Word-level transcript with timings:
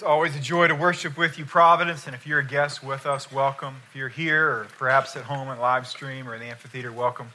It's 0.00 0.06
always 0.06 0.34
a 0.34 0.40
joy 0.40 0.66
to 0.66 0.74
worship 0.74 1.18
with 1.18 1.38
you, 1.38 1.44
Providence. 1.44 2.06
And 2.06 2.16
if 2.16 2.26
you're 2.26 2.38
a 2.38 2.44
guest 2.44 2.82
with 2.82 3.04
us, 3.04 3.30
welcome. 3.30 3.74
If 3.90 3.96
you're 3.96 4.08
here 4.08 4.48
or 4.48 4.66
perhaps 4.78 5.14
at 5.14 5.24
home 5.24 5.50
in 5.50 5.58
live 5.58 5.86
stream 5.86 6.26
or 6.26 6.32
in 6.34 6.40
the 6.40 6.46
amphitheater, 6.46 6.90
welcome. 6.90 7.28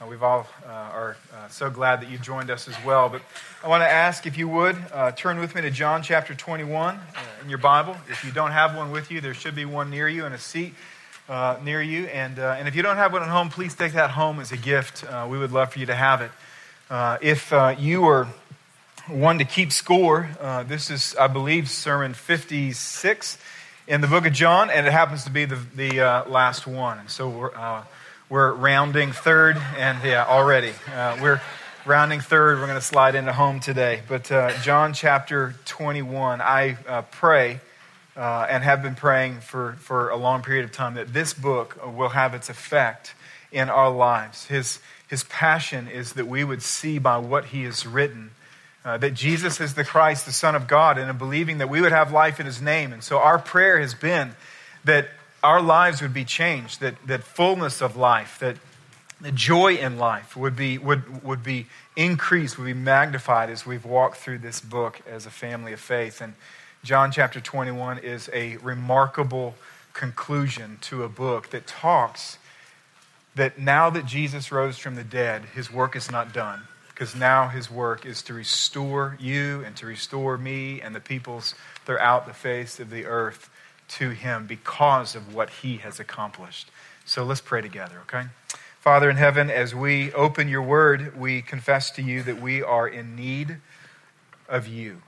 Uh, 0.00 0.06
we've 0.08 0.24
all 0.24 0.48
uh, 0.66 0.68
are 0.68 1.16
uh, 1.32 1.46
so 1.46 1.70
glad 1.70 2.00
that 2.00 2.10
you 2.10 2.18
joined 2.18 2.50
us 2.50 2.66
as 2.66 2.74
well. 2.84 3.08
But 3.08 3.22
I 3.62 3.68
want 3.68 3.82
to 3.82 3.88
ask 3.88 4.26
if 4.26 4.36
you 4.36 4.48
would 4.48 4.76
uh, 4.92 5.12
turn 5.12 5.38
with 5.38 5.54
me 5.54 5.60
to 5.60 5.70
John 5.70 6.02
chapter 6.02 6.34
21 6.34 6.96
uh, 6.96 7.00
in 7.40 7.48
your 7.48 7.60
Bible. 7.60 7.96
If 8.10 8.24
you 8.24 8.32
don't 8.32 8.50
have 8.50 8.76
one 8.76 8.90
with 8.90 9.12
you, 9.12 9.20
there 9.20 9.32
should 9.32 9.54
be 9.54 9.64
one 9.64 9.88
near 9.88 10.08
you 10.08 10.26
and 10.26 10.34
a 10.34 10.38
seat 10.38 10.74
uh, 11.28 11.58
near 11.62 11.80
you. 11.80 12.06
And, 12.06 12.40
and 12.40 12.66
if 12.66 12.74
you 12.74 12.82
don't 12.82 12.96
have 12.96 13.12
one 13.12 13.22
at 13.22 13.28
home, 13.28 13.48
please 13.48 13.76
take 13.76 13.92
that 13.92 14.10
home 14.10 14.40
as 14.40 14.50
a 14.50 14.56
gift. 14.56 15.04
we 15.28 15.38
would 15.38 15.52
love 15.52 15.72
for 15.72 15.78
you 15.78 15.86
to 15.86 15.94
have 15.94 16.20
it. 16.20 16.32
if 17.22 17.52
you 17.78 18.04
are 18.06 18.26
one 19.08 19.38
to 19.38 19.44
keep 19.44 19.72
score. 19.72 20.28
Uh, 20.38 20.62
this 20.64 20.90
is, 20.90 21.16
I 21.18 21.28
believe, 21.28 21.70
sermon 21.70 22.12
56 22.12 23.38
in 23.86 24.00
the 24.02 24.06
book 24.06 24.26
of 24.26 24.32
John, 24.34 24.70
and 24.70 24.86
it 24.86 24.92
happens 24.92 25.24
to 25.24 25.30
be 25.30 25.46
the, 25.46 25.58
the 25.74 26.00
uh, 26.00 26.28
last 26.28 26.66
one. 26.66 26.98
And 26.98 27.10
so 27.10 27.28
we're, 27.28 27.54
uh, 27.54 27.84
we're 28.28 28.52
rounding 28.52 29.12
third, 29.12 29.56
and 29.78 29.98
yeah, 30.04 30.26
already. 30.26 30.72
Uh, 30.94 31.16
we're 31.22 31.40
rounding 31.86 32.20
third. 32.20 32.58
We're 32.58 32.66
going 32.66 32.78
to 32.78 32.84
slide 32.84 33.14
into 33.14 33.32
home 33.32 33.60
today. 33.60 34.02
But 34.06 34.30
uh, 34.30 34.52
John 34.60 34.92
chapter 34.92 35.54
21, 35.64 36.42
I 36.42 36.76
uh, 36.86 37.02
pray. 37.02 37.60
and 38.14 38.62
have 38.62 38.82
been 38.82 38.94
praying 38.94 39.40
for, 39.40 39.76
for 39.80 40.10
a 40.10 40.16
long 40.16 40.42
period 40.42 40.66
of 40.66 40.72
time 40.72 40.94
that 40.94 41.14
this 41.14 41.32
book 41.32 41.80
will 41.96 42.10
have 42.10 42.34
its 42.34 42.50
effect 42.50 43.14
in 43.50 43.70
our 43.70 43.90
lives. 43.90 44.46
His, 44.48 44.80
his 45.08 45.24
passion 45.24 45.88
is 45.88 46.12
that 46.12 46.26
we 46.26 46.44
would 46.44 46.62
see 46.62 46.98
by 46.98 47.16
what 47.16 47.46
he 47.46 47.62
has 47.62 47.86
written 47.86 48.32
uh, 48.88 48.96
that 48.96 49.12
Jesus 49.12 49.60
is 49.60 49.74
the 49.74 49.84
Christ, 49.84 50.24
the 50.24 50.32
Son 50.32 50.54
of 50.54 50.66
God, 50.66 50.96
and 50.96 51.10
in 51.10 51.18
believing 51.18 51.58
that 51.58 51.68
we 51.68 51.82
would 51.82 51.92
have 51.92 52.10
life 52.10 52.40
in 52.40 52.46
His 52.46 52.62
name. 52.62 52.90
And 52.90 53.04
so 53.04 53.18
our 53.18 53.38
prayer 53.38 53.78
has 53.78 53.92
been 53.92 54.34
that 54.84 55.10
our 55.42 55.60
lives 55.60 56.00
would 56.00 56.14
be 56.14 56.24
changed, 56.24 56.80
that, 56.80 56.94
that 57.06 57.22
fullness 57.22 57.82
of 57.82 57.98
life, 57.98 58.38
that 58.38 58.56
the 59.20 59.30
joy 59.30 59.74
in 59.74 59.98
life 59.98 60.38
would 60.38 60.56
be, 60.56 60.78
would, 60.78 61.22
would 61.22 61.42
be 61.42 61.66
increased, 61.96 62.56
would 62.56 62.64
be 62.64 62.72
magnified 62.72 63.50
as 63.50 63.66
we've 63.66 63.84
walked 63.84 64.16
through 64.16 64.38
this 64.38 64.58
book 64.58 65.02
as 65.06 65.26
a 65.26 65.30
family 65.30 65.74
of 65.74 65.80
faith. 65.80 66.22
And 66.22 66.32
John 66.82 67.12
chapter 67.12 67.42
21 67.42 67.98
is 67.98 68.30
a 68.32 68.56
remarkable 68.56 69.54
conclusion 69.92 70.78
to 70.80 71.04
a 71.04 71.10
book 71.10 71.50
that 71.50 71.66
talks 71.66 72.38
that 73.34 73.58
now 73.58 73.90
that 73.90 74.06
Jesus 74.06 74.50
rose 74.50 74.78
from 74.78 74.94
the 74.94 75.04
dead, 75.04 75.42
his 75.54 75.70
work 75.70 75.94
is 75.94 76.10
not 76.10 76.32
done 76.32 76.62
because 76.98 77.14
now 77.14 77.46
his 77.46 77.70
work 77.70 78.04
is 78.04 78.22
to 78.22 78.34
restore 78.34 79.16
you 79.20 79.62
and 79.64 79.76
to 79.76 79.86
restore 79.86 80.36
me 80.36 80.80
and 80.80 80.92
the 80.96 81.00
peoples 81.00 81.54
throughout 81.84 82.26
the 82.26 82.32
face 82.32 82.80
of 82.80 82.90
the 82.90 83.06
earth 83.06 83.50
to 83.86 84.10
him 84.10 84.48
because 84.48 85.14
of 85.14 85.32
what 85.32 85.48
he 85.48 85.76
has 85.76 86.00
accomplished. 86.00 86.68
So 87.04 87.22
let's 87.22 87.40
pray 87.40 87.60
together, 87.60 88.00
okay? 88.02 88.24
Father 88.80 89.08
in 89.08 89.14
heaven, 89.14 89.48
as 89.48 89.76
we 89.76 90.12
open 90.12 90.48
your 90.48 90.62
word, 90.62 91.16
we 91.16 91.40
confess 91.40 91.92
to 91.92 92.02
you 92.02 92.24
that 92.24 92.42
we 92.42 92.64
are 92.64 92.88
in 92.88 93.14
need 93.14 93.58
of 94.48 94.66
you. 94.66 95.00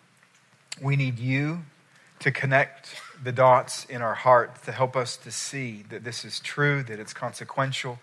We 0.80 0.94
need 0.94 1.18
you 1.18 1.62
to 2.20 2.30
connect 2.30 2.94
the 3.20 3.33
dots 3.33 3.84
in 3.86 4.00
our 4.00 4.14
heart 4.14 4.62
to 4.62 4.70
help 4.70 4.94
us 4.94 5.16
to 5.16 5.33
see 5.33 5.84
that 5.88 6.05
this 6.05 6.24
is 6.24 6.38
true, 6.38 6.84
that 6.84 7.00
it's 7.00 7.12
consequential 7.12 7.98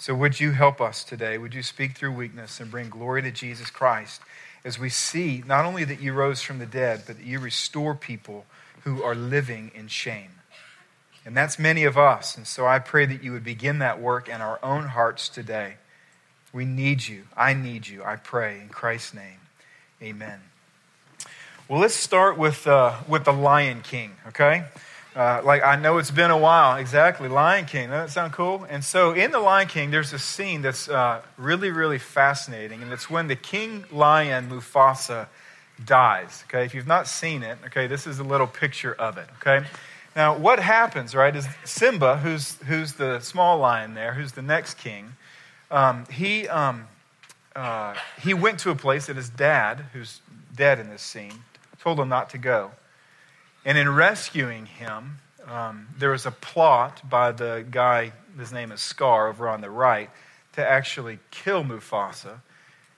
so, 0.00 0.14
would 0.14 0.40
you 0.40 0.52
help 0.52 0.80
us 0.80 1.04
today? 1.04 1.36
Would 1.36 1.52
you 1.52 1.62
speak 1.62 1.94
through 1.94 2.12
weakness 2.12 2.58
and 2.58 2.70
bring 2.70 2.88
glory 2.88 3.20
to 3.20 3.30
Jesus 3.30 3.68
Christ 3.68 4.22
as 4.64 4.78
we 4.78 4.88
see 4.88 5.44
not 5.46 5.66
only 5.66 5.84
that 5.84 6.00
you 6.00 6.14
rose 6.14 6.40
from 6.40 6.58
the 6.58 6.64
dead, 6.64 7.02
but 7.06 7.18
that 7.18 7.26
you 7.26 7.38
restore 7.38 7.94
people 7.94 8.46
who 8.84 9.02
are 9.02 9.14
living 9.14 9.70
in 9.74 9.88
shame? 9.88 10.30
And 11.26 11.36
that's 11.36 11.58
many 11.58 11.84
of 11.84 11.98
us. 11.98 12.34
And 12.34 12.46
so 12.46 12.66
I 12.66 12.78
pray 12.78 13.04
that 13.04 13.22
you 13.22 13.32
would 13.32 13.44
begin 13.44 13.80
that 13.80 14.00
work 14.00 14.26
in 14.26 14.40
our 14.40 14.58
own 14.62 14.84
hearts 14.84 15.28
today. 15.28 15.74
We 16.50 16.64
need 16.64 17.06
you. 17.06 17.24
I 17.36 17.52
need 17.52 17.86
you. 17.86 18.02
I 18.02 18.16
pray 18.16 18.58
in 18.58 18.70
Christ's 18.70 19.12
name. 19.12 19.40
Amen. 20.02 20.40
Well, 21.68 21.78
let's 21.78 21.92
start 21.92 22.38
with, 22.38 22.66
uh, 22.66 23.00
with 23.06 23.24
the 23.24 23.34
Lion 23.34 23.82
King, 23.82 24.12
okay? 24.28 24.64
Uh, 25.14 25.42
like, 25.44 25.64
I 25.64 25.74
know 25.74 25.98
it's 25.98 26.12
been 26.12 26.30
a 26.30 26.38
while. 26.38 26.76
Exactly. 26.76 27.28
Lion 27.28 27.64
King. 27.64 27.88
Doesn't 27.88 28.06
that 28.06 28.10
sound 28.12 28.32
cool? 28.32 28.64
And 28.70 28.84
so, 28.84 29.12
in 29.12 29.32
The 29.32 29.40
Lion 29.40 29.66
King, 29.66 29.90
there's 29.90 30.12
a 30.12 30.18
scene 30.18 30.62
that's 30.62 30.88
uh, 30.88 31.20
really, 31.36 31.70
really 31.70 31.98
fascinating. 31.98 32.82
And 32.82 32.92
it's 32.92 33.10
when 33.10 33.26
the 33.26 33.36
king 33.36 33.84
lion, 33.90 34.48
Mufasa, 34.48 35.26
dies. 35.84 36.44
Okay. 36.46 36.64
If 36.64 36.74
you've 36.74 36.86
not 36.86 37.08
seen 37.08 37.42
it, 37.42 37.58
okay, 37.66 37.86
this 37.86 38.06
is 38.06 38.18
a 38.18 38.24
little 38.24 38.46
picture 38.46 38.94
of 38.94 39.18
it. 39.18 39.26
Okay. 39.40 39.66
Now, 40.14 40.36
what 40.36 40.58
happens, 40.58 41.14
right, 41.14 41.34
is 41.34 41.46
Simba, 41.64 42.18
who's, 42.18 42.56
who's 42.66 42.94
the 42.94 43.20
small 43.20 43.58
lion 43.58 43.94
there, 43.94 44.14
who's 44.14 44.32
the 44.32 44.42
next 44.42 44.74
king, 44.78 45.12
um, 45.70 46.04
he, 46.10 46.48
um, 46.48 46.88
uh, 47.54 47.94
he 48.20 48.34
went 48.34 48.58
to 48.60 48.70
a 48.70 48.74
place 48.74 49.06
that 49.06 49.16
his 49.16 49.28
dad, 49.28 49.86
who's 49.92 50.20
dead 50.54 50.80
in 50.80 50.90
this 50.90 51.02
scene, 51.02 51.44
told 51.80 51.98
him 51.98 52.08
not 52.08 52.30
to 52.30 52.38
go. 52.38 52.72
And 53.64 53.76
in 53.76 53.88
rescuing 53.88 54.66
him, 54.66 55.18
um, 55.46 55.88
there 55.98 56.10
was 56.10 56.26
a 56.26 56.30
plot 56.30 57.08
by 57.08 57.32
the 57.32 57.64
guy, 57.70 58.12
his 58.38 58.52
name 58.52 58.72
is 58.72 58.80
Scar, 58.80 59.28
over 59.28 59.48
on 59.48 59.60
the 59.60 59.70
right, 59.70 60.10
to 60.52 60.66
actually 60.66 61.18
kill 61.30 61.62
Mufasa. 61.64 62.40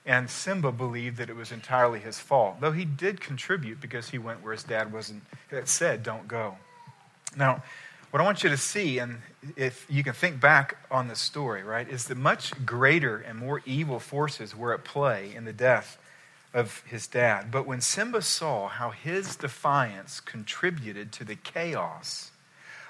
And 0.05 0.29
Simba 0.29 0.71
believed 0.71 1.17
that 1.17 1.29
it 1.29 1.35
was 1.35 1.51
entirely 1.51 1.99
his 1.99 2.19
fault, 2.19 2.59
though 2.59 2.71
he 2.71 2.85
did 2.85 3.21
contribute 3.21 3.79
because 3.79 4.09
he 4.09 4.17
went 4.17 4.43
where 4.43 4.53
his 4.53 4.63
dad 4.63 4.91
wasn't, 4.91 5.23
it 5.49 5.67
said, 5.67 6.03
don't 6.03 6.27
go. 6.27 6.57
Now, 7.37 7.63
what 8.11 8.21
I 8.21 8.23
want 8.23 8.43
you 8.43 8.49
to 8.49 8.57
see, 8.57 8.99
and 8.99 9.19
if 9.55 9.85
you 9.89 10.03
can 10.03 10.13
think 10.13 10.39
back 10.39 10.77
on 10.91 11.07
the 11.07 11.15
story, 11.15 11.63
right, 11.63 11.89
is 11.89 12.05
that 12.05 12.17
much 12.17 12.65
greater 12.65 13.17
and 13.17 13.39
more 13.39 13.61
evil 13.65 13.99
forces 13.99 14.55
were 14.55 14.73
at 14.73 14.83
play 14.83 15.33
in 15.35 15.45
the 15.45 15.53
death 15.53 15.97
of 16.53 16.83
his 16.85 17.07
dad. 17.07 17.51
But 17.51 17.65
when 17.65 17.81
Simba 17.81 18.21
saw 18.21 18.67
how 18.67 18.91
his 18.91 19.35
defiance 19.35 20.19
contributed 20.19 21.11
to 21.13 21.23
the 21.23 21.35
chaos 21.35 22.31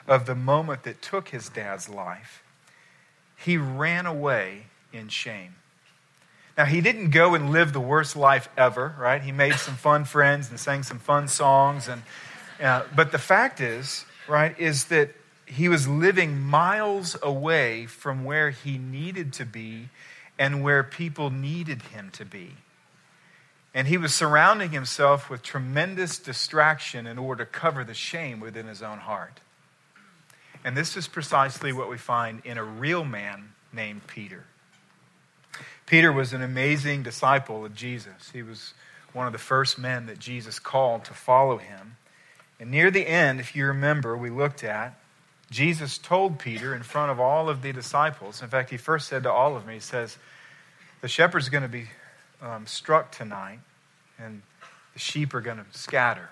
of 0.07 0.25
the 0.25 0.35
moment 0.35 0.84
that 0.84 1.01
took 1.01 1.29
his 1.29 1.50
dad's 1.50 1.88
life, 1.88 2.44
he 3.38 3.57
ran 3.57 4.06
away 4.06 4.66
in 4.91 5.07
shame. 5.07 5.56
Now, 6.57 6.66
he 6.66 6.81
didn't 6.81 7.09
go 7.09 7.34
and 7.34 7.51
live 7.51 7.74
the 7.74 7.79
worst 7.79 8.16
life 8.16 8.47
ever, 8.56 8.96
right? 9.00 9.22
He 9.22 9.31
made 9.31 9.56
some 9.56 9.75
fun 9.75 10.06
friends 10.06 10.50
and 10.50 10.59
sang 10.59 10.84
some 10.84 11.00
fun 11.00 11.28
songs. 11.28 11.88
And, 11.88 12.03
uh, 12.62 12.84
but 12.95 13.12
the 13.12 13.18
fact 13.18 13.59
is, 13.59 14.06
right, 14.28 14.57
is 14.59 14.85
that 14.85 15.16
he 15.47 15.68
was 15.68 15.88
living 15.88 16.40
miles 16.40 17.18
away 17.24 17.88
from 17.88 18.24
where 18.24 18.51
he 18.51 18.78
needed 18.78 19.34
to 19.34 19.45
be 19.45 19.90
and 20.38 20.63
where 20.63 20.84
people 20.84 21.30
needed 21.30 21.81
him 21.81 22.09
to 22.12 22.25
be. 22.25 22.51
And 23.74 23.88
he 23.88 23.98
was 23.98 24.14
surrounding 24.14 24.70
himself 24.70 25.30
with 25.30 25.42
tremendous 25.42 26.20
distraction 26.20 27.08
in 27.08 27.18
order 27.18 27.44
to 27.44 27.52
cover 27.52 27.84
the 27.84 27.94
shame 27.94 28.40
within 28.40 28.68
his 28.68 28.84
own 28.84 29.00
heart. 29.00 29.40
And 30.64 30.78
this 30.78 30.96
is 30.96 31.08
precisely 31.08 31.74
what 31.74 31.90
we 31.90 31.98
find 31.98 32.42
in 32.46 32.58
a 32.58 32.64
real 32.64 33.04
man 33.04 33.54
named 33.74 34.08
Peter. 34.08 34.46
Peter 35.86 36.12
was 36.12 36.34
an 36.34 36.42
amazing 36.42 37.04
disciple 37.04 37.66
of 37.66 37.76
Jesus. 37.76 38.30
He 38.32 38.44
was 38.44 38.74
one 39.12 39.28
of 39.28 39.34
the 39.34 39.40
first 39.40 39.78
men 39.78 40.06
that 40.06 40.20
Jesus 40.20 40.60
called 40.60 41.06
to 41.06 41.14
follow 41.14 41.58
him. 41.58 41.98
And 42.60 42.72
near 42.72 42.92
the 42.92 43.06
end, 43.06 43.40
if 43.40 43.56
you 43.56 43.66
remember, 43.66 44.16
we 44.16 44.30
looked 44.30 44.64
at, 44.64 44.98
Jesus 45.52 45.98
told 45.98 46.40
Peter 46.40 46.74
in 46.74 46.82
front 46.82 47.12
of 47.12 47.20
all 47.20 47.50
of 47.50 47.62
the 47.62 47.74
disciples. 47.74 48.42
In 48.42 48.48
fact, 48.48 48.70
he 48.70 48.78
first 48.78 49.08
said 49.08 49.24
to 49.24 49.32
all 49.32 49.56
of 49.56 49.66
them, 49.66 49.74
He 49.74 49.80
says, 49.80 50.18
The 51.02 51.08
shepherd's 51.08 51.50
going 51.50 51.64
to 51.64 51.70
be 51.70 51.90
um, 52.44 52.68
struck 52.68 53.12
tonight, 53.12 53.59
and 54.20 54.42
the 54.94 55.00
sheep 55.00 55.34
are 55.34 55.42
going 55.42 55.58
to 55.58 55.66
scatter. 55.72 56.30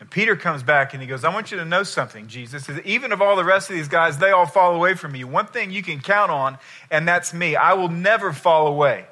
And 0.00 0.10
Peter 0.10 0.34
comes 0.34 0.62
back 0.62 0.94
and 0.94 1.02
he 1.02 1.06
goes, 1.06 1.24
I 1.24 1.32
want 1.32 1.50
you 1.50 1.58
to 1.58 1.64
know 1.66 1.82
something, 1.82 2.26
Jesus. 2.26 2.68
Even 2.86 3.12
of 3.12 3.20
all 3.20 3.36
the 3.36 3.44
rest 3.44 3.68
of 3.68 3.76
these 3.76 3.86
guys, 3.86 4.16
they 4.16 4.30
all 4.30 4.46
fall 4.46 4.74
away 4.74 4.94
from 4.94 5.14
you, 5.14 5.28
one 5.28 5.46
thing 5.46 5.70
you 5.70 5.82
can 5.82 6.00
count 6.00 6.30
on, 6.30 6.58
and 6.90 7.06
that's 7.06 7.34
me. 7.34 7.54
I 7.54 7.74
will 7.74 7.90
never 7.90 8.32
fall 8.32 8.66
away. 8.66 9.04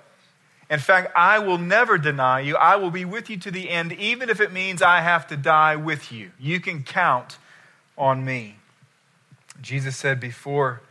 In 0.70 0.78
fact, 0.78 1.12
I 1.14 1.38
will 1.38 1.58
never 1.58 1.98
deny 1.98 2.40
you. 2.40 2.56
I 2.56 2.76
will 2.76 2.90
be 2.90 3.04
with 3.04 3.30
you 3.30 3.36
to 3.38 3.50
the 3.50 3.70
end, 3.70 3.92
even 3.92 4.28
if 4.30 4.40
it 4.40 4.52
means 4.52 4.82
I 4.82 5.00
have 5.00 5.26
to 5.28 5.36
die 5.36 5.76
with 5.76 6.10
you. 6.10 6.30
You 6.38 6.58
can 6.60 6.82
count 6.82 7.38
on 7.96 8.24
me. 8.24 8.56
Jesus 9.60 9.96
said, 9.96 10.20
Before 10.20 10.82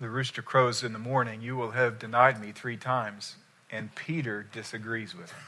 the 0.00 0.08
rooster 0.08 0.42
crows 0.42 0.82
in 0.82 0.92
the 0.92 0.98
morning, 0.98 1.42
you 1.42 1.54
will 1.54 1.72
have 1.72 1.98
denied 1.98 2.40
me 2.40 2.52
three 2.52 2.76
times 2.76 3.36
and 3.72 3.94
Peter 3.94 4.46
disagrees 4.52 5.16
with 5.16 5.32
him. 5.32 5.40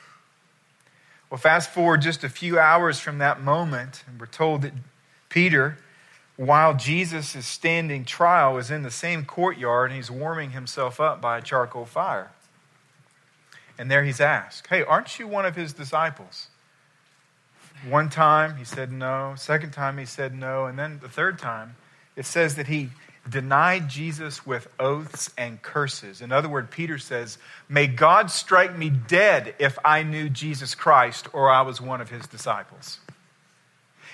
Well, 1.31 1.39
fast 1.39 1.71
forward 1.71 2.03
just 2.03 2.25
a 2.25 2.29
few 2.29 2.59
hours 2.59 2.99
from 2.99 3.19
that 3.19 3.43
moment, 3.43 4.03
and 4.07 4.19
we're 4.19 4.27
told 4.27 4.63
that 4.63 4.73
Peter, 5.29 5.79
while 6.37 6.75
Jesus 6.75 7.37
is 7.37 7.47
standing 7.47 8.05
trial, 8.05 8.57
is 8.57 8.71
in 8.71 8.83
the 8.83 8.91
same 8.91 9.25
courtyard 9.25 9.91
and 9.91 9.97
he's 9.97 10.11
warming 10.11 10.51
himself 10.51 11.01
up 11.01 11.21
by 11.21 11.39
a 11.39 11.43
charcoal 11.43 11.85
fire. 11.85 12.31
And 13.79 13.91
there 13.91 14.05
he's 14.05 14.21
asked, 14.21 14.69
Hey, 14.69 14.83
aren't 14.83 15.19
you 15.19 15.27
one 15.27 15.45
of 15.45 15.57
his 15.57 15.73
disciples? 15.73 16.49
One 17.89 18.09
time 18.09 18.57
he 18.57 18.65
said 18.65 18.93
no. 18.93 19.35
Second 19.37 19.73
time 19.73 19.99
he 19.99 20.07
said 20.07 20.35
no. 20.35 20.67
And 20.67 20.79
then 20.79 21.01
the 21.03 21.09
third 21.09 21.39
time, 21.39 21.77
it 22.17 22.25
says 22.25 22.55
that 22.55 22.69
he 22.69 22.91
denied 23.29 23.89
Jesus 23.89 24.45
with 24.45 24.69
oaths 24.79 25.31
and 25.39 25.61
curses. 25.63 26.21
In 26.21 26.33
other 26.33 26.49
words, 26.49 26.69
Peter 26.71 26.99
says, 26.99 27.39
May 27.69 27.87
God 27.87 28.31
strike 28.31 28.77
me 28.77 28.91
dead 28.91 29.55
if 29.59 29.79
I 29.85 30.03
knew 30.03 30.29
Jesus 30.29 30.75
Christ 30.75 31.29
or 31.33 31.51
I 31.51 31.63
was 31.63 31.81
one 31.81 32.01
of 32.01 32.11
his 32.11 32.27
disciples. 32.27 32.99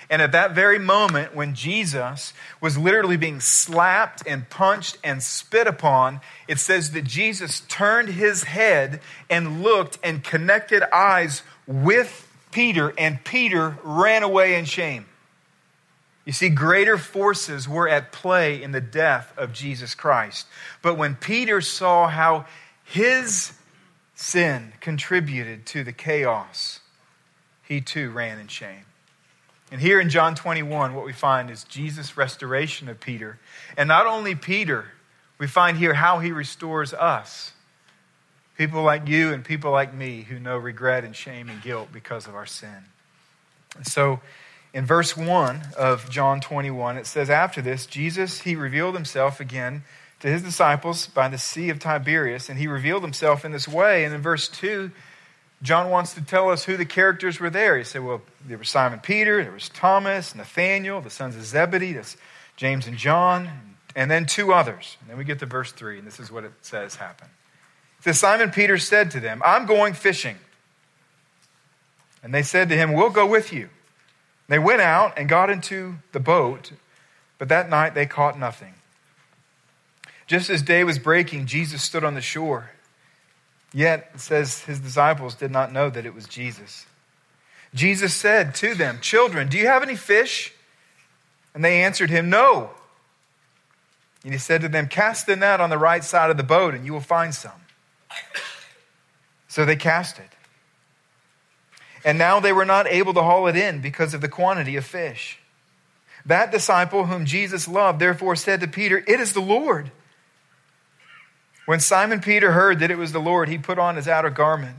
And 0.09 0.21
at 0.21 0.33
that 0.33 0.53
very 0.53 0.77
moment, 0.77 1.33
when 1.33 1.55
Jesus 1.55 2.33
was 2.59 2.77
literally 2.77 3.15
being 3.15 3.39
slapped 3.39 4.23
and 4.27 4.49
punched 4.49 4.97
and 5.05 5.23
spit 5.23 5.67
upon, 5.67 6.19
it 6.49 6.59
says 6.59 6.91
that 6.91 7.05
Jesus 7.05 7.61
turned 7.61 8.09
his 8.09 8.43
head 8.43 8.99
and 9.29 9.63
looked 9.63 9.97
and 10.03 10.21
connected 10.21 10.83
eyes 10.93 11.43
with 11.65 12.27
Peter, 12.51 12.93
and 12.97 13.23
Peter 13.23 13.77
ran 13.83 14.23
away 14.23 14.55
in 14.55 14.65
shame. 14.65 15.05
You 16.25 16.33
see, 16.33 16.49
greater 16.49 16.97
forces 16.97 17.67
were 17.67 17.89
at 17.89 18.11
play 18.11 18.61
in 18.61 18.71
the 18.71 18.81
death 18.81 19.33
of 19.37 19.53
Jesus 19.53 19.95
Christ. 19.95 20.47
But 20.81 20.95
when 20.95 21.15
Peter 21.15 21.61
saw 21.61 22.07
how 22.07 22.45
his 22.83 23.53
sin 24.13 24.73
contributed 24.81 25.65
to 25.67 25.83
the 25.83 25.91
chaos, 25.91 26.79
he 27.63 27.81
too 27.81 28.11
ran 28.11 28.37
in 28.39 28.47
shame. 28.47 28.85
And 29.71 29.81
here 29.81 29.99
in 29.99 30.09
John 30.09 30.35
21, 30.35 30.93
what 30.93 31.05
we 31.05 31.13
find 31.13 31.49
is 31.49 31.63
Jesus' 31.63 32.17
restoration 32.17 32.89
of 32.89 32.99
Peter. 32.99 33.39
And 33.77 33.87
not 33.87 34.05
only 34.05 34.35
Peter, 34.35 34.91
we 35.39 35.47
find 35.47 35.77
here 35.77 35.93
how 35.93 36.19
he 36.19 36.31
restores 36.31 36.93
us. 36.93 37.53
People 38.57 38.83
like 38.83 39.07
you 39.07 39.33
and 39.33 39.43
people 39.43 39.71
like 39.71 39.93
me 39.93 40.23
who 40.23 40.37
know 40.37 40.57
regret 40.57 41.03
and 41.03 41.15
shame 41.15 41.49
and 41.49 41.61
guilt 41.63 41.89
because 41.91 42.27
of 42.27 42.35
our 42.35 42.45
sin. 42.45 42.83
And 43.75 43.87
so 43.87 44.19
in 44.73 44.85
verse 44.85 45.17
1 45.17 45.61
of 45.77 46.09
John 46.09 46.39
21, 46.39 46.97
it 46.97 47.05
says, 47.05 47.29
After 47.29 47.61
this, 47.61 47.85
Jesus, 47.85 48.41
he 48.41 48.55
revealed 48.55 48.95
himself 48.95 49.39
again 49.39 49.83
to 50.21 50.27
his 50.29 50.43
disciples 50.43 51.07
by 51.07 51.27
the 51.27 51.37
Sea 51.37 51.69
of 51.69 51.79
Tiberias, 51.79 52.49
and 52.49 52.57
he 52.57 52.67
revealed 52.67 53.01
himself 53.01 53.43
in 53.43 53.51
this 53.51 53.67
way. 53.67 54.05
And 54.05 54.13
in 54.13 54.21
verse 54.21 54.47
2, 54.47 54.91
John 55.61 55.89
wants 55.89 56.13
to 56.13 56.21
tell 56.21 56.49
us 56.49 56.63
who 56.63 56.77
the 56.77 56.85
characters 56.85 57.39
were 57.39 57.49
there. 57.49 57.77
He 57.77 57.83
said, 57.83 58.03
well, 58.03 58.21
there 58.45 58.57
was 58.57 58.69
Simon 58.69 58.99
Peter, 58.99 59.43
there 59.43 59.51
was 59.51 59.69
Thomas, 59.69 60.33
Nathaniel, 60.33 61.01
the 61.01 61.09
sons 61.09 61.35
of 61.35 61.43
Zebedee, 61.43 61.93
that's 61.93 62.17
James 62.55 62.87
and 62.87 62.97
John, 62.97 63.49
and 63.95 64.09
then 64.09 64.25
two 64.25 64.53
others. 64.53 64.97
And 65.01 65.09
then 65.09 65.17
we 65.17 65.23
get 65.23 65.39
to 65.39 65.45
verse 65.45 65.71
3, 65.71 65.99
and 65.99 66.07
this 66.07 66.19
is 66.19 66.31
what 66.31 66.45
it 66.45 66.53
says 66.61 66.95
happened. 66.95 67.31
So 68.03 68.11
Simon 68.13 68.51
Peter 68.51 68.77
said 68.77 69.11
to 69.11 69.19
them, 69.19 69.41
I'm 69.45 69.65
going 69.65 69.93
fishing. 69.93 70.37
And 72.23 72.33
they 72.33 72.43
said 72.43 72.69
to 72.69 72.77
him, 72.77 72.93
We'll 72.93 73.09
go 73.09 73.25
with 73.25 73.51
you. 73.51 73.69
They 74.51 74.59
went 74.59 74.81
out 74.81 75.17
and 75.17 75.29
got 75.29 75.49
into 75.49 75.95
the 76.11 76.19
boat, 76.19 76.73
but 77.37 77.47
that 77.47 77.69
night 77.69 77.93
they 77.93 78.05
caught 78.05 78.37
nothing. 78.37 78.73
Just 80.27 80.49
as 80.49 80.61
day 80.61 80.83
was 80.83 80.99
breaking, 80.99 81.45
Jesus 81.45 81.81
stood 81.81 82.03
on 82.03 82.15
the 82.15 82.21
shore. 82.21 82.71
Yet, 83.71 84.11
it 84.13 84.19
says 84.19 84.59
his 84.63 84.81
disciples 84.81 85.35
did 85.35 85.51
not 85.51 85.71
know 85.71 85.89
that 85.89 86.05
it 86.05 86.13
was 86.13 86.25
Jesus. 86.25 86.85
Jesus 87.73 88.13
said 88.13 88.53
to 88.55 88.75
them, 88.75 88.99
Children, 88.99 89.47
do 89.47 89.57
you 89.57 89.67
have 89.67 89.83
any 89.83 89.95
fish? 89.95 90.51
And 91.53 91.63
they 91.63 91.81
answered 91.81 92.09
him, 92.09 92.29
No. 92.29 92.71
And 94.25 94.33
he 94.33 94.37
said 94.37 94.59
to 94.63 94.67
them, 94.67 94.89
Cast 94.89 95.27
the 95.27 95.37
net 95.37 95.61
on 95.61 95.69
the 95.69 95.77
right 95.77 96.03
side 96.03 96.29
of 96.29 96.35
the 96.35 96.43
boat, 96.43 96.73
and 96.73 96.85
you 96.85 96.91
will 96.91 96.99
find 96.99 97.33
some. 97.33 97.61
So 99.47 99.63
they 99.63 99.77
cast 99.77 100.19
it. 100.19 100.29
And 102.03 102.17
now 102.17 102.39
they 102.39 102.53
were 102.53 102.65
not 102.65 102.87
able 102.87 103.13
to 103.13 103.21
haul 103.21 103.47
it 103.47 103.55
in 103.55 103.81
because 103.81 104.13
of 104.13 104.21
the 104.21 104.29
quantity 104.29 104.75
of 104.75 104.85
fish. 104.85 105.39
That 106.25 106.51
disciple 106.51 107.05
whom 107.05 107.25
Jesus 107.25 107.67
loved 107.67 107.99
therefore 107.99 108.35
said 108.35 108.59
to 108.61 108.67
Peter, 108.67 109.03
It 109.07 109.19
is 109.19 109.33
the 109.33 109.41
Lord. 109.41 109.91
When 111.65 111.79
Simon 111.79 112.19
Peter 112.19 112.51
heard 112.51 112.79
that 112.79 112.91
it 112.91 112.97
was 112.97 113.11
the 113.11 113.19
Lord, 113.19 113.49
he 113.49 113.57
put 113.57 113.79
on 113.79 113.95
his 113.95 114.07
outer 114.07 114.29
garment, 114.29 114.77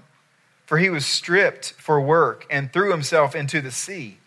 for 0.66 0.78
he 0.78 0.90
was 0.90 1.06
stripped 1.06 1.72
for 1.72 2.00
work, 2.00 2.46
and 2.50 2.72
threw 2.72 2.90
himself 2.90 3.34
into 3.34 3.60
the 3.60 3.70
sea. 3.70 4.18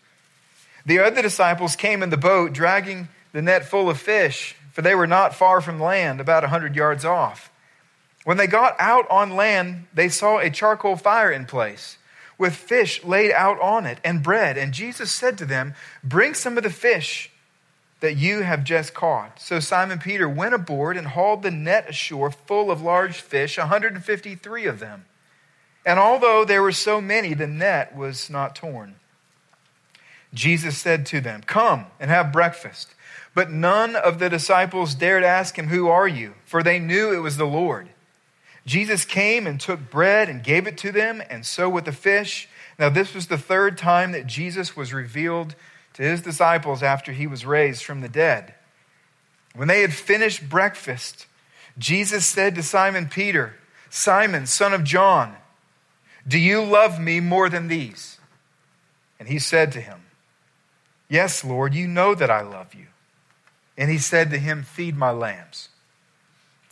The 0.84 0.98
other 1.00 1.20
disciples 1.20 1.76
came 1.76 2.02
in 2.02 2.10
the 2.10 2.16
boat, 2.16 2.52
dragging 2.52 3.08
the 3.32 3.42
net 3.42 3.66
full 3.66 3.90
of 3.90 4.00
fish, 4.00 4.56
for 4.72 4.82
they 4.82 4.94
were 4.94 5.06
not 5.06 5.34
far 5.34 5.60
from 5.60 5.80
land, 5.80 6.20
about 6.20 6.44
a 6.44 6.48
hundred 6.48 6.76
yards 6.76 7.04
off. 7.04 7.50
When 8.24 8.36
they 8.36 8.46
got 8.46 8.74
out 8.78 9.08
on 9.10 9.36
land, 9.36 9.86
they 9.94 10.08
saw 10.08 10.38
a 10.38 10.50
charcoal 10.50 10.96
fire 10.96 11.30
in 11.30 11.46
place, 11.46 11.98
with 12.38 12.54
fish 12.54 13.02
laid 13.04 13.32
out 13.32 13.60
on 13.60 13.86
it, 13.86 13.98
and 14.04 14.22
bread. 14.22 14.58
And 14.58 14.72
Jesus 14.72 15.10
said 15.10 15.38
to 15.38 15.46
them, 15.46 15.74
Bring 16.04 16.34
some 16.34 16.56
of 16.56 16.64
the 16.64 16.70
fish 16.70 17.30
that 18.00 18.16
you 18.16 18.42
have 18.42 18.64
just 18.64 18.94
caught. 18.94 19.40
So 19.40 19.58
Simon 19.58 19.98
Peter 19.98 20.28
went 20.28 20.54
aboard 20.54 20.96
and 20.96 21.08
hauled 21.08 21.42
the 21.42 21.50
net 21.50 21.88
ashore 21.88 22.30
full 22.30 22.70
of 22.70 22.82
large 22.82 23.20
fish, 23.20 23.56
153 23.56 24.66
of 24.66 24.78
them. 24.78 25.06
And 25.84 25.98
although 25.98 26.44
there 26.44 26.62
were 26.62 26.72
so 26.72 27.00
many, 27.00 27.32
the 27.32 27.46
net 27.46 27.96
was 27.96 28.28
not 28.28 28.54
torn. 28.54 28.96
Jesus 30.34 30.76
said 30.76 31.06
to 31.06 31.20
them, 31.20 31.42
Come 31.46 31.86
and 31.98 32.10
have 32.10 32.32
breakfast. 32.32 32.90
But 33.34 33.50
none 33.50 33.96
of 33.96 34.18
the 34.18 34.28
disciples 34.28 34.94
dared 34.94 35.24
ask 35.24 35.58
him, 35.58 35.68
Who 35.68 35.88
are 35.88 36.08
you? 36.08 36.34
For 36.44 36.62
they 36.62 36.78
knew 36.78 37.12
it 37.12 37.18
was 37.18 37.36
the 37.36 37.46
Lord. 37.46 37.88
Jesus 38.66 39.04
came 39.04 39.46
and 39.46 39.60
took 39.60 39.90
bread 39.90 40.28
and 40.28 40.42
gave 40.42 40.66
it 40.66 40.76
to 40.78 40.92
them, 40.92 41.22
and 41.30 41.46
so 41.46 41.68
with 41.68 41.84
the 41.84 41.92
fish. 41.92 42.48
Now, 42.78 42.88
this 42.88 43.14
was 43.14 43.28
the 43.28 43.38
third 43.38 43.78
time 43.78 44.12
that 44.12 44.26
Jesus 44.26 44.76
was 44.76 44.92
revealed 44.92 45.54
to 45.94 46.02
his 46.02 46.20
disciples 46.20 46.82
after 46.82 47.12
he 47.12 47.26
was 47.26 47.46
raised 47.46 47.84
from 47.84 48.00
the 48.00 48.08
dead. 48.08 48.54
When 49.54 49.68
they 49.68 49.80
had 49.80 49.94
finished 49.94 50.48
breakfast, 50.48 51.26
Jesus 51.78 52.26
said 52.26 52.54
to 52.56 52.62
Simon 52.62 53.08
Peter, 53.08 53.54
Simon, 53.88 54.46
son 54.46 54.74
of 54.74 54.84
John, 54.84 55.36
do 56.26 56.38
you 56.38 56.62
love 56.62 57.00
me 57.00 57.20
more 57.20 57.48
than 57.48 57.68
these? 57.68 58.18
And 59.18 59.28
he 59.28 59.38
said 59.38 59.72
to 59.72 59.80
him, 59.80 60.02
Yes, 61.08 61.44
Lord, 61.44 61.72
you 61.72 61.86
know 61.86 62.14
that 62.14 62.30
I 62.30 62.40
love 62.40 62.74
you. 62.74 62.86
And 63.78 63.90
he 63.90 63.98
said 63.98 64.30
to 64.30 64.38
him, 64.38 64.64
Feed 64.64 64.96
my 64.96 65.10
lambs. 65.10 65.68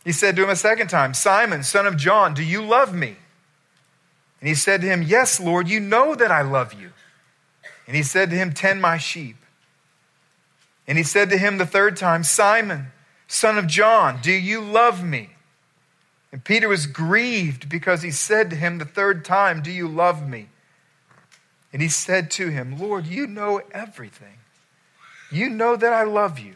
He 0.05 0.11
said 0.11 0.35
to 0.35 0.43
him 0.43 0.49
a 0.49 0.55
second 0.55 0.87
time, 0.87 1.13
Simon, 1.15 1.63
son 1.63 1.87
of 1.87 1.97
John, 1.97 2.35
do 2.35 2.43
you 2.43 2.61
love 2.61 2.93
me? 2.93 3.17
And 4.39 4.47
he 4.47 4.55
said 4.55 4.81
to 4.81 4.87
him, 4.87 5.01
Yes, 5.01 5.39
Lord, 5.39 5.67
you 5.67 5.79
know 5.79 6.13
that 6.13 6.31
I 6.31 6.43
love 6.43 6.73
you. 6.73 6.91
And 7.87 7.95
he 7.95 8.03
said 8.03 8.29
to 8.29 8.35
him, 8.35 8.53
Tend 8.53 8.81
my 8.81 8.97
sheep. 8.99 9.35
And 10.87 10.99
he 10.99 11.03
said 11.03 11.31
to 11.31 11.37
him 11.37 11.57
the 11.57 11.65
third 11.65 11.97
time, 11.97 12.23
Simon, 12.23 12.91
son 13.27 13.57
of 13.57 13.65
John, 13.65 14.19
do 14.21 14.31
you 14.31 14.61
love 14.61 15.03
me? 15.03 15.31
And 16.31 16.43
Peter 16.43 16.67
was 16.67 16.85
grieved 16.85 17.67
because 17.67 18.03
he 18.03 18.11
said 18.11 18.51
to 18.51 18.55
him 18.55 18.77
the 18.77 18.85
third 18.85 19.25
time, 19.25 19.63
Do 19.63 19.71
you 19.71 19.87
love 19.87 20.27
me? 20.27 20.49
And 21.73 21.81
he 21.81 21.89
said 21.89 22.29
to 22.31 22.49
him, 22.49 22.77
Lord, 22.77 23.07
you 23.07 23.25
know 23.25 23.61
everything. 23.71 24.37
You 25.31 25.49
know 25.49 25.75
that 25.75 25.91
I 25.91 26.03
love 26.03 26.37
you. 26.37 26.55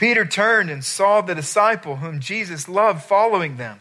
Peter 0.00 0.24
turned 0.24 0.70
and 0.70 0.82
saw 0.82 1.20
the 1.20 1.34
disciple 1.34 1.96
whom 1.96 2.18
Jesus 2.18 2.68
loved 2.68 3.02
following 3.02 3.56
them 3.56 3.78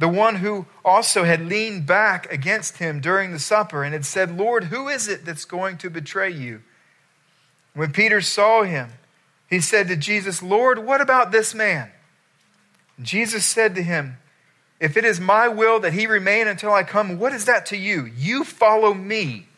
the 0.00 0.08
one 0.08 0.36
who 0.36 0.64
also 0.82 1.24
had 1.24 1.46
leaned 1.46 1.84
back 1.84 2.32
against 2.32 2.78
him 2.78 3.00
during 3.00 3.32
the 3.32 3.38
supper 3.38 3.84
and 3.84 3.92
had 3.92 4.06
said, 4.06 4.34
Lord, 4.34 4.64
who 4.64 4.88
is 4.88 5.08
it 5.08 5.26
that's 5.26 5.44
going 5.44 5.76
to 5.76 5.90
betray 5.90 6.30
you? 6.30 6.62
When 7.74 7.92
Peter 7.92 8.22
saw 8.22 8.62
him, 8.62 8.92
he 9.50 9.60
said 9.60 9.88
to 9.88 9.96
Jesus, 9.96 10.42
Lord, 10.42 10.78
what 10.78 11.02
about 11.02 11.32
this 11.32 11.54
man? 11.54 11.90
Jesus 13.02 13.44
said 13.44 13.74
to 13.74 13.82
him, 13.82 14.16
If 14.80 14.96
it 14.96 15.04
is 15.04 15.20
my 15.20 15.48
will 15.48 15.80
that 15.80 15.92
he 15.92 16.06
remain 16.06 16.48
until 16.48 16.72
I 16.72 16.82
come, 16.82 17.18
what 17.18 17.34
is 17.34 17.44
that 17.44 17.66
to 17.66 17.76
you? 17.76 18.06
You 18.16 18.42
follow 18.42 18.94
me. 18.94 19.48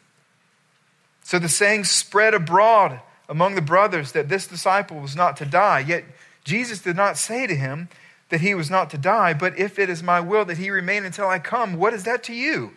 So 1.22 1.38
the 1.38 1.48
saying 1.48 1.84
spread 1.84 2.34
abroad 2.34 3.00
among 3.28 3.54
the 3.54 3.62
brothers 3.62 4.12
that 4.12 4.28
this 4.28 4.46
disciple 4.46 4.98
was 4.98 5.16
not 5.16 5.36
to 5.38 5.44
die. 5.44 5.80
Yet 5.80 6.04
Jesus 6.44 6.80
did 6.80 6.96
not 6.96 7.16
say 7.16 7.46
to 7.46 7.54
him, 7.54 7.88
that 8.32 8.40
he 8.40 8.54
was 8.54 8.70
not 8.70 8.88
to 8.88 8.96
die, 8.96 9.34
but 9.34 9.58
if 9.58 9.78
it 9.78 9.90
is 9.90 10.02
my 10.02 10.18
will 10.18 10.46
that 10.46 10.56
he 10.56 10.70
remain 10.70 11.04
until 11.04 11.28
I 11.28 11.38
come, 11.38 11.76
what 11.76 11.92
is 11.92 12.04
that 12.04 12.22
to 12.24 12.32
you? 12.32 12.72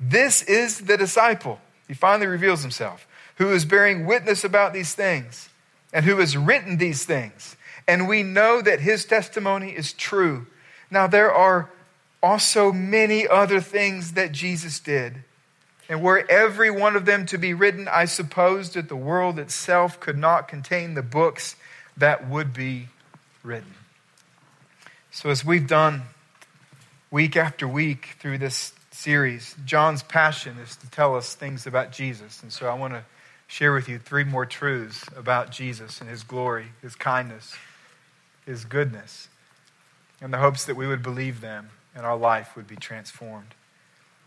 This 0.00 0.40
is 0.40 0.86
the 0.86 0.96
disciple. 0.96 1.60
He 1.86 1.92
finally 1.92 2.26
reveals 2.26 2.62
himself, 2.62 3.06
who 3.36 3.52
is 3.52 3.66
bearing 3.66 4.06
witness 4.06 4.44
about 4.44 4.72
these 4.72 4.94
things 4.94 5.50
and 5.92 6.06
who 6.06 6.16
has 6.16 6.38
written 6.38 6.78
these 6.78 7.04
things. 7.04 7.54
And 7.86 8.08
we 8.08 8.22
know 8.22 8.62
that 8.62 8.80
his 8.80 9.04
testimony 9.04 9.72
is 9.72 9.92
true. 9.92 10.46
Now, 10.90 11.06
there 11.06 11.30
are 11.30 11.68
also 12.22 12.72
many 12.72 13.28
other 13.28 13.60
things 13.60 14.12
that 14.12 14.32
Jesus 14.32 14.80
did. 14.80 15.22
And 15.92 16.02
were 16.02 16.24
every 16.26 16.70
one 16.70 16.96
of 16.96 17.04
them 17.04 17.26
to 17.26 17.36
be 17.36 17.52
written, 17.52 17.86
I 17.86 18.06
suppose 18.06 18.70
that 18.70 18.88
the 18.88 18.96
world 18.96 19.38
itself 19.38 20.00
could 20.00 20.16
not 20.16 20.48
contain 20.48 20.94
the 20.94 21.02
books 21.02 21.54
that 21.98 22.26
would 22.26 22.54
be 22.54 22.88
written. 23.42 23.74
So, 25.10 25.28
as 25.28 25.44
we've 25.44 25.66
done 25.66 26.04
week 27.10 27.36
after 27.36 27.68
week 27.68 28.16
through 28.20 28.38
this 28.38 28.72
series, 28.90 29.54
John's 29.66 30.02
passion 30.02 30.56
is 30.60 30.76
to 30.76 30.90
tell 30.90 31.14
us 31.14 31.34
things 31.34 31.66
about 31.66 31.92
Jesus. 31.92 32.42
And 32.42 32.50
so, 32.50 32.68
I 32.68 32.74
want 32.74 32.94
to 32.94 33.04
share 33.46 33.74
with 33.74 33.86
you 33.86 33.98
three 33.98 34.24
more 34.24 34.46
truths 34.46 35.04
about 35.14 35.50
Jesus 35.50 36.00
and 36.00 36.08
his 36.08 36.22
glory, 36.22 36.68
his 36.80 36.94
kindness, 36.94 37.54
his 38.46 38.64
goodness, 38.64 39.28
in 40.22 40.30
the 40.30 40.38
hopes 40.38 40.64
that 40.64 40.74
we 40.74 40.86
would 40.86 41.02
believe 41.02 41.42
them 41.42 41.68
and 41.94 42.06
our 42.06 42.16
life 42.16 42.56
would 42.56 42.66
be 42.66 42.76
transformed. 42.76 43.54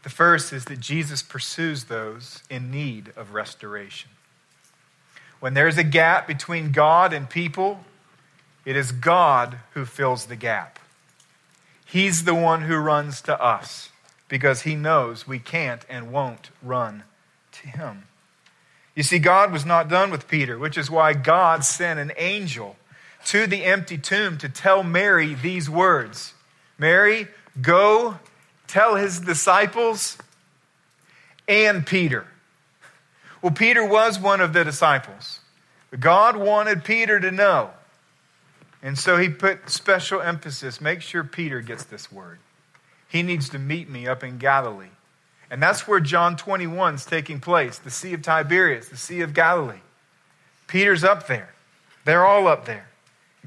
The 0.05 0.11
first 0.11 0.53
is 0.53 0.65
that 0.65 0.79
Jesus 0.79 1.23
pursues 1.23 1.85
those 1.85 2.43
in 2.47 2.69
need 2.69 3.11
of 3.15 3.33
restoration. 3.33 4.11
When 5.39 5.55
there's 5.55 5.79
a 5.79 5.83
gap 5.83 6.27
between 6.27 6.71
God 6.71 7.11
and 7.11 7.27
people, 7.27 7.83
it 8.65 8.75
is 8.75 8.91
God 8.91 9.57
who 9.71 9.83
fills 9.83 10.27
the 10.27 10.35
gap. 10.35 10.77
He's 11.83 12.23
the 12.23 12.35
one 12.35 12.61
who 12.61 12.75
runs 12.75 13.19
to 13.21 13.41
us 13.41 13.89
because 14.27 14.61
he 14.61 14.75
knows 14.75 15.27
we 15.27 15.39
can't 15.39 15.83
and 15.89 16.11
won't 16.11 16.51
run 16.61 17.01
to 17.53 17.67
him. 17.67 18.03
You 18.93 19.01
see, 19.01 19.17
God 19.17 19.51
was 19.51 19.65
not 19.65 19.89
done 19.89 20.11
with 20.11 20.27
Peter, 20.27 20.59
which 20.59 20.77
is 20.77 20.91
why 20.91 21.13
God 21.13 21.65
sent 21.65 21.99
an 21.99 22.11
angel 22.15 22.75
to 23.25 23.47
the 23.47 23.63
empty 23.63 23.97
tomb 23.97 24.37
to 24.37 24.49
tell 24.49 24.83
Mary 24.83 25.33
these 25.33 25.67
words 25.67 26.35
Mary, 26.77 27.27
go 27.59 28.19
tell 28.67 28.95
his 28.95 29.19
disciples 29.19 30.17
and 31.47 31.85
Peter. 31.85 32.25
Well, 33.41 33.53
Peter 33.53 33.85
was 33.85 34.19
one 34.19 34.41
of 34.41 34.53
the 34.53 34.63
disciples. 34.63 35.39
But 35.91 35.99
God 35.99 36.35
wanted 36.35 36.83
Peter 36.83 37.19
to 37.19 37.31
know 37.31 37.71
and 38.85 38.99
so 38.99 39.17
he 39.17 39.29
put 39.29 39.67
special 39.67 40.21
emphasis 40.21 40.79
make 40.79 41.01
sure 41.01 41.23
Peter 41.23 41.59
gets 41.59 41.83
this 41.85 42.11
word. 42.11 42.37
He 43.09 43.23
needs 43.23 43.49
to 43.49 43.57
meet 43.57 43.89
me 43.89 44.07
up 44.07 44.23
in 44.23 44.37
Galilee. 44.37 44.91
And 45.49 45.59
that's 45.59 45.87
where 45.87 45.99
John 45.99 46.37
21 46.37 46.93
is 46.93 47.05
taking 47.05 47.39
place 47.39 47.79
the 47.79 47.89
Sea 47.89 48.13
of 48.13 48.21
Tiberias, 48.21 48.89
the 48.89 48.97
Sea 48.97 49.21
of 49.21 49.33
Galilee. 49.33 49.81
Peter's 50.67 51.03
up 51.03 51.25
there. 51.25 51.55
They're 52.05 52.27
all 52.27 52.47
up 52.47 52.65
there. 52.65 52.87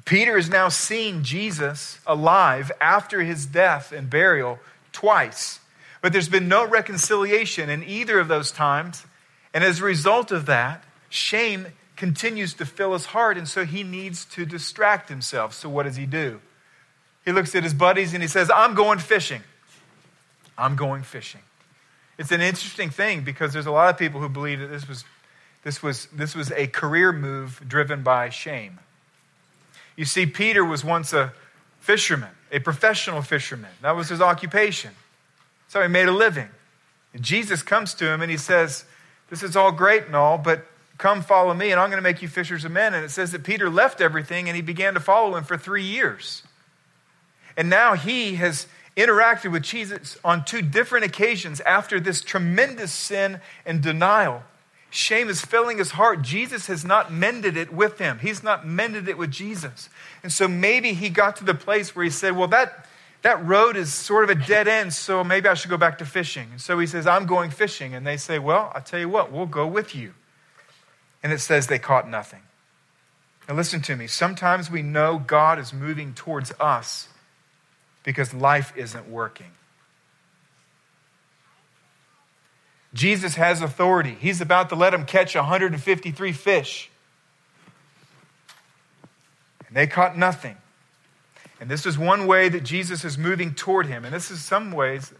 Peter 0.04 0.36
is 0.36 0.50
now 0.50 0.68
seeing 0.68 1.22
Jesus 1.22 2.00
alive 2.04 2.72
after 2.80 3.22
his 3.22 3.46
death 3.46 3.92
and 3.92 4.10
burial 4.10 4.58
twice. 4.98 5.60
But 6.02 6.12
there's 6.12 6.28
been 6.28 6.48
no 6.48 6.66
reconciliation 6.66 7.70
in 7.70 7.84
either 7.84 8.18
of 8.18 8.26
those 8.26 8.50
times. 8.50 9.06
And 9.54 9.62
as 9.62 9.78
a 9.78 9.84
result 9.84 10.32
of 10.32 10.46
that, 10.46 10.82
shame 11.08 11.68
continues 11.94 12.54
to 12.54 12.66
fill 12.66 12.94
his 12.94 13.06
heart, 13.06 13.38
and 13.38 13.46
so 13.46 13.64
he 13.64 13.84
needs 13.84 14.24
to 14.24 14.44
distract 14.44 15.08
himself. 15.08 15.54
So, 15.54 15.68
what 15.68 15.84
does 15.84 15.94
he 15.94 16.04
do? 16.04 16.40
He 17.24 17.30
looks 17.30 17.54
at 17.54 17.62
his 17.62 17.74
buddies 17.74 18.12
and 18.12 18.22
he 18.22 18.28
says, 18.28 18.50
I'm 18.52 18.74
going 18.74 18.98
fishing. 18.98 19.42
I'm 20.56 20.74
going 20.74 21.02
fishing. 21.02 21.42
It's 22.18 22.32
an 22.32 22.40
interesting 22.40 22.90
thing 22.90 23.22
because 23.22 23.52
there's 23.52 23.66
a 23.66 23.70
lot 23.70 23.90
of 23.90 23.98
people 23.98 24.20
who 24.20 24.28
believe 24.28 24.58
that 24.58 24.68
this 24.68 24.88
was, 24.88 25.04
this 25.62 25.80
was, 25.80 26.06
this 26.06 26.34
was 26.34 26.50
a 26.52 26.66
career 26.66 27.12
move 27.12 27.62
driven 27.68 28.02
by 28.02 28.30
shame. 28.30 28.80
You 29.94 30.04
see, 30.04 30.26
Peter 30.26 30.64
was 30.64 30.84
once 30.84 31.12
a 31.12 31.32
fisherman, 31.80 32.30
a 32.50 32.58
professional 32.58 33.22
fisherman. 33.22 33.70
That 33.82 33.96
was 33.96 34.08
his 34.08 34.20
occupation. 34.20 34.92
So 35.68 35.82
he 35.82 35.88
made 35.88 36.08
a 36.08 36.12
living. 36.12 36.48
And 37.12 37.22
Jesus 37.22 37.62
comes 37.62 37.94
to 37.94 38.10
him 38.10 38.22
and 38.22 38.30
he 38.30 38.36
says, 38.36 38.84
This 39.30 39.42
is 39.42 39.56
all 39.56 39.72
great 39.72 40.06
and 40.06 40.16
all, 40.16 40.38
but 40.38 40.66
Come 40.98 41.22
follow 41.22 41.54
me, 41.54 41.70
and 41.70 41.80
I'm 41.80 41.90
going 41.90 42.02
to 42.02 42.02
make 42.02 42.22
you 42.22 42.28
fishers 42.28 42.64
of 42.64 42.72
men. 42.72 42.92
And 42.92 43.04
it 43.04 43.10
says 43.10 43.30
that 43.30 43.44
Peter 43.44 43.70
left 43.70 44.00
everything 44.00 44.48
and 44.48 44.56
he 44.56 44.62
began 44.62 44.94
to 44.94 45.00
follow 45.00 45.36
him 45.36 45.44
for 45.44 45.56
three 45.56 45.84
years. 45.84 46.42
And 47.56 47.70
now 47.70 47.94
he 47.94 48.34
has 48.34 48.66
interacted 48.96 49.52
with 49.52 49.62
Jesus 49.62 50.18
on 50.24 50.44
two 50.44 50.60
different 50.60 51.06
occasions 51.06 51.60
after 51.60 52.00
this 52.00 52.20
tremendous 52.20 52.92
sin 52.92 53.40
and 53.64 53.80
denial. 53.80 54.42
Shame 54.90 55.28
is 55.28 55.44
filling 55.44 55.78
his 55.78 55.92
heart. 55.92 56.22
Jesus 56.22 56.66
has 56.66 56.84
not 56.84 57.12
mended 57.12 57.56
it 57.56 57.72
with 57.72 57.98
him. 57.98 58.20
He's 58.20 58.42
not 58.42 58.66
mended 58.66 59.08
it 59.08 59.18
with 59.18 59.30
Jesus. 59.30 59.90
And 60.22 60.32
so 60.32 60.48
maybe 60.48 60.94
he 60.94 61.10
got 61.10 61.36
to 61.36 61.44
the 61.44 61.54
place 61.54 61.94
where 61.94 62.04
he 62.04 62.10
said, 62.10 62.36
Well, 62.36 62.48
that, 62.48 62.86
that 63.22 63.44
road 63.46 63.76
is 63.76 63.92
sort 63.92 64.24
of 64.24 64.30
a 64.30 64.46
dead 64.46 64.66
end, 64.66 64.94
so 64.94 65.22
maybe 65.22 65.48
I 65.48 65.54
should 65.54 65.70
go 65.70 65.76
back 65.76 65.98
to 65.98 66.06
fishing. 66.06 66.48
And 66.52 66.60
so 66.60 66.78
he 66.78 66.86
says, 66.86 67.06
I'm 67.06 67.26
going 67.26 67.50
fishing. 67.50 67.94
And 67.94 68.06
they 68.06 68.16
say, 68.16 68.38
Well, 68.38 68.72
I'll 68.74 68.82
tell 68.82 69.00
you 69.00 69.08
what, 69.08 69.30
we'll 69.30 69.46
go 69.46 69.66
with 69.66 69.94
you 69.94 70.14
and 71.22 71.32
it 71.32 71.40
says 71.40 71.66
they 71.66 71.78
caught 71.78 72.08
nothing. 72.08 72.42
Now, 73.48 73.54
listen 73.54 73.80
to 73.82 73.96
me. 73.96 74.06
Sometimes 74.06 74.70
we 74.70 74.82
know 74.82 75.18
God 75.18 75.58
is 75.58 75.72
moving 75.72 76.12
towards 76.14 76.52
us 76.60 77.08
because 78.04 78.34
life 78.34 78.72
isn't 78.76 79.08
working. 79.08 79.50
Jesus 82.98 83.36
has 83.36 83.62
authority. 83.62 84.16
He's 84.18 84.40
about 84.40 84.70
to 84.70 84.74
let 84.74 84.90
them 84.90 85.06
catch 85.06 85.36
153 85.36 86.32
fish. 86.32 86.90
And 89.68 89.76
they 89.76 89.86
caught 89.86 90.18
nothing. 90.18 90.56
And 91.60 91.70
this 91.70 91.86
is 91.86 91.96
one 91.96 92.26
way 92.26 92.48
that 92.48 92.64
Jesus 92.64 93.04
is 93.04 93.16
moving 93.16 93.54
toward 93.54 93.86
him. 93.86 94.04
And 94.04 94.12
this 94.12 94.32
is 94.32 94.44
some 94.44 94.72
ways, 94.72 95.12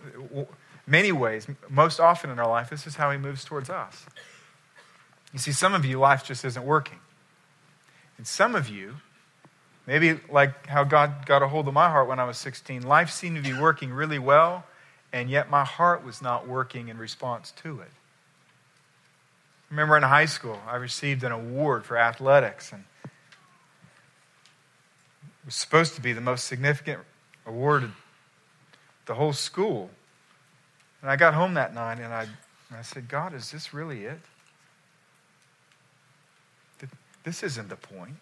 many 0.88 1.12
ways, 1.12 1.46
most 1.68 2.00
often 2.00 2.30
in 2.30 2.40
our 2.40 2.48
life, 2.48 2.68
this 2.68 2.86
is 2.86 2.96
how 2.96 3.12
he 3.12 3.18
moves 3.18 3.44
towards 3.44 3.70
us. 3.70 4.06
You 5.32 5.38
see, 5.38 5.52
some 5.52 5.72
of 5.72 5.84
you, 5.84 6.00
life 6.00 6.24
just 6.24 6.44
isn't 6.44 6.64
working. 6.64 6.98
And 8.16 8.26
some 8.26 8.56
of 8.56 8.68
you, 8.68 8.96
maybe 9.86 10.18
like 10.28 10.66
how 10.66 10.82
God 10.82 11.26
got 11.26 11.44
a 11.44 11.48
hold 11.48 11.68
of 11.68 11.74
my 11.74 11.88
heart 11.88 12.08
when 12.08 12.18
I 12.18 12.24
was 12.24 12.38
16, 12.38 12.82
life 12.82 13.10
seemed 13.10 13.36
to 13.36 13.42
be 13.42 13.56
working 13.56 13.92
really 13.92 14.18
well, 14.18 14.64
and 15.12 15.30
yet 15.30 15.50
my 15.50 15.64
heart 15.64 16.04
was 16.04 16.20
not 16.20 16.46
working 16.46 16.88
in 16.88 16.98
response 16.98 17.52
to 17.62 17.80
it. 17.80 17.90
Remember 19.70 19.96
in 19.96 20.02
high 20.02 20.26
school, 20.26 20.58
I 20.66 20.76
received 20.76 21.24
an 21.24 21.32
award 21.32 21.84
for 21.84 21.98
athletics, 21.98 22.72
and 22.72 22.84
it 23.04 23.10
was 25.46 25.54
supposed 25.54 25.94
to 25.94 26.00
be 26.00 26.12
the 26.12 26.20
most 26.20 26.46
significant 26.46 27.00
award 27.46 27.90
the 29.06 29.14
whole 29.14 29.32
school. 29.32 29.90
And 31.02 31.10
I 31.10 31.16
got 31.16 31.34
home 31.34 31.54
that 31.54 31.74
night 31.74 31.98
and 31.98 32.12
I, 32.12 32.22
and 32.22 32.78
I 32.78 32.82
said, 32.82 33.08
God, 33.08 33.34
is 33.34 33.50
this 33.50 33.72
really 33.72 34.04
it? 34.04 34.20
This 37.24 37.42
isn't 37.42 37.68
the 37.68 37.76
point. 37.76 38.16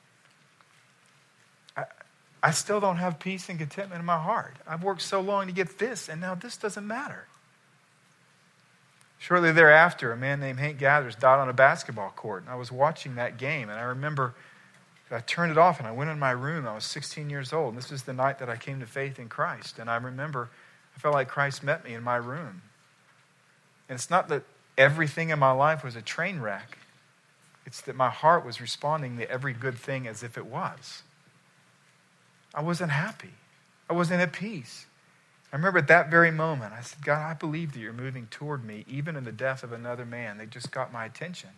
I, 2.47 2.51
still 2.53 2.81
don't 2.81 2.97
have 2.97 3.19
peace 3.19 3.49
and 3.49 3.59
contentment 3.59 4.01
in 4.01 4.07
my 4.07 4.19
heart. 4.19 4.57
I've 4.67 4.83
worked 4.83 5.03
so 5.03 5.21
long 5.21 5.47
to 5.47 5.53
get 5.53 5.79
this, 5.79 6.09
and 6.09 6.21
now 6.21 6.35
this 6.35 6.57
doesn't 6.57 6.87
matter. 6.87 7.27
Shortly 9.19 9.53
thereafter, 9.53 10.13
a 10.13 10.17
man 10.17 10.41
named 10.41 10.59
Hank 10.59 10.79
Gathers 10.79 11.17
died 11.17 11.39
on 11.39 11.49
a 11.49 11.53
basketball 11.53 12.11
court. 12.11 12.43
And 12.43 12.51
I 12.51 12.55
was 12.57 12.71
watching 12.71 13.15
that 13.17 13.39
game, 13.39 13.69
and 13.69 13.79
I 13.79 13.85
remember 13.85 14.35
I 15.11 15.21
turned 15.21 15.53
it 15.53 15.59
off 15.59 15.79
and 15.79 15.87
I 15.87 15.93
went 15.93 16.11
in 16.11 16.19
my 16.19 16.33
room. 16.33 16.67
I 16.67 16.75
was 16.75 16.85
16 16.85 17.31
years 17.31 17.53
old. 17.53 17.75
And 17.75 17.79
this 17.79 17.93
is 17.93 18.03
the 18.03 18.13
night 18.13 18.41
that 18.41 18.51
I 18.51 18.57
came 18.57 18.81
to 18.81 18.87
faith 18.87 19.19
in 19.19 19.29
Christ. 19.29 19.79
And 19.79 19.89
I 19.89 19.97
remember 19.97 20.51
I 20.97 20.99
felt 20.99 21.15
like 21.15 21.29
Christ 21.29 21.63
met 21.63 21.85
me 21.85 21.95
in 21.95 22.03
my 22.03 22.17
room. 22.17 22.63
And 23.89 23.97
it's 23.97 24.11
not 24.11 24.29
that 24.29 24.43
everything 24.77 25.31
in 25.31 25.39
my 25.39 25.53
life 25.53 25.85
was 25.85 25.95
a 25.95 26.03
train 26.03 26.41
wreck, 26.41 26.79
it's 27.65 27.81
that 27.83 27.97
my 27.97 28.11
heart 28.11 28.45
was 28.45 28.61
responding 28.61 29.19
to 29.19 29.31
every 29.31 29.53
good 29.53 29.77
thing 29.77 30.07
as 30.07 30.23
if 30.23 30.37
it 30.37 30.47
was. 30.47 31.03
I 32.57 32.63
wasn't 32.63 32.91
happy. 32.91 33.35
I 33.89 33.93
wasn't 33.93 34.23
at 34.23 34.33
peace. 34.33 34.87
I 35.53 35.57
remember 35.57 35.79
at 35.79 35.89
that 35.89 36.11
very 36.11 36.31
moment, 36.31 36.73
I 36.73 36.81
said, 36.81 37.05
God, 37.05 37.21
I 37.21 37.35
believe 37.35 37.73
that 37.73 37.79
you're 37.79 37.93
moving 37.93 38.27
toward 38.31 38.65
me, 38.65 38.85
even 38.89 39.15
in 39.15 39.25
the 39.25 39.33
death 39.33 39.63
of 39.63 39.73
another 39.73 40.05
man. 40.05 40.39
They 40.39 40.47
just 40.47 40.73
got 40.73 40.93
my 40.93 41.05
attention. 41.05 41.51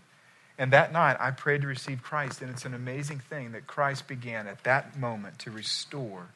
And 0.58 0.72
that 0.72 0.92
night, 0.92 1.16
I 1.20 1.30
prayed 1.30 1.62
to 1.62 1.68
receive 1.68 2.02
Christ, 2.02 2.42
and 2.42 2.50
it's 2.50 2.64
an 2.64 2.74
amazing 2.74 3.20
thing 3.20 3.52
that 3.52 3.66
Christ 3.66 4.08
began 4.08 4.48
at 4.48 4.64
that 4.64 4.98
moment 4.98 5.38
to 5.40 5.50
restore 5.50 6.26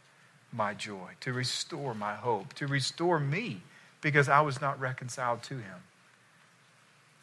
my 0.53 0.75
joy, 0.75 1.11
to 1.21 1.33
restore 1.33 1.93
my 1.95 2.15
hope, 2.15 2.53
to 2.55 2.67
restore 2.67 3.19
me, 3.19 3.63
because 4.01 4.29
I 4.29 4.41
was 4.41 4.61
not 4.61 4.79
reconciled 4.81 5.43
to 5.45 5.55
him. 5.55 5.83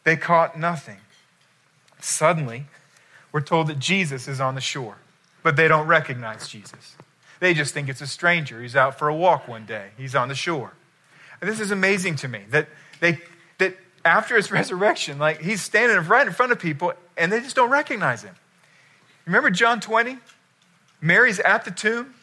They 0.04 0.16
caught 0.16 0.58
nothing. 0.58 0.98
Suddenly, 2.00 2.66
we're 3.32 3.40
told 3.40 3.68
that 3.68 3.78
Jesus 3.78 4.28
is 4.28 4.40
on 4.40 4.54
the 4.54 4.60
shore, 4.60 4.98
but 5.42 5.56
they 5.56 5.68
don't 5.68 5.86
recognize 5.86 6.48
Jesus. 6.48 6.96
They 7.40 7.54
just 7.54 7.74
think 7.74 7.88
it's 7.88 8.02
a 8.02 8.06
stranger. 8.06 8.62
He's 8.62 8.76
out 8.76 8.98
for 8.98 9.08
a 9.08 9.14
walk 9.14 9.48
one 9.48 9.66
day, 9.66 9.88
he's 9.96 10.14
on 10.14 10.28
the 10.28 10.34
shore. 10.34 10.74
And 11.40 11.48
this 11.48 11.58
is 11.58 11.70
amazing 11.70 12.16
to 12.16 12.28
me 12.28 12.40
that, 12.50 12.68
they, 13.00 13.18
that 13.58 13.74
after 14.04 14.36
his 14.36 14.50
resurrection, 14.52 15.18
like 15.18 15.40
he's 15.40 15.62
standing 15.62 15.98
right 16.06 16.26
in 16.26 16.32
front 16.32 16.52
of 16.52 16.60
people 16.60 16.92
and 17.16 17.32
they 17.32 17.40
just 17.40 17.56
don't 17.56 17.70
recognize 17.70 18.22
him. 18.22 18.34
Remember 19.26 19.50
John 19.50 19.80
20? 19.80 20.18
Mary's 21.00 21.40
at 21.40 21.64
the 21.64 21.70
tomb. 21.70 22.14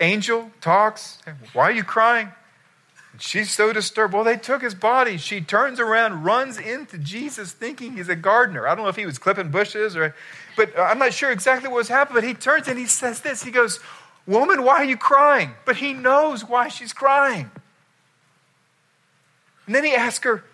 Angel 0.00 0.50
talks. 0.60 1.18
Why 1.52 1.64
are 1.64 1.72
you 1.72 1.84
crying? 1.84 2.30
She's 3.18 3.50
so 3.50 3.72
disturbed. 3.72 4.12
Well, 4.12 4.24
they 4.24 4.36
took 4.36 4.60
his 4.60 4.74
body. 4.74 5.16
She 5.16 5.40
turns 5.40 5.80
around, 5.80 6.24
runs 6.24 6.58
into 6.58 6.98
Jesus 6.98 7.52
thinking 7.52 7.96
he's 7.96 8.10
a 8.10 8.16
gardener. 8.16 8.68
I 8.68 8.74
don't 8.74 8.84
know 8.84 8.90
if 8.90 8.96
he 8.96 9.06
was 9.06 9.18
clipping 9.18 9.50
bushes 9.50 9.96
or, 9.96 10.14
but 10.54 10.78
I'm 10.78 10.98
not 10.98 11.14
sure 11.14 11.30
exactly 11.30 11.68
what 11.68 11.76
was 11.76 11.88
happening. 11.88 12.16
But 12.16 12.24
he 12.24 12.34
turns 12.34 12.68
and 12.68 12.78
he 12.78 12.86
says 12.86 13.20
this. 13.20 13.42
He 13.42 13.50
goes, 13.50 13.80
Woman, 14.26 14.64
why 14.64 14.76
are 14.76 14.84
you 14.84 14.96
crying? 14.96 15.52
But 15.64 15.76
he 15.76 15.92
knows 15.92 16.44
why 16.44 16.68
she's 16.68 16.92
crying. 16.92 17.50
And 19.66 19.74
then 19.74 19.84
he 19.84 19.94
asks 19.94 20.24
her, 20.24 20.44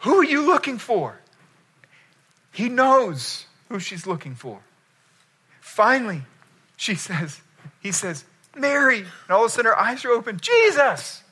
Who 0.00 0.16
are 0.16 0.24
you 0.24 0.46
looking 0.46 0.78
for? 0.78 1.20
He 2.52 2.68
knows 2.68 3.46
who 3.68 3.80
she's 3.80 4.06
looking 4.06 4.34
for. 4.34 4.60
Finally, 5.60 6.22
she 6.76 6.94
says, 6.94 7.40
He 7.80 7.92
says, 7.92 8.24
Mary. 8.56 8.98
And 8.98 9.30
all 9.30 9.44
of 9.44 9.50
a 9.50 9.54
sudden 9.54 9.66
her 9.66 9.78
eyes 9.78 10.04
are 10.04 10.10
open. 10.10 10.38
Jesus! 10.40 11.22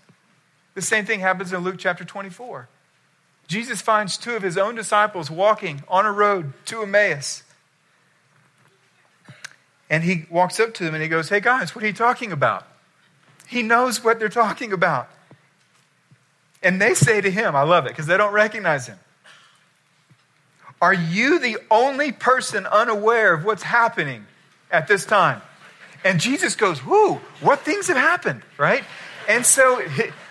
The 0.74 0.82
same 0.82 1.04
thing 1.04 1.20
happens 1.20 1.52
in 1.52 1.60
Luke 1.62 1.76
chapter 1.78 2.04
24. 2.04 2.68
Jesus 3.46 3.82
finds 3.82 4.16
two 4.16 4.34
of 4.34 4.42
his 4.42 4.56
own 4.56 4.74
disciples 4.74 5.30
walking 5.30 5.82
on 5.86 6.06
a 6.06 6.12
road 6.12 6.52
to 6.66 6.82
Emmaus. 6.82 7.42
And 9.92 10.02
he 10.02 10.24
walks 10.30 10.58
up 10.58 10.72
to 10.74 10.84
them 10.84 10.94
and 10.94 11.02
he 11.02 11.08
goes, 11.08 11.28
Hey 11.28 11.40
guys, 11.40 11.74
what 11.74 11.84
are 11.84 11.86
you 11.86 11.92
talking 11.92 12.32
about? 12.32 12.66
He 13.46 13.62
knows 13.62 14.02
what 14.02 14.18
they're 14.18 14.30
talking 14.30 14.72
about. 14.72 15.10
And 16.62 16.80
they 16.80 16.94
say 16.94 17.20
to 17.20 17.30
him, 17.30 17.54
I 17.54 17.62
love 17.62 17.84
it 17.84 17.90
because 17.90 18.06
they 18.06 18.16
don't 18.16 18.32
recognize 18.32 18.86
him. 18.86 18.98
Are 20.80 20.94
you 20.94 21.38
the 21.38 21.58
only 21.70 22.10
person 22.10 22.64
unaware 22.64 23.34
of 23.34 23.44
what's 23.44 23.62
happening 23.62 24.24
at 24.70 24.88
this 24.88 25.04
time? 25.04 25.42
And 26.04 26.18
Jesus 26.18 26.56
goes, 26.56 26.84
Whoo, 26.84 27.20
what 27.42 27.60
things 27.60 27.88
have 27.88 27.98
happened, 27.98 28.40
right? 28.56 28.84
And 29.28 29.44
so 29.44 29.82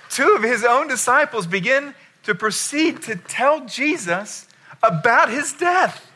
two 0.10 0.34
of 0.36 0.42
his 0.42 0.66
own 0.66 0.88
disciples 0.88 1.46
begin 1.46 1.94
to 2.24 2.34
proceed 2.34 3.04
to 3.04 3.16
tell 3.16 3.64
Jesus 3.66 4.48
about 4.82 5.30
his 5.30 5.54
death. 5.54 6.12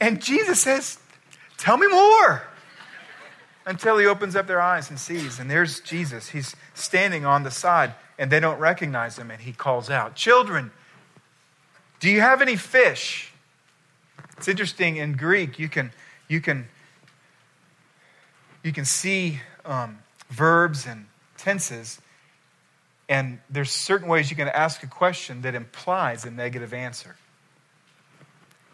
And 0.00 0.22
Jesus 0.22 0.58
says, 0.58 0.98
Tell 1.62 1.76
me 1.76 1.86
more. 1.86 2.42
Until 3.64 3.96
he 3.98 4.06
opens 4.06 4.34
up 4.34 4.48
their 4.48 4.60
eyes 4.60 4.90
and 4.90 4.98
sees. 4.98 5.38
And 5.38 5.48
there's 5.48 5.80
Jesus. 5.80 6.30
He's 6.30 6.56
standing 6.74 7.24
on 7.24 7.44
the 7.44 7.50
side, 7.50 7.94
and 8.18 8.30
they 8.30 8.40
don't 8.40 8.58
recognize 8.58 9.16
him. 9.16 9.30
And 9.30 9.40
he 9.40 9.52
calls 9.52 9.88
out, 9.88 10.16
Children, 10.16 10.72
do 12.00 12.10
you 12.10 12.20
have 12.20 12.42
any 12.42 12.56
fish? 12.56 13.32
It's 14.36 14.48
interesting 14.48 14.96
in 14.96 15.12
Greek, 15.12 15.60
you 15.60 15.68
can, 15.68 15.92
you 16.26 16.40
can, 16.40 16.66
you 18.64 18.72
can 18.72 18.84
see 18.84 19.40
um, 19.64 20.00
verbs 20.30 20.86
and 20.86 21.06
tenses 21.36 22.00
and 23.12 23.40
there's 23.50 23.70
certain 23.70 24.08
ways 24.08 24.30
you 24.30 24.36
can 24.36 24.48
ask 24.48 24.82
a 24.82 24.86
question 24.86 25.42
that 25.42 25.54
implies 25.54 26.24
a 26.24 26.30
negative 26.30 26.72
answer. 26.72 27.16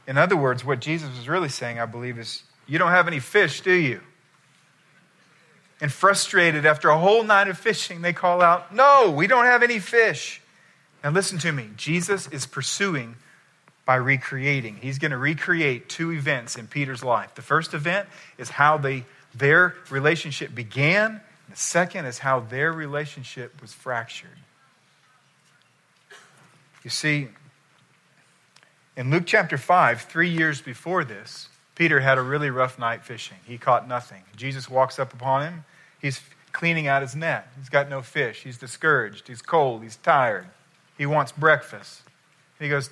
In 0.07 0.16
other 0.16 0.37
words, 0.37 0.64
what 0.64 0.78
Jesus 0.78 1.11
was 1.16 1.28
really 1.28 1.49
saying, 1.49 1.80
I 1.80 1.87
believe, 1.87 2.21
is 2.21 2.45
You 2.68 2.78
don't 2.78 2.90
have 2.90 3.08
any 3.08 3.18
fish, 3.18 3.62
do 3.62 3.72
you? 3.72 4.00
And 5.80 5.92
frustrated 5.92 6.66
after 6.66 6.90
a 6.90 6.98
whole 6.98 7.25
night 7.25 7.48
of 7.48 7.58
fishing, 7.58 8.02
they 8.02 8.12
call 8.12 8.42
out, 8.42 8.75
No, 8.75 9.10
we 9.10 9.26
don't 9.26 9.46
have 9.46 9.62
any 9.62 9.78
fish. 9.78 10.40
Now, 11.02 11.10
listen 11.10 11.38
to 11.38 11.52
me. 11.52 11.70
Jesus 11.76 12.28
is 12.28 12.46
pursuing 12.46 13.16
by 13.87 13.94
recreating. 13.94 14.76
He's 14.82 14.98
going 14.98 15.12
to 15.12 15.16
recreate 15.16 15.88
two 15.88 16.12
events 16.12 16.56
in 16.56 16.66
Peter's 16.66 17.02
life. 17.02 17.34
The 17.34 17.42
first 17.42 17.72
event 17.72 18.08
is 18.36 18.50
how 18.50 18.76
they, 18.76 19.06
their 19.34 19.76
relationship 19.88 20.54
began, 20.54 21.23
the 21.49 21.56
second 21.56 22.04
is 22.04 22.19
how 22.19 22.40
their 22.40 22.73
relationship 22.73 23.62
was 23.62 23.73
fractured. 23.73 24.28
You 26.82 26.90
see, 26.90 27.28
in 28.97 29.10
Luke 29.10 29.25
chapter 29.25 29.56
5, 29.56 30.02
three 30.02 30.28
years 30.28 30.60
before 30.60 31.04
this, 31.04 31.49
Peter 31.78 32.00
had 32.00 32.19
a 32.19 32.23
really 32.23 32.50
rough 32.50 32.76
night 32.76 33.04
fishing. 33.04 33.36
He 33.45 33.56
caught 33.56 33.86
nothing. 33.86 34.25
Jesus 34.34 34.69
walks 34.69 34.99
up 34.99 35.14
upon 35.14 35.43
him. 35.43 35.64
He's 36.02 36.21
cleaning 36.50 36.88
out 36.88 37.02
his 37.02 37.14
net. 37.14 37.47
He's 37.56 37.69
got 37.69 37.88
no 37.88 38.02
fish. 38.02 38.43
He's 38.43 38.58
discouraged. 38.58 39.28
He's 39.28 39.41
cold. 39.41 39.84
He's 39.84 39.95
tired. 39.95 40.49
He 40.99 41.06
wants 41.06 41.30
breakfast. 41.30 42.02
And 42.58 42.64
he 42.64 42.69
goes, 42.69 42.91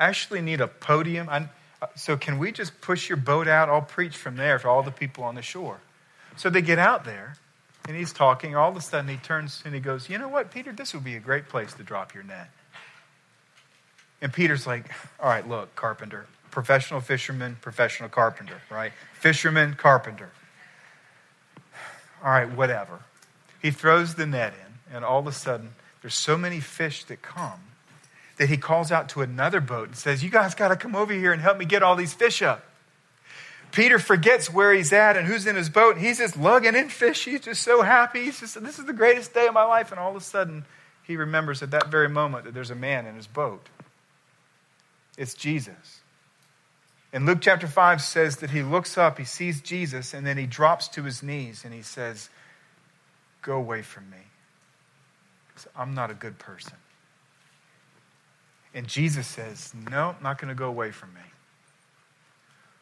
I 0.00 0.08
actually 0.08 0.40
need 0.40 0.60
a 0.60 0.66
podium. 0.66 1.28
I, 1.28 1.48
uh, 1.80 1.86
so 1.94 2.16
can 2.16 2.40
we 2.40 2.50
just 2.50 2.80
push 2.80 3.08
your 3.08 3.18
boat 3.18 3.46
out? 3.46 3.68
I'll 3.68 3.82
preach 3.82 4.16
from 4.16 4.34
there 4.34 4.58
to 4.58 4.68
all 4.68 4.82
the 4.82 4.90
people 4.90 5.22
on 5.22 5.36
the 5.36 5.42
shore. 5.42 5.78
So 6.36 6.50
they 6.50 6.60
get 6.60 6.80
out 6.80 7.04
there, 7.04 7.36
and 7.86 7.96
he's 7.96 8.12
talking. 8.12 8.56
All 8.56 8.68
of 8.68 8.76
a 8.76 8.80
sudden, 8.80 9.08
he 9.08 9.16
turns 9.16 9.62
and 9.64 9.72
he 9.72 9.80
goes, 9.80 10.08
You 10.08 10.18
know 10.18 10.28
what, 10.28 10.50
Peter? 10.50 10.72
This 10.72 10.92
would 10.92 11.04
be 11.04 11.14
a 11.14 11.20
great 11.20 11.48
place 11.48 11.72
to 11.74 11.84
drop 11.84 12.12
your 12.12 12.24
net. 12.24 12.50
And 14.20 14.32
Peter's 14.32 14.66
like, 14.66 14.90
All 15.20 15.28
right, 15.28 15.48
look, 15.48 15.76
carpenter, 15.76 16.26
professional 16.54 17.00
fisherman, 17.00 17.56
professional 17.60 18.08
carpenter, 18.08 18.62
right? 18.70 18.92
Fisherman, 19.12 19.74
carpenter. 19.74 20.30
All 22.22 22.30
right, 22.30 22.50
whatever. 22.50 23.00
He 23.60 23.72
throws 23.72 24.14
the 24.14 24.24
net 24.24 24.54
in, 24.54 24.94
and 24.96 25.04
all 25.04 25.18
of 25.18 25.26
a 25.26 25.32
sudden, 25.32 25.70
there's 26.00 26.14
so 26.14 26.38
many 26.38 26.60
fish 26.60 27.04
that 27.04 27.22
come 27.22 27.60
that 28.36 28.48
he 28.48 28.56
calls 28.56 28.92
out 28.92 29.08
to 29.10 29.22
another 29.22 29.60
boat 29.60 29.88
and 29.88 29.96
says, 29.96 30.22
You 30.22 30.30
guys 30.30 30.54
got 30.54 30.68
to 30.68 30.76
come 30.76 30.94
over 30.94 31.12
here 31.12 31.32
and 31.32 31.42
help 31.42 31.58
me 31.58 31.64
get 31.64 31.82
all 31.82 31.96
these 31.96 32.14
fish 32.14 32.40
up. 32.40 32.64
Peter 33.72 33.98
forgets 33.98 34.52
where 34.52 34.72
he's 34.72 34.92
at 34.92 35.16
and 35.16 35.26
who's 35.26 35.46
in 35.48 35.56
his 35.56 35.68
boat. 35.68 35.96
And 35.96 36.04
he's 36.04 36.18
just 36.18 36.36
lugging 36.36 36.76
in 36.76 36.88
fish. 36.88 37.24
He's 37.24 37.40
just 37.40 37.62
so 37.62 37.82
happy. 37.82 38.24
He's 38.24 38.38
just, 38.38 38.62
this 38.62 38.78
is 38.78 38.84
the 38.84 38.92
greatest 38.92 39.34
day 39.34 39.48
of 39.48 39.54
my 39.54 39.64
life. 39.64 39.90
And 39.90 39.98
all 39.98 40.10
of 40.10 40.16
a 40.16 40.20
sudden, 40.20 40.64
he 41.02 41.16
remembers 41.16 41.62
at 41.62 41.72
that 41.72 41.88
very 41.88 42.08
moment 42.08 42.44
that 42.44 42.54
there's 42.54 42.70
a 42.70 42.76
man 42.76 43.06
in 43.06 43.16
his 43.16 43.26
boat. 43.26 43.68
It's 45.18 45.34
Jesus. 45.34 46.00
And 47.14 47.26
Luke 47.26 47.38
chapter 47.40 47.68
5 47.68 48.02
says 48.02 48.38
that 48.38 48.50
he 48.50 48.64
looks 48.64 48.98
up, 48.98 49.18
he 49.18 49.24
sees 49.24 49.60
Jesus, 49.60 50.14
and 50.14 50.26
then 50.26 50.36
he 50.36 50.46
drops 50.46 50.88
to 50.88 51.04
his 51.04 51.22
knees 51.22 51.64
and 51.64 51.72
he 51.72 51.80
says, 51.80 52.28
Go 53.40 53.52
away 53.52 53.82
from 53.82 54.10
me. 54.10 54.16
I'm 55.76 55.94
not 55.94 56.10
a 56.10 56.14
good 56.14 56.40
person. 56.40 56.74
And 58.74 58.88
Jesus 58.88 59.28
says, 59.28 59.72
No, 59.88 60.16
I'm 60.16 60.22
not 60.24 60.40
going 60.40 60.48
to 60.48 60.56
go 60.56 60.66
away 60.66 60.90
from 60.90 61.14
me. 61.14 61.20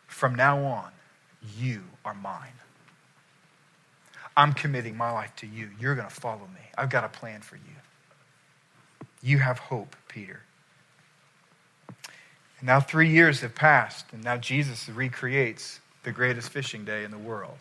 From 0.07 0.35
now 0.35 0.65
on, 0.65 0.93
you 1.59 1.83
are 2.03 2.15
mine. 2.15 2.55
I'm 4.35 4.55
committing 4.55 4.97
my 4.97 5.11
life 5.11 5.37
to 5.37 5.47
you. 5.47 5.69
You're 5.79 5.95
going 5.95 6.09
to 6.09 6.15
follow 6.15 6.47
me. 6.55 6.63
I've 6.79 6.89
got 6.89 7.05
a 7.05 7.11
plan 7.11 7.43
for 7.43 7.57
you. 7.57 7.63
You 9.23 9.41
have 9.41 9.59
hope, 9.59 9.95
Peter. 10.09 10.41
And 12.63 12.69
now 12.69 12.79
three 12.79 13.09
years 13.09 13.41
have 13.41 13.57
passed, 13.57 14.07
and 14.13 14.23
now 14.23 14.37
Jesus 14.37 14.89
recreates 14.89 15.81
the 16.05 16.13
greatest 16.13 16.49
fishing 16.51 16.85
day 16.85 17.03
in 17.03 17.11
the 17.11 17.19
world. 17.19 17.57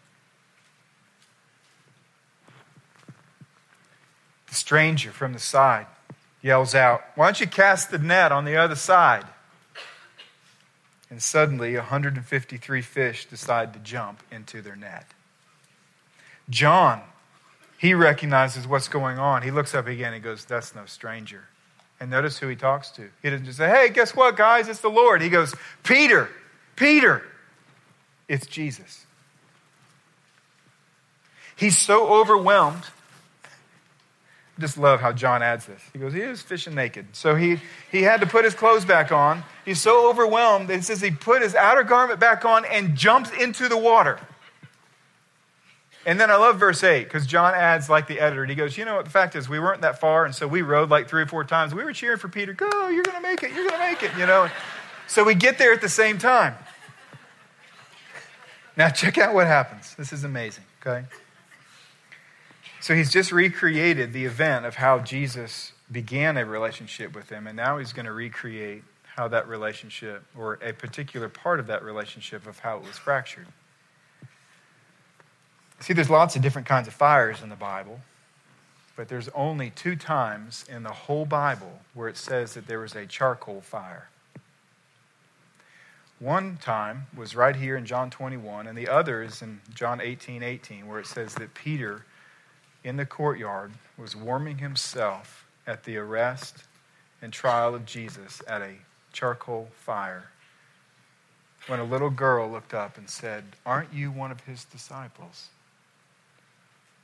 The 4.47 4.53
stranger 4.53 5.09
from 5.09 5.33
the 5.33 5.39
side 5.39 5.87
yells 6.43 6.75
out, 6.75 7.01
Why 7.15 7.25
don't 7.25 7.41
you 7.41 7.47
cast 7.47 7.89
the 7.89 7.97
net 7.97 8.31
on 8.31 8.45
the 8.45 8.55
other 8.57 8.75
side? 8.75 9.25
And 11.09 11.19
suddenly, 11.19 11.75
153 11.75 12.81
fish 12.83 13.25
decide 13.25 13.73
to 13.73 13.79
jump 13.79 14.21
into 14.31 14.61
their 14.61 14.75
net. 14.75 15.07
John, 16.47 17.01
he 17.79 17.95
recognizes 17.95 18.67
what's 18.67 18.87
going 18.87 19.17
on. 19.17 19.41
He 19.41 19.49
looks 19.49 19.73
up 19.73 19.87
again 19.87 20.13
and 20.13 20.23
goes, 20.23 20.45
That's 20.45 20.75
no 20.75 20.85
stranger. 20.85 21.45
And 22.01 22.09
notice 22.09 22.37
who 22.37 22.47
he 22.47 22.57
talks 22.57 22.89
to. 22.91 23.07
He 23.21 23.29
doesn't 23.29 23.45
just 23.45 23.57
say, 23.57 23.69
Hey, 23.69 23.89
guess 23.89 24.13
what, 24.13 24.35
guys? 24.35 24.67
It's 24.67 24.81
the 24.81 24.89
Lord. 24.89 25.21
He 25.21 25.29
goes, 25.29 25.55
Peter, 25.83 26.29
Peter. 26.75 27.23
It's 28.27 28.45
Jesus. 28.45 29.05
He's 31.55 31.77
so 31.77 32.07
overwhelmed 32.07 32.83
I 34.57 34.61
just 34.61 34.77
love 34.77 34.99
how 35.01 35.11
John 35.11 35.41
adds 35.41 35.65
this. 35.65 35.81
He 35.93 35.97
goes, 35.99 36.13
he 36.13 36.21
was 36.21 36.41
fishing 36.41 36.75
naked. 36.75 37.07
So 37.13 37.35
he, 37.35 37.59
he 37.91 38.03
had 38.03 38.21
to 38.21 38.27
put 38.27 38.45
his 38.45 38.53
clothes 38.53 38.85
back 38.85 39.11
on. 39.11 39.43
He's 39.65 39.81
so 39.81 40.09
overwhelmed 40.09 40.67
that 40.67 40.79
it 40.79 40.83
says 40.83 41.01
he 41.01 41.09
put 41.09 41.41
his 41.41 41.55
outer 41.55 41.83
garment 41.83 42.19
back 42.19 42.45
on 42.45 42.65
and 42.65 42.95
jumps 42.95 43.31
into 43.31 43.69
the 43.69 43.77
water. 43.77 44.19
And 46.05 46.19
then 46.19 46.31
I 46.31 46.35
love 46.35 46.59
verse 46.59 46.83
8 46.83 47.03
because 47.03 47.27
John 47.27 47.53
adds, 47.53 47.89
like 47.89 48.07
the 48.07 48.19
editor, 48.19 48.45
he 48.45 48.55
goes, 48.55 48.77
You 48.77 48.85
know 48.85 48.95
what? 48.95 49.05
The 49.05 49.11
fact 49.11 49.35
is, 49.35 49.47
we 49.47 49.59
weren't 49.59 49.81
that 49.81 49.99
far, 49.99 50.25
and 50.25 50.33
so 50.33 50.47
we 50.47 50.63
rode 50.63 50.89
like 50.89 51.07
three 51.07 51.21
or 51.21 51.27
four 51.27 51.43
times. 51.43 51.75
We 51.75 51.83
were 51.83 51.93
cheering 51.93 52.17
for 52.17 52.27
Peter, 52.27 52.53
Go, 52.53 52.89
you're 52.89 53.03
going 53.03 53.17
to 53.17 53.21
make 53.21 53.43
it, 53.43 53.51
you're 53.51 53.67
going 53.67 53.79
to 53.79 53.87
make 53.87 54.01
it, 54.01 54.11
you 54.17 54.25
know. 54.25 54.49
So 55.07 55.23
we 55.23 55.35
get 55.35 55.57
there 55.57 55.73
at 55.73 55.81
the 55.81 55.89
same 55.89 56.17
time. 56.17 56.55
Now, 58.77 58.89
check 58.89 59.17
out 59.17 59.33
what 59.33 59.47
happens. 59.47 59.93
This 59.95 60.13
is 60.13 60.23
amazing, 60.23 60.63
okay? 60.81 61.05
So 62.79 62.95
he's 62.95 63.11
just 63.11 63.31
recreated 63.31 64.11
the 64.13 64.25
event 64.25 64.65
of 64.65 64.75
how 64.75 64.99
Jesus 64.99 65.73
began 65.91 66.37
a 66.37 66.45
relationship 66.45 67.13
with 67.13 67.29
him, 67.29 67.45
and 67.45 67.55
now 67.55 67.77
he's 67.77 67.93
going 67.93 68.05
to 68.05 68.11
recreate 68.11 68.83
how 69.03 69.27
that 69.27 69.47
relationship, 69.47 70.23
or 70.35 70.57
a 70.63 70.71
particular 70.71 71.29
part 71.29 71.59
of 71.59 71.67
that 71.67 71.83
relationship, 71.83 72.47
of 72.47 72.59
how 72.59 72.77
it 72.77 72.83
was 72.83 72.97
fractured. 72.97 73.47
See, 75.82 75.94
there's 75.94 76.12
lots 76.12 76.36
of 76.36 76.44
different 76.44 76.67
kinds 76.67 76.88
of 76.88 76.94
fires 76.94 77.41
in 77.41 77.50
the 77.50 77.56
Bible, 77.56 78.02
but 78.96 79.08
there's 79.08 79.30
only 79.30 79.72
two 79.72 79.96
times 79.96 80.63
in 80.70 80.84
the 80.84 80.91
whole 80.91 81.26
Bible 81.26 81.82
where 81.96 82.08
it 82.08 82.17
says 82.17 82.54
that 82.54 82.67
there 82.67 82.80
was 82.80 82.96
a 82.96 83.08
charcoal 83.08 83.62
fire. 83.62 84.08
One 86.20 86.58
time 86.58 87.08
was 87.17 87.36
right 87.36 87.56
here 87.56 87.76
in 87.76 87.88
John 87.88 88.12
21, 88.12 88.67
and 88.67 88.78
the 88.78 88.88
other 88.88 89.24
is 89.24 89.41
in 89.41 89.60
John 89.74 90.00
18 90.00 90.44
18, 90.44 90.88
where 90.88 91.00
it 91.00 91.08
says 91.08 91.34
that 91.36 91.56
Peter 91.56 92.06
in 92.84 92.98
the 92.98 93.06
courtyard 93.08 93.72
was 93.98 94.15
warming 94.15 94.60
himself 94.60 95.48
at 95.65 95.84
the 95.84 95.98
arrest 95.98 96.58
and 97.24 97.34
trial 97.34 97.74
of 97.74 97.88
Jesus 97.88 98.39
at 98.48 98.62
a 98.62 98.76
charcoal 99.13 99.70
fire 99.74 100.26
when 101.65 101.80
a 101.80 101.84
little 101.84 102.12
girl 102.12 102.50
looked 102.50 102.76
up 102.76 103.00
and 103.00 103.10
said, 103.10 103.44
Aren't 103.65 103.91
you 103.91 104.12
one 104.12 104.32
of 104.32 104.41
his 104.41 104.65
disciples? 104.65 105.50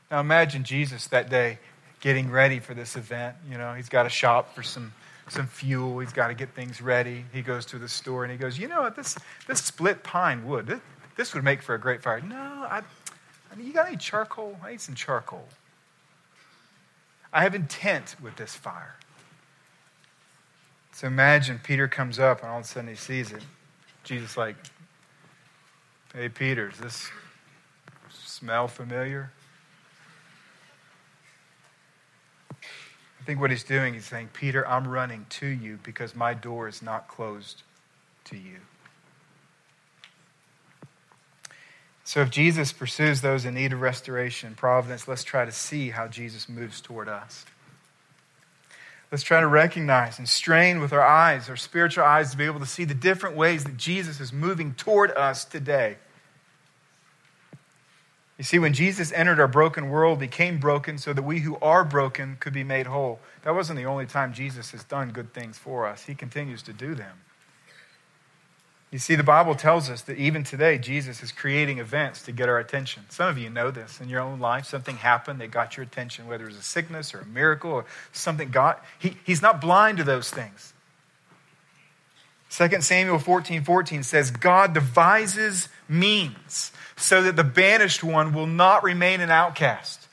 Now 0.10 0.20
imagine 0.20 0.63
Jesus 0.63 1.08
that 1.08 1.30
day 1.30 1.60
getting 2.00 2.30
ready 2.30 2.60
for 2.60 2.74
this 2.74 2.96
event. 2.96 3.36
You 3.50 3.58
know, 3.58 3.74
he's 3.74 3.89
got 3.89 4.04
to 4.04 4.10
shop 4.10 4.56
for 4.56 4.63
some, 4.63 4.93
some 5.30 5.48
fuel, 5.48 6.00
he's 6.00 6.13
got 6.13 6.28
to 6.28 6.34
get 6.34 6.54
things 6.54 6.82
ready. 6.82 7.26
He 7.34 7.41
goes 7.41 7.65
to 7.67 7.80
the 7.80 7.89
store 7.89 8.24
and 8.24 8.32
he 8.32 8.38
goes, 8.38 8.58
You 8.58 8.67
know 8.67 8.82
what? 8.82 8.96
This, 8.96 9.17
this 9.48 9.62
split 9.62 10.04
pine 10.04 10.46
wood, 10.46 10.67
this, 10.67 10.80
this 11.15 11.34
would 11.34 11.43
make 11.43 11.62
for 11.62 11.76
a 11.76 11.80
great 11.80 12.02
fire. 12.02 12.22
No, 12.22 12.36
I, 12.36 12.82
I 13.52 13.56
mean, 13.56 13.67
you 13.67 13.74
got 13.74 13.88
any 13.88 13.98
charcoal? 13.98 14.58
I 14.63 14.72
need 14.72 14.82
some 14.82 14.96
charcoal. 14.96 15.48
I 17.34 17.43
have 17.43 17.56
intent 17.56 18.15
with 18.22 18.36
this 18.36 18.56
fire. 18.56 18.96
So 20.93 21.08
imagine 21.08 21.60
Peter 21.63 21.88
comes 21.88 22.17
up 22.17 22.41
and 22.41 22.50
all 22.50 22.60
of 22.60 22.65
a 22.65 22.67
sudden 22.67 22.89
he 22.89 22.96
sees 22.96 23.32
it. 23.32 23.43
Jesus 24.04 24.38
like, 24.38 24.56
hey 26.13 26.30
Peter, 26.30 26.70
does 26.70 26.80
this 26.80 27.10
smell 28.10 28.67
familiar? 28.67 29.32
Think 33.28 33.42
what 33.42 33.52
he's 33.52 33.66
doing, 33.66 33.94
he's 33.94 34.06
saying, 34.06 34.30
Peter, 34.32 34.66
I'm 34.66 34.88
running 34.88 35.26
to 35.32 35.48
you 35.48 35.80
because 35.84 36.16
my 36.16 36.34
door 36.34 36.70
is 36.70 36.82
not 36.82 37.10
closed 37.10 37.63
to 38.24 38.38
you. 38.38 38.60
So 42.06 42.22
if 42.22 42.30
Jesus 42.30 42.72
pursues 42.72 43.20
those 43.20 43.44
in 43.44 43.56
need 43.56 43.74
of 43.74 43.82
restoration, 43.82 44.56
providence, 44.56 45.10
let's 45.10 45.26
try 45.26 45.44
to 45.44 45.52
see 45.52 45.90
how 45.90 46.08
Jesus 46.08 46.48
moves 46.48 46.80
toward 46.80 47.10
us. 47.10 47.46
Let's 49.12 49.24
try 49.24 49.42
to 49.42 49.48
recognize 49.48 50.20
and 50.20 50.30
strain 50.30 50.80
with 50.80 50.94
our 50.94 51.06
eyes, 51.06 51.50
our 51.50 51.58
spiritual 51.58 52.06
eyes, 52.06 52.32
to 52.32 52.38
be 52.38 52.46
able 52.46 52.62
to 52.62 52.66
see 52.66 52.86
the 52.86 52.94
different 52.94 53.36
ways 53.36 53.66
that 53.66 53.76
Jesus 53.76 54.22
is 54.22 54.32
moving 54.32 54.74
toward 54.74 55.12
us 55.12 55.44
today. 55.44 55.98
You 58.38 58.43
see, 58.43 58.60
when 58.60 58.73
Jesus 58.73 59.12
entered 59.13 59.39
our 59.39 59.47
broken 59.47 59.89
world, 59.89 60.21
he 60.21 60.28
came 60.28 60.60
broken 60.60 61.00
so 61.00 61.12
that 61.12 61.23
we 61.23 61.39
who 61.39 61.58
are 61.58 61.84
broken 61.84 62.38
could 62.39 62.54
be 62.54 62.63
made 62.63 62.86
whole. 62.86 63.19
That 63.43 63.56
wasn't 63.56 63.80
the 63.80 63.86
only 63.86 64.06
time 64.06 64.32
Jesus 64.32 64.71
has 64.71 64.84
done 64.84 65.12
good 65.12 65.34
things 65.34 65.58
for 65.58 65.88
us, 65.88 66.04
he 66.04 66.13
continues 66.13 66.62
to 66.63 66.73
do 66.73 66.93
them. 66.93 67.17
You 68.91 69.00
see, 69.00 69.15
the 69.15 69.23
Bible 69.23 69.54
tells 69.54 69.89
us 69.89 70.02
that 70.04 70.17
even 70.17 70.45
today, 70.45 70.78
Jesus 70.78 71.21
is 71.21 71.34
creating 71.34 71.80
events 71.80 72.21
to 72.23 72.32
get 72.32 72.47
our 72.47 72.58
attention. 72.58 73.04
Some 73.10 73.28
of 73.28 73.38
you 73.38 73.50
know 73.50 73.69
this 73.69 74.00
in 74.00 74.08
your 74.08 74.21
own 74.21 74.39
life. 74.39 74.65
Something 74.65 74.95
happened 74.95 75.41
that 75.41 75.52
got 75.52 75.76
your 75.76 75.84
attention, 75.84 76.26
whether 76.26 76.45
it 76.45 76.47
was 76.47 76.58
a 76.58 76.63
sickness 76.63 77.13
or 77.13 77.19
a 77.19 77.26
miracle 77.26 77.71
or 77.71 77.86
something 78.13 78.50
God, 78.50 78.78
He, 78.97 79.17
he's 79.26 79.41
not 79.41 79.60
blind 79.60 79.97
to 79.97 80.06
those 80.06 80.30
things. 80.30 80.73
2 82.58 82.82
Samuel 82.82 83.20
14 83.20 83.63
14 83.63 84.02
says, 84.02 84.32
God 84.32 84.74
devises 84.74 85.70
means 85.88 86.72
so 86.96 87.22
that 87.22 87.36
the 87.36 87.43
banished 87.43 88.04
one 88.04 88.34
will 88.34 88.48
not 88.48 88.84
remain 88.84 89.22
an 89.22 89.30
outcast. 89.30 90.08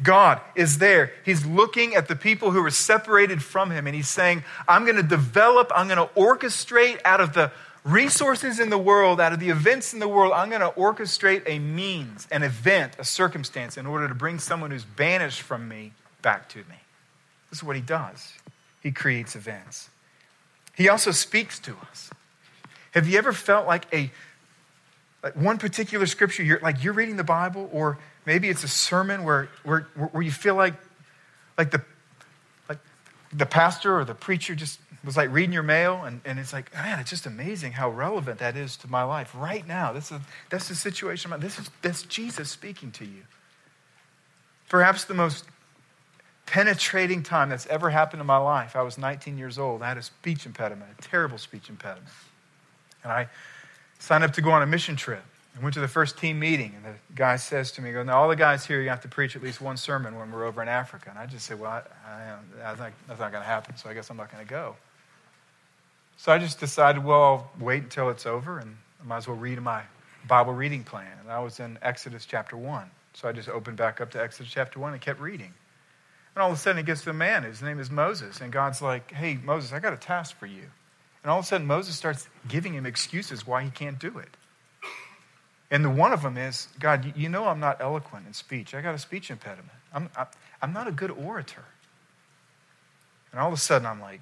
God 0.00 0.40
is 0.54 0.78
there. 0.78 1.12
He's 1.24 1.44
looking 1.44 1.94
at 1.96 2.06
the 2.06 2.14
people 2.14 2.52
who 2.52 2.64
are 2.64 2.70
separated 2.70 3.42
from 3.42 3.70
him 3.70 3.88
and 3.88 3.96
he's 3.96 4.08
saying, 4.08 4.44
I'm 4.68 4.84
going 4.84 4.96
to 4.96 5.02
develop, 5.02 5.72
I'm 5.74 5.88
going 5.88 5.98
to 5.98 6.14
orchestrate 6.14 7.00
out 7.04 7.20
of 7.20 7.34
the 7.34 7.50
resources 7.82 8.60
in 8.60 8.70
the 8.70 8.78
world, 8.78 9.20
out 9.20 9.32
of 9.32 9.40
the 9.40 9.50
events 9.50 9.92
in 9.92 9.98
the 9.98 10.08
world, 10.08 10.32
I'm 10.32 10.50
going 10.50 10.60
to 10.60 10.70
orchestrate 10.70 11.42
a 11.46 11.58
means, 11.58 12.28
an 12.30 12.44
event, 12.44 12.92
a 12.98 13.04
circumstance 13.04 13.76
in 13.76 13.86
order 13.86 14.06
to 14.06 14.14
bring 14.14 14.38
someone 14.38 14.70
who's 14.70 14.84
banished 14.84 15.42
from 15.42 15.68
me 15.68 15.92
back 16.22 16.48
to 16.50 16.58
me. 16.58 16.76
This 17.50 17.58
is 17.58 17.64
what 17.64 17.74
he 17.74 17.82
does. 17.82 18.34
He 18.82 18.92
creates 18.92 19.34
events. 19.34 19.90
He 20.80 20.88
also 20.88 21.10
speaks 21.10 21.58
to 21.58 21.76
us. 21.90 22.08
Have 22.92 23.06
you 23.06 23.18
ever 23.18 23.34
felt 23.34 23.66
like 23.66 23.84
a 23.92 24.10
like 25.22 25.36
one 25.36 25.58
particular 25.58 26.06
scripture 26.06 26.42
you're 26.42 26.58
like 26.60 26.82
you're 26.82 26.94
reading 26.94 27.18
the 27.18 27.22
Bible 27.22 27.68
or 27.70 27.98
maybe 28.24 28.48
it's 28.48 28.64
a 28.64 28.68
sermon 28.68 29.22
where 29.22 29.50
where 29.62 29.80
where 30.12 30.22
you 30.22 30.30
feel 30.30 30.54
like 30.54 30.72
like 31.58 31.70
the 31.70 31.82
like 32.66 32.78
the 33.30 33.44
pastor 33.44 33.94
or 33.94 34.06
the 34.06 34.14
preacher 34.14 34.54
just 34.54 34.80
was 35.04 35.18
like 35.18 35.30
reading 35.30 35.52
your 35.52 35.62
mail, 35.62 36.04
and, 36.04 36.22
and 36.24 36.38
it's 36.38 36.54
like, 36.54 36.72
man, 36.72 36.98
it's 36.98 37.10
just 37.10 37.26
amazing 37.26 37.72
how 37.72 37.90
relevant 37.90 38.38
that 38.38 38.56
is 38.56 38.78
to 38.78 38.90
my 38.90 39.02
life 39.02 39.34
right 39.34 39.66
now. 39.66 39.92
This 39.92 40.10
is, 40.10 40.20
that's 40.48 40.68
the 40.68 40.74
situation. 40.74 41.30
This 41.40 41.58
is 41.58 41.70
that's 41.82 42.04
Jesus 42.04 42.48
speaking 42.48 42.90
to 42.92 43.04
you. 43.04 43.22
Perhaps 44.70 45.04
the 45.04 45.14
most 45.14 45.44
penetrating 46.50 47.22
time 47.22 47.48
that's 47.48 47.66
ever 47.66 47.90
happened 47.90 48.20
in 48.20 48.26
my 48.26 48.36
life. 48.36 48.74
I 48.74 48.82
was 48.82 48.98
19 48.98 49.38
years 49.38 49.58
old. 49.58 49.82
I 49.82 49.88
had 49.88 49.98
a 49.98 50.02
speech 50.02 50.46
impediment, 50.46 50.90
a 50.98 51.02
terrible 51.02 51.38
speech 51.38 51.70
impediment. 51.70 52.08
And 53.04 53.12
I 53.12 53.28
signed 53.98 54.24
up 54.24 54.32
to 54.34 54.42
go 54.42 54.50
on 54.50 54.62
a 54.62 54.66
mission 54.66 54.96
trip. 54.96 55.22
I 55.56 55.62
went 55.62 55.74
to 55.74 55.80
the 55.80 55.88
first 55.88 56.18
team 56.18 56.38
meeting, 56.38 56.74
and 56.76 56.84
the 56.84 56.98
guy 57.14 57.36
says 57.36 57.72
to 57.72 57.82
me, 57.82 57.92
"Go 57.92 58.02
now, 58.02 58.20
all 58.20 58.28
the 58.28 58.36
guys 58.36 58.64
here, 58.64 58.80
you 58.80 58.88
have 58.88 59.00
to 59.02 59.08
preach 59.08 59.34
at 59.34 59.42
least 59.42 59.60
one 59.60 59.76
sermon 59.76 60.16
when 60.16 60.30
we're 60.30 60.44
over 60.44 60.62
in 60.62 60.68
Africa." 60.68 61.10
And 61.10 61.18
I 61.18 61.26
just 61.26 61.46
said, 61.46 61.58
"Well, 61.58 61.70
I, 61.70 61.82
I, 62.08 62.72
I 62.72 62.74
think 62.76 62.94
that's 63.08 63.18
not 63.18 63.32
going 63.32 63.42
to 63.42 63.48
happen, 63.48 63.76
so 63.76 63.90
I 63.90 63.94
guess 63.94 64.10
I'm 64.10 64.16
not 64.16 64.30
going 64.30 64.44
to 64.44 64.48
go." 64.50 64.76
So 66.20 66.32
I 66.32 66.38
just 66.38 66.60
decided, 66.60 67.02
well, 67.02 67.22
I'll 67.22 67.50
wait 67.58 67.82
until 67.82 68.10
it's 68.10 68.26
over 68.26 68.58
and 68.58 68.76
I 69.00 69.06
might 69.06 69.16
as 69.16 69.26
well 69.26 69.38
read 69.38 69.58
my 69.62 69.82
Bible 70.28 70.52
reading 70.52 70.84
plan. 70.84 71.10
And 71.22 71.32
I 71.32 71.38
was 71.38 71.60
in 71.60 71.78
Exodus 71.80 72.26
chapter 72.26 72.58
1. 72.58 72.90
So 73.14 73.26
I 73.26 73.32
just 73.32 73.48
opened 73.48 73.78
back 73.78 74.02
up 74.02 74.10
to 74.10 74.22
Exodus 74.22 74.52
chapter 74.52 74.78
1 74.78 74.92
and 74.92 75.00
kept 75.00 75.18
reading. 75.18 75.54
And 76.34 76.42
all 76.42 76.50
of 76.50 76.56
a 76.56 76.60
sudden, 76.60 76.78
it 76.78 76.86
gets 76.86 77.02
to 77.02 77.10
a 77.10 77.14
man. 77.14 77.42
His 77.42 77.60
name 77.60 77.80
is 77.80 77.90
Moses. 77.90 78.40
And 78.40 78.52
God's 78.52 78.80
like, 78.80 79.12
hey, 79.12 79.38
Moses, 79.42 79.72
I 79.72 79.80
got 79.80 79.92
a 79.92 79.96
task 79.96 80.36
for 80.38 80.46
you. 80.46 80.64
And 81.22 81.30
all 81.30 81.38
of 81.38 81.44
a 81.44 81.48
sudden, 81.48 81.66
Moses 81.66 81.96
starts 81.96 82.28
giving 82.48 82.72
him 82.74 82.86
excuses 82.86 83.46
why 83.46 83.62
he 83.62 83.70
can't 83.70 83.98
do 83.98 84.18
it. 84.18 84.36
And 85.70 85.84
the 85.84 85.90
one 85.90 86.12
of 86.12 86.22
them 86.22 86.36
is, 86.36 86.68
God, 86.78 87.12
you 87.16 87.28
know 87.28 87.46
I'm 87.46 87.60
not 87.60 87.80
eloquent 87.80 88.26
in 88.26 88.32
speech. 88.32 88.74
I 88.74 88.80
got 88.80 88.94
a 88.94 88.98
speech 88.98 89.30
impediment. 89.30 89.70
I'm, 89.92 90.08
I'm 90.62 90.72
not 90.72 90.88
a 90.88 90.92
good 90.92 91.10
orator. 91.10 91.64
And 93.32 93.40
all 93.40 93.48
of 93.48 93.54
a 93.54 93.58
sudden, 93.58 93.86
I'm 93.86 94.00
like, 94.00 94.20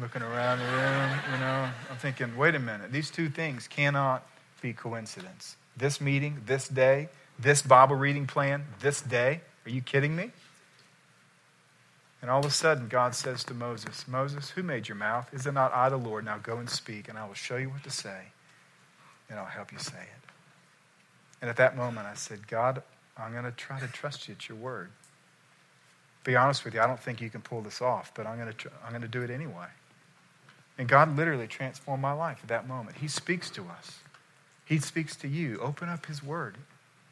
looking 0.00 0.22
around 0.22 0.58
the 0.58 0.64
room, 0.64 1.10
you 1.32 1.38
know, 1.38 1.68
I'm 1.90 1.96
thinking, 1.98 2.36
wait 2.36 2.54
a 2.54 2.58
minute, 2.58 2.92
these 2.92 3.10
two 3.10 3.28
things 3.28 3.68
cannot 3.68 4.26
be 4.60 4.72
coincidence. 4.72 5.56
This 5.76 6.00
meeting, 6.00 6.42
this 6.46 6.68
day, 6.68 7.08
this 7.38 7.62
Bible 7.62 7.96
reading 7.96 8.26
plan, 8.26 8.64
this 8.80 9.00
day. 9.00 9.40
Are 9.66 9.70
you 9.70 9.80
kidding 9.80 10.16
me? 10.16 10.30
And 12.22 12.30
all 12.30 12.38
of 12.38 12.46
a 12.46 12.50
sudden, 12.50 12.86
God 12.86 13.16
says 13.16 13.42
to 13.44 13.54
Moses, 13.54 14.06
Moses, 14.06 14.50
who 14.50 14.62
made 14.62 14.88
your 14.88 14.96
mouth? 14.96 15.28
Is 15.34 15.44
it 15.44 15.52
not 15.52 15.74
I, 15.74 15.88
the 15.88 15.96
Lord? 15.96 16.24
Now 16.24 16.38
go 16.38 16.58
and 16.58 16.70
speak, 16.70 17.08
and 17.08 17.18
I 17.18 17.26
will 17.26 17.34
show 17.34 17.56
you 17.56 17.68
what 17.68 17.82
to 17.82 17.90
say, 17.90 18.26
and 19.28 19.40
I'll 19.40 19.44
help 19.44 19.72
you 19.72 19.78
say 19.78 19.98
it. 19.98 20.30
And 21.40 21.50
at 21.50 21.56
that 21.56 21.76
moment, 21.76 22.06
I 22.06 22.14
said, 22.14 22.46
God, 22.46 22.82
I'm 23.18 23.32
going 23.32 23.44
to 23.44 23.50
try 23.50 23.80
to 23.80 23.88
trust 23.88 24.28
you 24.28 24.34
at 24.34 24.48
your 24.48 24.56
word. 24.56 24.90
Be 26.22 26.36
honest 26.36 26.64
with 26.64 26.74
you, 26.74 26.80
I 26.80 26.86
don't 26.86 27.00
think 27.00 27.20
you 27.20 27.28
can 27.28 27.40
pull 27.40 27.60
this 27.60 27.82
off, 27.82 28.12
but 28.14 28.24
I'm 28.24 28.38
going 28.38 28.52
to, 28.52 28.70
I'm 28.84 28.90
going 28.90 29.02
to 29.02 29.08
do 29.08 29.22
it 29.22 29.30
anyway. 29.30 29.66
And 30.78 30.88
God 30.88 31.16
literally 31.16 31.48
transformed 31.48 32.00
my 32.00 32.12
life 32.12 32.38
at 32.42 32.48
that 32.48 32.68
moment. 32.68 32.98
He 32.98 33.08
speaks 33.08 33.50
to 33.50 33.62
us, 33.62 33.98
He 34.64 34.78
speaks 34.78 35.16
to 35.16 35.28
you. 35.28 35.58
Open 35.58 35.88
up 35.88 36.06
His 36.06 36.22
Word. 36.22 36.56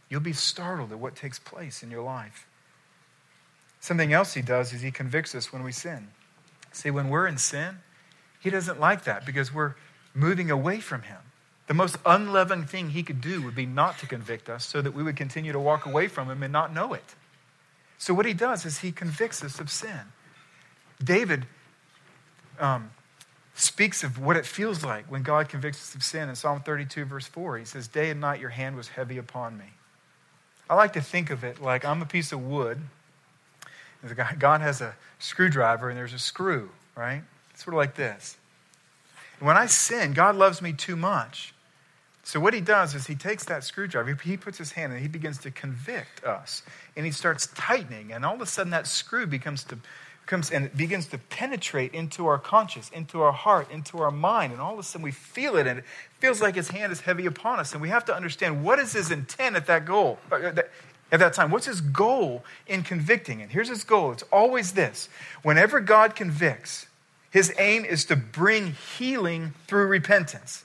You'll 0.09 0.21
be 0.21 0.33
startled 0.33 0.93
at 0.93 0.99
what 0.99 1.17
takes 1.17 1.39
place 1.39 1.83
in 1.83 1.91
your 1.91 2.03
life. 2.03 2.47
Something 3.81 4.13
else 4.13 4.35
He 4.35 4.43
does 4.43 4.73
is 4.73 4.83
He 4.83 4.91
convicts 4.91 5.35
us 5.35 5.53
when 5.53 5.63
we 5.63 5.73
sin. 5.73 6.09
See, 6.73 6.91
when 6.91 7.09
we're 7.09 7.27
in 7.27 7.39
sin, 7.39 7.79
He 8.39 8.51
doesn't 8.51 8.79
like 8.79 9.05
that 9.05 9.27
because 9.27 9.53
we're 9.53 9.75
moving 10.15 10.51
away 10.51 10.81
from 10.81 11.03
Him. 11.03 11.19
The 11.67 11.75
most 11.75 11.97
unloving 12.05 12.65
thing 12.65 12.91
He 12.91 13.03
could 13.03 13.21
do 13.21 13.43
would 13.43 13.55
be 13.55 13.67
not 13.67 13.99
to 13.99 14.07
convict 14.07 14.49
us 14.49 14.65
so 14.65 14.83
that 14.83 14.93
we 14.93 15.03
would 15.03 15.17
continue 15.17 15.53
to 15.53 15.61
walk 15.61 15.87
away 15.87 16.09
from 16.09 16.31
Him 16.31 16.43
and 16.43 16.53
not 16.53 16.75
know 16.75 16.93
it. 16.93 17.15
So, 17.99 18.15
what 18.15 18.27
He 18.27 18.35
does 18.35 18.65
is 18.65 18.79
He 18.79 18.93
convicts 18.93 19.43
us 19.43 19.61
of 19.61 19.71
sin. 19.71 20.13
David 21.03 21.47
um, 22.59 22.91
speaks 23.55 24.03
of 24.03 24.19
what 24.19 24.37
it 24.37 24.47
feels 24.47 24.85
like 24.85 25.11
when 25.11 25.23
God 25.23 25.49
convicts 25.49 25.81
us 25.81 25.95
of 25.95 26.03
sin 26.03 26.29
in 26.29 26.35
Psalm 26.35 26.61
32, 26.61 27.05
verse 27.05 27.27
4. 27.27 27.59
He 27.59 27.65
says, 27.65 27.89
Day 27.89 28.11
and 28.11 28.21
night 28.21 28.41
your 28.41 28.51
hand 28.51 28.77
was 28.77 28.89
heavy 28.89 29.19
upon 29.19 29.57
me. 29.57 29.65
I 30.69 30.75
like 30.75 30.93
to 30.93 31.01
think 31.01 31.31
of 31.31 31.43
it 31.43 31.61
like 31.61 31.85
I'm 31.85 32.03
a 32.03 32.07
piece 32.07 32.33
of 32.33 32.45
wood, 32.45 32.81
God 34.39 34.61
has 34.61 34.81
a 34.81 34.95
screwdriver 35.19 35.89
and 35.89 35.99
there's 35.99 36.15
a 36.15 36.19
screw, 36.19 36.71
right? 36.97 37.23
It's 37.53 37.65
Sort 37.65 37.75
of 37.75 37.79
like 37.79 37.95
this. 37.95 38.37
when 39.41 39.57
I 39.57 39.67
sin, 39.67 40.13
God 40.13 40.37
loves 40.37 40.63
me 40.63 40.73
too 40.73 40.97
much. 40.97 41.55
So 42.23 42.39
what 42.39 42.55
he 42.55 42.61
does 42.61 42.95
is 42.95 43.07
he 43.07 43.15
takes 43.15 43.45
that 43.47 43.65
screwdriver, 43.65 44.15
he 44.15 44.37
puts 44.37 44.59
his 44.59 44.73
hand 44.73 44.93
and 44.93 45.01
he 45.01 45.09
begins 45.09 45.39
to 45.39 45.51
convict 45.51 46.25
us. 46.25 46.63
And 46.97 47.05
he 47.05 47.13
starts 47.13 47.49
tightening, 47.55 48.13
and 48.13 48.25
all 48.25 48.35
of 48.35 48.41
a 48.41 48.47
sudden 48.47 48.71
that 48.71 48.87
screw 48.87 49.27
becomes 49.27 49.65
to 49.65 49.79
comes 50.27 50.51
and 50.53 50.67
it 50.67 50.77
begins 50.77 51.07
to 51.09 51.19
penetrate 51.19 51.93
into 51.93 52.27
our 52.27 52.39
conscience, 52.39 52.89
into 52.91 53.21
our 53.21 53.33
heart, 53.33 53.71
into 53.71 53.99
our 53.99 54.13
mind, 54.13 54.53
and 54.53 54.61
all 54.61 54.73
of 54.73 54.79
a 54.79 54.83
sudden 54.83 55.03
we 55.03 55.11
feel 55.11 55.57
it, 55.57 55.67
and 55.67 55.81
it 55.81 55.85
feels 56.21 56.41
like 56.41 56.55
his 56.55 56.69
hand 56.69 56.93
is 56.93 57.01
heavy 57.01 57.27
upon 57.27 57.59
us. 57.59 57.73
And 57.73 57.83
we 57.83 57.89
have 57.89 58.05
to 58.05 58.15
understand 58.15 58.63
what 58.63 58.79
is 58.79 58.93
his 58.93 59.11
intent 59.11 59.57
at 59.57 59.67
that 59.67 59.85
goal, 59.85 60.19
uh, 60.31 60.53
at 61.13 61.21
that 61.21 61.33
time. 61.35 61.51
What's 61.51 61.67
his 61.67 61.81
goal 61.81 62.45
in 62.67 62.83
convicting? 62.83 63.43
And 63.43 63.51
here's 63.51 63.69
his 63.69 63.85
goal 63.85 64.13
it's 64.13 64.25
always 64.33 64.73
this 64.73 65.09
whenever 65.43 65.81
God 65.81 66.15
convicts, 66.15 66.87
his 67.31 67.53
aim 67.59 67.85
is 67.85 68.05
to 68.07 68.17
bring 68.17 68.73
healing 68.73 69.55
through 69.67 69.87
repentance. 69.87 70.65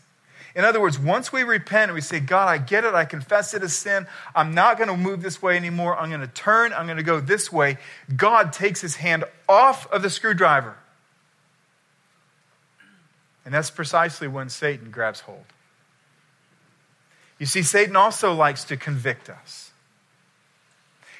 In 0.55 0.63
other 0.63 0.79
words, 0.79 0.97
once 0.97 1.33
we 1.33 1.43
repent 1.43 1.89
and 1.89 1.93
we 1.93 2.01
say, 2.01 2.21
God, 2.21 2.47
I 2.47 2.57
get 2.57 2.85
it, 2.85 2.93
I 2.93 3.03
confess 3.03 3.53
it 3.53 3.61
as 3.61 3.75
sin, 3.75 4.07
I'm 4.33 4.53
not 4.53 4.77
going 4.77 4.87
to 4.87 4.95
move 4.95 5.21
this 5.21 5.41
way 5.41 5.57
anymore, 5.57 5.97
I'm 5.97 6.09
going 6.09 6.21
to 6.21 6.27
turn, 6.27 6.71
I'm 6.71 6.85
going 6.85 6.97
to 6.97 7.03
go 7.03 7.19
this 7.19 7.51
way, 7.51 7.77
God 8.15 8.53
takes 8.53 8.79
his 8.79 8.95
hand 8.95 9.25
off 9.49 9.91
of 9.91 10.01
the 10.01 10.09
screwdriver. 10.09 10.77
And 13.43 13.53
that's 13.53 13.69
precisely 13.69 14.29
when 14.29 14.47
Satan 14.47 14.91
grabs 14.91 15.19
hold. 15.19 15.43
You 17.37 17.45
see, 17.45 17.61
Satan 17.61 17.97
also 17.97 18.33
likes 18.33 18.63
to 18.65 18.77
convict 18.77 19.29
us. 19.29 19.71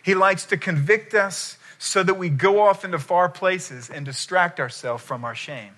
He 0.05 0.13
likes 0.13 0.45
to 0.45 0.57
convict 0.57 1.15
us 1.15 1.57
so 1.79 2.03
that 2.03 2.13
we 2.13 2.29
go 2.29 2.61
off 2.61 2.85
into 2.85 2.99
far 2.99 3.27
places 3.27 3.89
and 3.89 4.05
distract 4.05 4.59
ourselves 4.59 5.03
from 5.03 5.25
our 5.25 5.33
shame. 5.33 5.71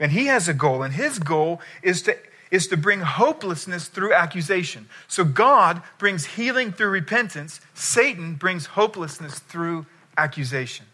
And 0.00 0.10
he 0.10 0.26
has 0.26 0.48
a 0.48 0.54
goal, 0.54 0.82
and 0.82 0.94
his 0.94 1.18
goal 1.18 1.60
is 1.82 2.00
to, 2.02 2.16
is 2.50 2.68
to 2.68 2.78
bring 2.78 3.00
hopelessness 3.00 3.88
through 3.88 4.14
accusation. 4.14 4.88
So 5.08 5.24
God 5.24 5.82
brings 5.98 6.24
healing 6.24 6.72
through 6.72 6.88
repentance, 6.88 7.60
Satan 7.74 8.36
brings 8.36 8.64
hopelessness 8.64 9.40
through 9.40 9.84
accusation. 10.16 10.86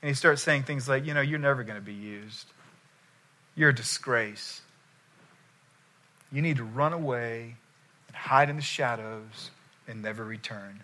And 0.00 0.08
he 0.08 0.14
starts 0.14 0.40
saying 0.40 0.62
things 0.62 0.88
like, 0.88 1.04
you 1.04 1.12
know, 1.12 1.20
you're 1.20 1.38
never 1.38 1.62
going 1.62 1.78
to 1.78 1.84
be 1.84 1.92
used. 1.92 2.46
You're 3.54 3.68
a 3.68 3.74
disgrace. 3.74 4.62
You 6.32 6.40
need 6.40 6.56
to 6.56 6.64
run 6.64 6.94
away 6.94 7.56
and 8.08 8.16
hide 8.16 8.48
in 8.48 8.56
the 8.56 8.62
shadows 8.62 9.50
and 9.88 10.02
never 10.02 10.24
return. 10.24 10.82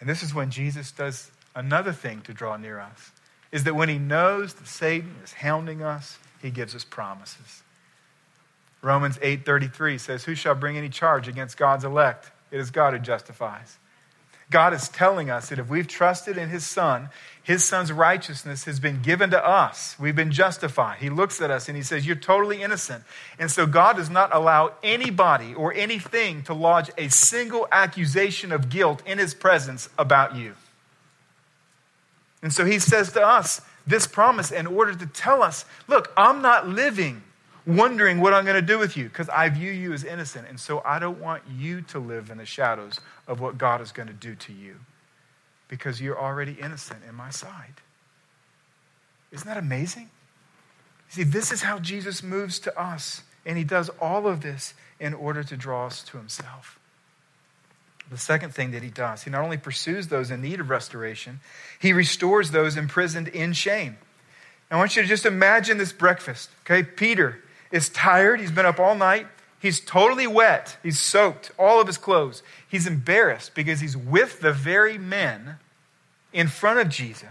And 0.00 0.08
this 0.08 0.22
is 0.22 0.34
when 0.34 0.50
Jesus 0.50 0.92
does 0.92 1.30
another 1.54 1.92
thing 1.92 2.20
to 2.22 2.34
draw 2.34 2.56
near 2.56 2.78
us 2.78 3.12
is 3.52 3.64
that 3.64 3.74
when 3.74 3.88
he 3.88 3.98
knows 3.98 4.54
that 4.54 4.66
Satan 4.66 5.14
is 5.24 5.32
hounding 5.32 5.82
us, 5.82 6.18
he 6.42 6.50
gives 6.50 6.74
us 6.74 6.84
promises. 6.84 7.62
Romans 8.82 9.18
8:33 9.22 9.98
says, 9.98 10.24
"Who 10.24 10.34
shall 10.34 10.54
bring 10.54 10.76
any 10.76 10.88
charge 10.88 11.28
against 11.28 11.56
God's 11.56 11.84
elect? 11.84 12.30
It 12.50 12.60
is 12.60 12.70
God 12.70 12.92
who 12.92 12.98
justifies." 12.98 13.78
God 14.50 14.72
is 14.72 14.88
telling 14.88 15.28
us 15.28 15.48
that 15.48 15.58
if 15.58 15.68
we've 15.68 15.88
trusted 15.88 16.38
in 16.38 16.48
his 16.50 16.64
son, 16.64 17.08
his 17.42 17.64
son's 17.64 17.90
righteousness 17.90 18.64
has 18.64 18.78
been 18.78 19.02
given 19.02 19.30
to 19.30 19.44
us. 19.44 19.96
We've 19.98 20.14
been 20.14 20.30
justified. 20.30 20.98
He 20.98 21.10
looks 21.10 21.40
at 21.40 21.50
us 21.50 21.68
and 21.68 21.76
he 21.76 21.82
says, 21.82 22.06
You're 22.06 22.16
totally 22.16 22.62
innocent. 22.62 23.04
And 23.38 23.50
so 23.50 23.66
God 23.66 23.96
does 23.96 24.10
not 24.10 24.34
allow 24.34 24.74
anybody 24.82 25.54
or 25.54 25.72
anything 25.72 26.42
to 26.44 26.54
lodge 26.54 26.90
a 26.96 27.08
single 27.08 27.66
accusation 27.72 28.52
of 28.52 28.68
guilt 28.68 29.02
in 29.04 29.18
his 29.18 29.34
presence 29.34 29.88
about 29.98 30.36
you. 30.36 30.54
And 32.42 32.52
so 32.52 32.64
he 32.64 32.78
says 32.78 33.12
to 33.12 33.26
us 33.26 33.60
this 33.86 34.06
promise 34.06 34.52
in 34.52 34.66
order 34.66 34.94
to 34.94 35.06
tell 35.06 35.42
us 35.42 35.64
look, 35.88 36.12
I'm 36.16 36.42
not 36.42 36.68
living 36.68 37.22
wondering 37.66 38.20
what 38.20 38.32
I'm 38.32 38.44
going 38.44 38.56
to 38.56 38.62
do 38.62 38.78
with 38.78 38.96
you 38.96 39.04
because 39.04 39.28
I 39.28 39.48
view 39.48 39.72
you 39.72 39.92
as 39.92 40.04
innocent. 40.04 40.46
And 40.48 40.58
so 40.58 40.82
I 40.84 40.98
don't 40.98 41.20
want 41.20 41.42
you 41.50 41.82
to 41.82 41.98
live 41.98 42.30
in 42.30 42.38
the 42.38 42.46
shadows 42.46 43.00
of 43.26 43.40
what 43.40 43.58
God 43.58 43.80
is 43.80 43.92
going 43.92 44.08
to 44.08 44.14
do 44.14 44.34
to 44.36 44.52
you 44.52 44.76
because 45.68 46.00
you're 46.00 46.18
already 46.18 46.56
innocent 46.60 47.00
in 47.08 47.14
my 47.14 47.30
sight. 47.30 47.80
Isn't 49.32 49.48
that 49.48 49.56
amazing? 49.56 50.10
See, 51.08 51.24
this 51.24 51.50
is 51.50 51.62
how 51.62 51.78
Jesus 51.78 52.22
moves 52.22 52.58
to 52.60 52.80
us. 52.80 53.22
And 53.44 53.58
he 53.58 53.64
does 53.64 53.90
all 54.00 54.26
of 54.26 54.42
this 54.42 54.74
in 54.98 55.14
order 55.14 55.42
to 55.44 55.56
draw 55.56 55.86
us 55.86 56.02
to 56.04 56.18
himself. 56.18 56.78
The 58.10 58.18
second 58.18 58.54
thing 58.54 58.70
that 58.70 58.82
he 58.82 58.90
does, 58.90 59.24
he 59.24 59.30
not 59.30 59.42
only 59.42 59.56
pursues 59.56 60.08
those 60.08 60.30
in 60.30 60.40
need 60.40 60.60
of 60.60 60.70
restoration, 60.70 61.40
he 61.78 61.92
restores 61.92 62.52
those 62.52 62.76
imprisoned 62.76 63.28
in 63.28 63.52
shame. 63.52 63.98
I 64.70 64.76
want 64.76 64.96
you 64.96 65.02
to 65.02 65.08
just 65.08 65.26
imagine 65.26 65.78
this 65.78 65.92
breakfast. 65.92 66.50
Okay, 66.64 66.82
Peter 66.82 67.40
is 67.70 67.88
tired. 67.88 68.40
He's 68.40 68.50
been 68.50 68.66
up 68.66 68.78
all 68.78 68.94
night. 68.94 69.26
He's 69.58 69.80
totally 69.80 70.26
wet. 70.26 70.76
He's 70.82 71.00
soaked, 71.00 71.50
all 71.58 71.80
of 71.80 71.86
his 71.86 71.98
clothes. 71.98 72.42
He's 72.68 72.86
embarrassed 72.86 73.54
because 73.54 73.80
he's 73.80 73.96
with 73.96 74.40
the 74.40 74.52
very 74.52 74.98
men 74.98 75.56
in 76.32 76.48
front 76.48 76.78
of 76.78 76.88
Jesus 76.88 77.28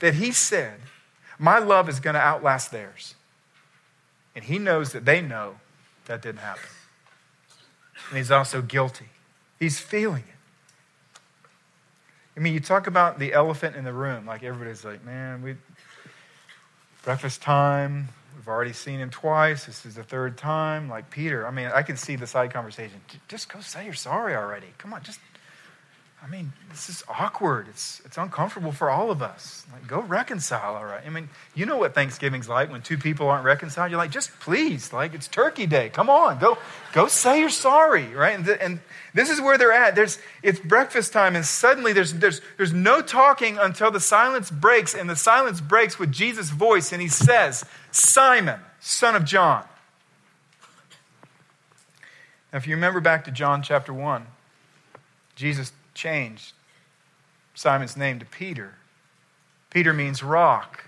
that 0.00 0.14
he 0.14 0.32
said, 0.32 0.80
My 1.38 1.58
love 1.58 1.88
is 1.88 2.00
going 2.00 2.14
to 2.14 2.20
outlast 2.20 2.72
theirs. 2.72 3.14
And 4.34 4.44
he 4.44 4.58
knows 4.58 4.92
that 4.92 5.04
they 5.04 5.20
know 5.20 5.56
that 6.06 6.22
didn't 6.22 6.40
happen. 6.40 6.68
And 8.08 8.18
he's 8.18 8.30
also 8.30 8.62
guilty. 8.62 9.08
He's 9.58 9.78
feeling 9.78 10.24
it. 10.26 11.20
I 12.36 12.40
mean, 12.40 12.54
you 12.54 12.60
talk 12.60 12.86
about 12.86 13.18
the 13.18 13.32
elephant 13.32 13.76
in 13.76 13.84
the 13.84 13.92
room, 13.92 14.24
like 14.24 14.42
everybody's 14.42 14.84
like, 14.84 15.04
man, 15.04 15.42
we 15.42 15.56
breakfast 17.02 17.42
time. 17.42 18.08
We've 18.40 18.48
already 18.48 18.72
seen 18.72 19.00
him 19.00 19.10
twice. 19.10 19.66
This 19.66 19.84
is 19.84 19.96
the 19.96 20.02
third 20.02 20.38
time. 20.38 20.88
Like 20.88 21.10
Peter, 21.10 21.46
I 21.46 21.50
mean, 21.50 21.70
I 21.74 21.82
can 21.82 21.98
see 21.98 22.16
the 22.16 22.26
side 22.26 22.50
conversation. 22.50 22.98
Just 23.28 23.52
go 23.52 23.60
say 23.60 23.84
you're 23.84 23.92
sorry 23.92 24.34
already. 24.34 24.68
Come 24.78 24.94
on, 24.94 25.02
just 25.02 25.20
I 26.22 26.26
mean, 26.26 26.52
this 26.68 26.90
is 26.90 27.02
awkward. 27.08 27.66
It's, 27.68 28.02
it's 28.04 28.18
uncomfortable 28.18 28.72
for 28.72 28.90
all 28.90 29.10
of 29.10 29.22
us. 29.22 29.64
Like, 29.72 29.86
go 29.86 30.02
reconcile, 30.02 30.76
all 30.76 30.84
right? 30.84 31.02
I 31.04 31.08
mean, 31.08 31.30
you 31.54 31.64
know 31.64 31.78
what 31.78 31.94
Thanksgiving's 31.94 32.46
like 32.46 32.70
when 32.70 32.82
two 32.82 32.98
people 32.98 33.28
aren't 33.28 33.44
reconciled. 33.44 33.90
You're 33.90 33.98
like, 33.98 34.10
just 34.10 34.30
please, 34.38 34.92
like, 34.92 35.14
it's 35.14 35.28
turkey 35.28 35.66
day. 35.66 35.88
Come 35.88 36.10
on, 36.10 36.38
go, 36.38 36.58
go 36.92 37.08
say 37.08 37.40
you're 37.40 37.48
sorry, 37.48 38.14
right? 38.14 38.34
And, 38.34 38.44
th- 38.44 38.58
and 38.60 38.80
this 39.14 39.30
is 39.30 39.40
where 39.40 39.56
they're 39.56 39.72
at. 39.72 39.94
There's, 39.94 40.18
it's 40.42 40.60
breakfast 40.60 41.14
time, 41.14 41.36
and 41.36 41.44
suddenly 41.44 41.94
there's, 41.94 42.12
there's, 42.12 42.42
there's 42.58 42.74
no 42.74 43.00
talking 43.00 43.56
until 43.56 43.90
the 43.90 44.00
silence 44.00 44.50
breaks, 44.50 44.94
and 44.94 45.08
the 45.08 45.16
silence 45.16 45.62
breaks 45.62 45.98
with 45.98 46.12
Jesus' 46.12 46.50
voice, 46.50 46.92
and 46.92 47.00
he 47.00 47.08
says, 47.08 47.64
Simon, 47.92 48.60
son 48.78 49.16
of 49.16 49.24
John. 49.24 49.64
Now, 52.52 52.58
if 52.58 52.66
you 52.66 52.74
remember 52.74 53.00
back 53.00 53.24
to 53.24 53.30
John 53.30 53.62
chapter 53.62 53.94
1, 53.94 54.26
Jesus 55.34 55.72
changed 55.94 56.52
Simon's 57.54 57.96
name 57.96 58.18
to 58.18 58.24
Peter. 58.24 58.74
Peter 59.70 59.92
means 59.92 60.22
rock. 60.22 60.84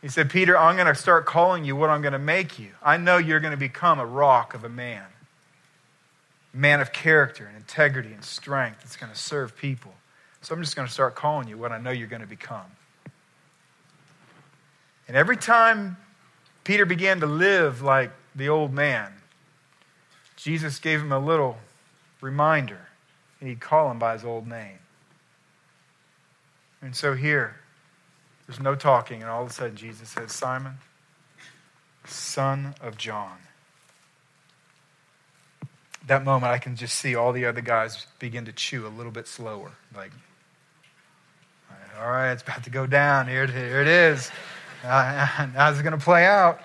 He 0.00 0.08
said, 0.08 0.30
Peter, 0.30 0.56
I'm 0.56 0.76
going 0.76 0.86
to 0.86 0.94
start 0.94 1.26
calling 1.26 1.64
you 1.64 1.74
what 1.74 1.90
I'm 1.90 2.02
going 2.02 2.12
to 2.12 2.18
make 2.18 2.58
you. 2.58 2.70
I 2.82 2.96
know 2.96 3.16
you're 3.16 3.40
going 3.40 3.52
to 3.52 3.56
become 3.56 3.98
a 3.98 4.06
rock 4.06 4.54
of 4.54 4.64
a 4.64 4.68
man, 4.68 5.06
a 6.52 6.56
man 6.56 6.80
of 6.80 6.92
character 6.92 7.46
and 7.46 7.56
integrity 7.56 8.12
and 8.12 8.22
strength 8.22 8.80
that's 8.80 8.96
going 8.96 9.10
to 9.10 9.18
serve 9.18 9.56
people. 9.56 9.94
So 10.42 10.54
I'm 10.54 10.62
just 10.62 10.76
going 10.76 10.86
to 10.86 10.92
start 10.92 11.14
calling 11.14 11.48
you 11.48 11.56
what 11.56 11.72
I 11.72 11.78
know 11.78 11.90
you're 11.90 12.06
going 12.06 12.22
to 12.22 12.28
become. 12.28 12.66
And 15.08 15.16
every 15.16 15.36
time 15.36 15.96
Peter 16.64 16.86
began 16.86 17.20
to 17.20 17.26
live 17.26 17.82
like 17.82 18.10
the 18.34 18.50
old 18.50 18.72
man, 18.72 19.12
Jesus 20.36 20.78
gave 20.78 21.00
him 21.00 21.12
a 21.12 21.18
little 21.18 21.56
reminder 22.20 22.88
and 23.44 23.50
he'd 23.50 23.60
call 23.60 23.90
him 23.90 23.98
by 23.98 24.14
his 24.14 24.24
old 24.24 24.48
name. 24.48 24.78
And 26.80 26.96
so 26.96 27.12
here, 27.12 27.56
there's 28.46 28.58
no 28.58 28.74
talking, 28.74 29.20
and 29.20 29.30
all 29.30 29.42
of 29.42 29.50
a 29.50 29.52
sudden 29.52 29.76
Jesus 29.76 30.08
says, 30.08 30.32
Simon, 30.32 30.78
son 32.06 32.74
of 32.80 32.96
John. 32.96 33.36
That 36.06 36.24
moment, 36.24 36.52
I 36.54 36.58
can 36.58 36.74
just 36.74 36.94
see 36.94 37.14
all 37.14 37.32
the 37.32 37.44
other 37.44 37.60
guys 37.60 38.06
begin 38.18 38.46
to 38.46 38.52
chew 38.52 38.86
a 38.86 38.88
little 38.88 39.12
bit 39.12 39.28
slower. 39.28 39.72
Like, 39.94 40.12
all 42.00 42.10
right, 42.10 42.32
it's 42.32 42.42
about 42.42 42.64
to 42.64 42.70
go 42.70 42.86
down. 42.86 43.28
Here, 43.28 43.46
here 43.46 43.82
it 43.82 43.88
is. 43.88 44.30
Uh, 44.82 45.14
how's 45.26 45.78
it 45.78 45.82
going 45.82 45.98
to 45.98 46.02
play 46.02 46.24
out? 46.24 46.62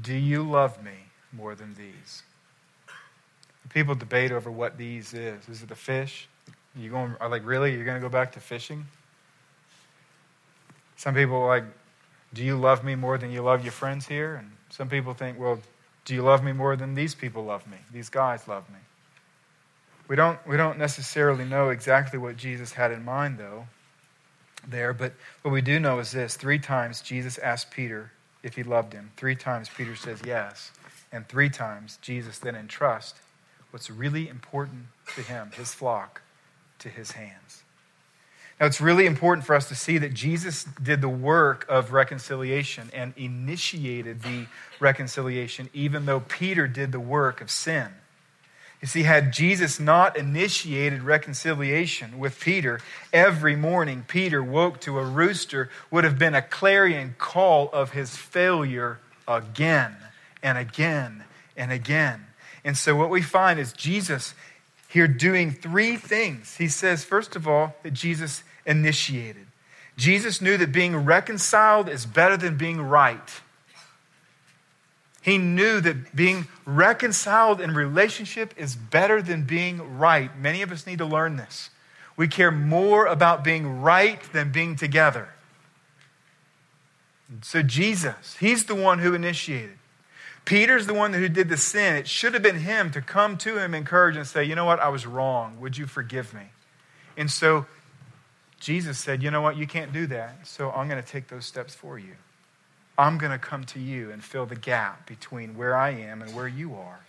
Do 0.00 0.14
you 0.14 0.48
love 0.48 0.80
me 0.84 0.92
more 1.32 1.56
than 1.56 1.74
these? 1.74 2.22
People 3.76 3.94
debate 3.94 4.32
over 4.32 4.50
what 4.50 4.78
these 4.78 5.12
is. 5.12 5.46
Is 5.50 5.62
it 5.62 5.68
the 5.68 5.74
fish? 5.74 6.28
You 6.74 6.88
going 6.88 7.14
are 7.20 7.28
like 7.28 7.44
really? 7.44 7.74
You're 7.74 7.84
going 7.84 8.00
to 8.00 8.00
go 8.00 8.08
back 8.08 8.32
to 8.32 8.40
fishing? 8.40 8.86
Some 10.96 11.14
people 11.14 11.44
like, 11.46 11.64
do 12.32 12.42
you 12.42 12.56
love 12.56 12.82
me 12.82 12.94
more 12.94 13.18
than 13.18 13.30
you 13.30 13.42
love 13.42 13.64
your 13.64 13.72
friends 13.72 14.06
here? 14.06 14.36
And 14.36 14.50
some 14.70 14.88
people 14.88 15.12
think, 15.12 15.38
well, 15.38 15.58
do 16.06 16.14
you 16.14 16.22
love 16.22 16.42
me 16.42 16.52
more 16.52 16.74
than 16.74 16.94
these 16.94 17.14
people 17.14 17.44
love 17.44 17.66
me? 17.66 17.76
These 17.92 18.08
guys 18.08 18.48
love 18.48 18.66
me. 18.70 18.78
We 20.08 20.16
don't, 20.16 20.38
we 20.48 20.56
don't 20.56 20.78
necessarily 20.78 21.44
know 21.44 21.68
exactly 21.68 22.18
what 22.18 22.38
Jesus 22.38 22.72
had 22.72 22.92
in 22.92 23.04
mind, 23.04 23.36
though, 23.36 23.66
there, 24.66 24.94
but 24.94 25.12
what 25.42 25.50
we 25.50 25.60
do 25.60 25.78
know 25.78 25.98
is 25.98 26.12
this 26.12 26.34
three 26.34 26.58
times 26.58 27.02
Jesus 27.02 27.36
asked 27.36 27.70
Peter 27.70 28.10
if 28.42 28.56
he 28.56 28.62
loved 28.62 28.94
him. 28.94 29.10
Three 29.18 29.36
times 29.36 29.68
Peter 29.68 29.96
says 29.96 30.22
yes. 30.24 30.70
And 31.12 31.28
three 31.28 31.50
times 31.50 31.98
Jesus 32.00 32.38
then 32.38 32.56
entrusts 32.56 33.20
what's 33.76 33.90
really 33.90 34.26
important 34.26 34.86
to 35.14 35.20
him, 35.20 35.50
his 35.54 35.74
flock, 35.74 36.22
to 36.78 36.88
his 36.88 37.10
hands. 37.10 37.62
Now, 38.58 38.64
it's 38.64 38.80
really 38.80 39.04
important 39.04 39.46
for 39.46 39.54
us 39.54 39.68
to 39.68 39.74
see 39.74 39.98
that 39.98 40.14
Jesus 40.14 40.64
did 40.82 41.02
the 41.02 41.10
work 41.10 41.66
of 41.68 41.92
reconciliation 41.92 42.88
and 42.94 43.12
initiated 43.18 44.22
the 44.22 44.46
reconciliation, 44.80 45.68
even 45.74 46.06
though 46.06 46.20
Peter 46.20 46.66
did 46.66 46.90
the 46.90 46.98
work 46.98 47.42
of 47.42 47.50
sin. 47.50 47.88
You 48.80 48.88
see, 48.88 49.02
had 49.02 49.30
Jesus 49.34 49.78
not 49.78 50.16
initiated 50.16 51.02
reconciliation 51.02 52.18
with 52.18 52.40
Peter, 52.40 52.80
every 53.12 53.56
morning 53.56 54.06
Peter 54.08 54.42
woke 54.42 54.80
to 54.80 54.98
a 54.98 55.04
rooster 55.04 55.68
would 55.90 56.04
have 56.04 56.18
been 56.18 56.34
a 56.34 56.40
clarion 56.40 57.14
call 57.18 57.68
of 57.74 57.90
his 57.90 58.16
failure 58.16 59.00
again 59.28 59.96
and 60.42 60.56
again 60.56 61.24
and 61.58 61.70
again. 61.70 62.25
And 62.66 62.76
so, 62.76 62.96
what 62.96 63.10
we 63.10 63.22
find 63.22 63.60
is 63.60 63.72
Jesus 63.72 64.34
here 64.88 65.06
doing 65.06 65.52
three 65.52 65.96
things. 65.96 66.56
He 66.56 66.66
says, 66.66 67.04
first 67.04 67.36
of 67.36 67.46
all, 67.46 67.76
that 67.84 67.92
Jesus 67.92 68.42
initiated. 68.66 69.46
Jesus 69.96 70.40
knew 70.40 70.56
that 70.56 70.72
being 70.72 70.96
reconciled 70.96 71.88
is 71.88 72.04
better 72.04 72.36
than 72.36 72.56
being 72.56 72.82
right. 72.82 73.40
He 75.22 75.38
knew 75.38 75.80
that 75.80 76.14
being 76.14 76.48
reconciled 76.64 77.60
in 77.60 77.72
relationship 77.72 78.52
is 78.56 78.74
better 78.74 79.22
than 79.22 79.44
being 79.44 79.98
right. 79.98 80.36
Many 80.36 80.62
of 80.62 80.72
us 80.72 80.88
need 80.88 80.98
to 80.98 81.06
learn 81.06 81.36
this. 81.36 81.70
We 82.16 82.26
care 82.26 82.50
more 82.50 83.06
about 83.06 83.44
being 83.44 83.80
right 83.80 84.20
than 84.32 84.50
being 84.50 84.74
together. 84.74 85.28
So, 87.42 87.62
Jesus, 87.62 88.36
He's 88.40 88.64
the 88.64 88.74
one 88.74 88.98
who 88.98 89.14
initiated. 89.14 89.78
Peter's 90.46 90.86
the 90.86 90.94
one 90.94 91.12
who 91.12 91.28
did 91.28 91.48
the 91.48 91.56
sin. 91.56 91.96
It 91.96 92.08
should 92.08 92.32
have 92.32 92.42
been 92.42 92.60
him 92.60 92.90
to 92.92 93.02
come 93.02 93.36
to 93.38 93.58
him, 93.58 93.74
encourage, 93.74 94.16
and 94.16 94.26
say, 94.26 94.44
You 94.44 94.54
know 94.54 94.64
what? 94.64 94.80
I 94.80 94.88
was 94.88 95.06
wrong. 95.06 95.60
Would 95.60 95.76
you 95.76 95.86
forgive 95.86 96.32
me? 96.32 96.44
And 97.16 97.30
so 97.30 97.66
Jesus 98.58 98.96
said, 98.98 99.22
You 99.22 99.30
know 99.30 99.42
what? 99.42 99.56
You 99.56 99.66
can't 99.66 99.92
do 99.92 100.06
that. 100.06 100.46
So 100.46 100.70
I'm 100.70 100.88
going 100.88 101.02
to 101.02 101.06
take 101.06 101.28
those 101.28 101.44
steps 101.44 101.74
for 101.74 101.98
you. 101.98 102.14
I'm 102.96 103.18
going 103.18 103.32
to 103.32 103.38
come 103.38 103.64
to 103.64 103.80
you 103.80 104.10
and 104.10 104.24
fill 104.24 104.46
the 104.46 104.56
gap 104.56 105.06
between 105.06 105.56
where 105.56 105.76
I 105.76 105.90
am 105.90 106.22
and 106.22 106.34
where 106.34 106.48
you 106.48 106.74
are. 106.76 107.00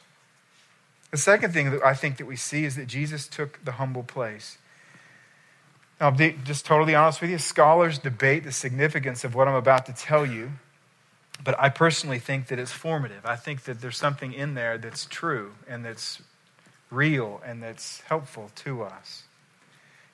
The 1.11 1.17
second 1.17 1.53
thing 1.53 1.71
that 1.71 1.85
I 1.85 1.93
think 1.93 2.17
that 2.17 2.25
we 2.25 2.35
see 2.35 2.65
is 2.65 2.75
that 2.75 2.87
Jesus 2.87 3.27
took 3.27 3.63
the 3.63 3.73
humble 3.73 4.03
place. 4.03 4.57
Now, 5.99 6.07
I'll 6.07 6.11
be 6.11 6.35
just 6.43 6.65
totally 6.65 6.95
honest 6.95 7.21
with 7.21 7.29
you. 7.29 7.37
Scholars 7.37 7.99
debate 7.99 8.43
the 8.43 8.51
significance 8.51 9.23
of 9.23 9.35
what 9.35 9.47
I'm 9.47 9.55
about 9.55 9.85
to 9.85 9.93
tell 9.93 10.25
you, 10.25 10.51
but 11.43 11.59
I 11.59 11.69
personally 11.69 12.19
think 12.19 12.47
that 12.47 12.59
it's 12.59 12.71
formative. 12.71 13.25
I 13.25 13.35
think 13.35 13.63
that 13.63 13.81
there's 13.81 13.97
something 13.97 14.33
in 14.33 14.53
there 14.53 14.77
that's 14.77 15.05
true 15.05 15.53
and 15.67 15.85
that's 15.85 16.21
real 16.89 17.41
and 17.45 17.61
that's 17.61 18.01
helpful 18.01 18.51
to 18.55 18.83
us. 18.83 19.23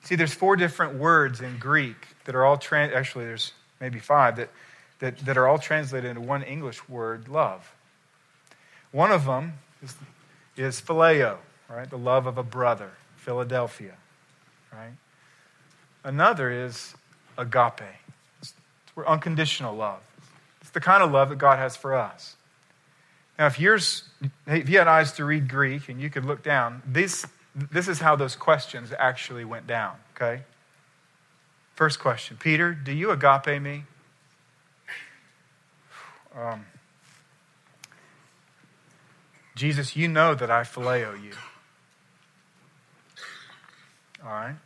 See, 0.02 0.16
there's 0.16 0.34
four 0.34 0.56
different 0.56 0.96
words 0.96 1.40
in 1.40 1.58
Greek 1.58 2.08
that 2.24 2.34
are 2.34 2.44
all, 2.44 2.58
trans- 2.58 2.92
actually, 2.92 3.24
there's 3.24 3.52
maybe 3.80 3.98
five, 3.98 4.36
that 4.36 4.50
that, 5.04 5.18
that 5.18 5.36
are 5.36 5.46
all 5.46 5.58
translated 5.58 6.08
into 6.08 6.22
one 6.22 6.42
English 6.42 6.88
word, 6.88 7.28
love. 7.28 7.74
One 8.90 9.10
of 9.10 9.26
them 9.26 9.54
is, 9.82 9.94
is 10.56 10.80
phileo, 10.80 11.36
right? 11.68 11.88
The 11.88 11.98
love 11.98 12.26
of 12.26 12.38
a 12.38 12.42
brother, 12.42 12.90
Philadelphia, 13.16 13.94
right? 14.72 14.94
Another 16.04 16.50
is 16.50 16.94
agape. 17.36 17.82
It's, 18.40 18.54
it's 18.96 19.06
unconditional 19.06 19.76
love. 19.76 20.00
The 20.74 20.80
kind 20.80 21.02
of 21.02 21.10
love 21.10 21.30
that 21.30 21.38
God 21.38 21.58
has 21.58 21.76
for 21.76 21.94
us. 21.94 22.36
Now, 23.38 23.46
if, 23.46 23.58
yours, 23.58 24.04
if 24.46 24.68
you 24.68 24.78
had 24.78 24.86
eyes 24.86 25.12
to 25.12 25.24
read 25.24 25.48
Greek 25.48 25.88
and 25.88 26.00
you 26.00 26.10
could 26.10 26.24
look 26.24 26.42
down, 26.42 26.82
this, 26.86 27.26
this 27.54 27.88
is 27.88 27.98
how 27.98 28.14
those 28.14 28.36
questions 28.36 28.92
actually 28.96 29.44
went 29.44 29.66
down, 29.66 29.96
okay? 30.14 30.42
First 31.74 31.98
question 31.98 32.36
Peter, 32.38 32.72
do 32.72 32.92
you 32.92 33.10
agape 33.10 33.60
me? 33.60 33.84
Um, 36.36 36.66
Jesus, 39.54 39.96
you 39.96 40.08
know 40.08 40.34
that 40.34 40.50
I 40.50 40.62
phileo 40.62 41.22
you. 41.22 41.32
All 44.24 44.30
right? 44.30 44.56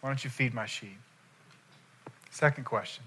Why 0.00 0.10
don't 0.10 0.22
you 0.22 0.30
feed 0.30 0.54
my 0.54 0.66
sheep? 0.66 0.98
Second 2.30 2.64
question. 2.64 3.04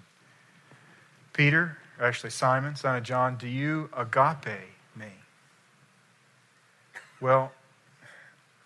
Peter, 1.35 1.77
actually 1.99 2.29
Simon, 2.29 2.75
son 2.77 2.95
of 2.95 3.03
John, 3.03 3.35
do 3.35 3.47
you 3.47 3.89
agape 3.95 4.57
me? 4.95 5.07
Well, 7.19 7.51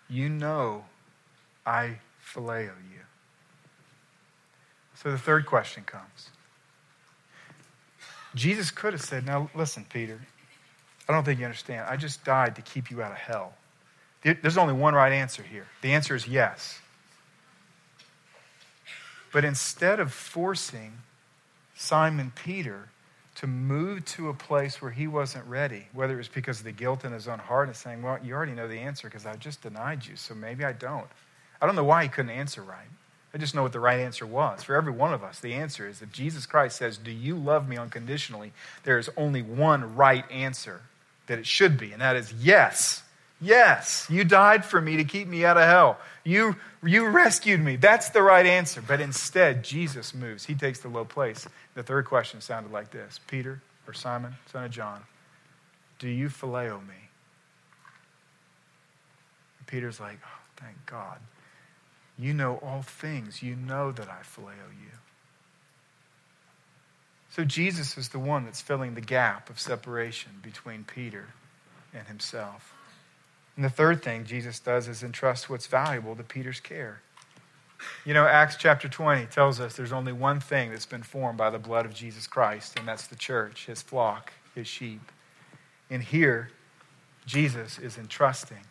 you 0.08 0.28
know 0.28 0.84
I 1.66 1.98
phileo 2.24 2.72
you. 2.90 3.00
So 4.94 5.10
the 5.10 5.18
third 5.18 5.46
question 5.46 5.82
comes 5.82 6.30
Jesus 8.36 8.70
could 8.70 8.92
have 8.92 9.02
said, 9.02 9.26
Now, 9.26 9.50
listen, 9.54 9.84
Peter, 9.92 10.20
I 11.08 11.12
don't 11.12 11.24
think 11.24 11.40
you 11.40 11.46
understand. 11.46 11.86
I 11.88 11.96
just 11.96 12.24
died 12.24 12.54
to 12.54 12.62
keep 12.62 12.90
you 12.90 13.02
out 13.02 13.10
of 13.10 13.18
hell. 13.18 13.54
There's 14.22 14.58
only 14.58 14.74
one 14.74 14.94
right 14.94 15.12
answer 15.12 15.42
here. 15.42 15.66
The 15.82 15.92
answer 15.92 16.14
is 16.14 16.28
yes. 16.28 16.78
But 19.32 19.44
instead 19.44 19.98
of 19.98 20.12
forcing 20.12 20.92
Simon 21.80 22.30
Peter 22.34 22.90
to 23.36 23.46
move 23.46 24.04
to 24.04 24.28
a 24.28 24.34
place 24.34 24.82
where 24.82 24.90
he 24.90 25.06
wasn't 25.06 25.46
ready, 25.46 25.86
whether 25.94 26.12
it 26.12 26.18
was 26.18 26.28
because 26.28 26.58
of 26.58 26.64
the 26.64 26.72
guilt 26.72 27.06
in 27.06 27.12
his 27.12 27.26
own 27.26 27.38
heart 27.38 27.68
and 27.68 27.76
saying, 27.76 28.02
Well, 28.02 28.18
you 28.22 28.34
already 28.34 28.52
know 28.52 28.68
the 28.68 28.78
answer 28.78 29.08
because 29.08 29.24
I 29.24 29.34
just 29.36 29.62
denied 29.62 30.04
you, 30.04 30.14
so 30.14 30.34
maybe 30.34 30.62
I 30.62 30.72
don't. 30.72 31.06
I 31.60 31.64
don't 31.64 31.76
know 31.76 31.84
why 31.84 32.02
he 32.02 32.10
couldn't 32.10 32.32
answer 32.32 32.62
right. 32.62 32.86
I 33.32 33.38
just 33.38 33.54
know 33.54 33.62
what 33.62 33.72
the 33.72 33.80
right 33.80 33.98
answer 33.98 34.26
was. 34.26 34.62
For 34.62 34.74
every 34.74 34.92
one 34.92 35.14
of 35.14 35.24
us, 35.24 35.40
the 35.40 35.54
answer 35.54 35.88
is 35.88 36.02
if 36.02 36.12
Jesus 36.12 36.44
Christ 36.44 36.76
says, 36.76 36.98
Do 36.98 37.10
you 37.10 37.34
love 37.34 37.66
me 37.66 37.78
unconditionally? 37.78 38.52
There 38.84 38.98
is 38.98 39.08
only 39.16 39.40
one 39.40 39.96
right 39.96 40.30
answer 40.30 40.82
that 41.28 41.38
it 41.38 41.46
should 41.46 41.78
be, 41.78 41.92
and 41.92 42.02
that 42.02 42.14
is 42.14 42.30
yes. 42.34 43.02
Yes, 43.40 44.06
you 44.10 44.24
died 44.24 44.64
for 44.66 44.80
me 44.80 44.98
to 44.98 45.04
keep 45.04 45.26
me 45.26 45.44
out 45.46 45.56
of 45.56 45.64
hell. 45.64 45.98
You, 46.24 46.56
you 46.84 47.06
rescued 47.06 47.60
me. 47.60 47.76
That's 47.76 48.10
the 48.10 48.22
right 48.22 48.44
answer. 48.44 48.82
But 48.86 49.00
instead, 49.00 49.64
Jesus 49.64 50.14
moves. 50.14 50.44
He 50.44 50.54
takes 50.54 50.80
the 50.80 50.88
low 50.88 51.06
place. 51.06 51.48
The 51.74 51.82
third 51.82 52.04
question 52.04 52.42
sounded 52.42 52.70
like 52.70 52.90
this 52.90 53.18
Peter 53.28 53.62
or 53.86 53.94
Simon, 53.94 54.34
son 54.52 54.64
of 54.64 54.70
John, 54.70 55.00
do 55.98 56.08
you 56.08 56.28
phileo 56.28 56.80
me? 56.86 57.08
And 59.58 59.66
Peter's 59.66 59.98
like, 59.98 60.18
oh, 60.22 60.40
thank 60.56 60.76
God. 60.84 61.18
You 62.18 62.34
know 62.34 62.60
all 62.62 62.82
things. 62.82 63.42
You 63.42 63.56
know 63.56 63.90
that 63.92 64.08
I 64.08 64.22
phileo 64.22 64.68
you. 64.70 64.90
So 67.30 67.44
Jesus 67.44 67.96
is 67.96 68.10
the 68.10 68.18
one 68.18 68.44
that's 68.44 68.60
filling 68.60 68.94
the 68.94 69.00
gap 69.00 69.48
of 69.48 69.58
separation 69.58 70.32
between 70.42 70.84
Peter 70.84 71.28
and 71.94 72.06
himself. 72.06 72.74
And 73.60 73.64
the 73.66 73.68
third 73.68 74.02
thing 74.02 74.24
Jesus 74.24 74.58
does 74.58 74.88
is 74.88 75.02
entrust 75.02 75.50
what's 75.50 75.66
valuable 75.66 76.16
to 76.16 76.22
Peter's 76.22 76.60
care. 76.60 77.02
You 78.06 78.14
know, 78.14 78.24
Acts 78.24 78.56
chapter 78.56 78.88
20 78.88 79.26
tells 79.26 79.60
us 79.60 79.76
there's 79.76 79.92
only 79.92 80.14
one 80.14 80.40
thing 80.40 80.70
that's 80.70 80.86
been 80.86 81.02
formed 81.02 81.36
by 81.36 81.50
the 81.50 81.58
blood 81.58 81.84
of 81.84 81.92
Jesus 81.92 82.26
Christ, 82.26 82.78
and 82.78 82.88
that's 82.88 83.06
the 83.06 83.16
church, 83.16 83.66
his 83.66 83.82
flock, 83.82 84.32
his 84.54 84.66
sheep. 84.66 85.12
And 85.90 86.02
here, 86.02 86.48
Jesus 87.26 87.78
is 87.78 87.98
entrusting 87.98 88.64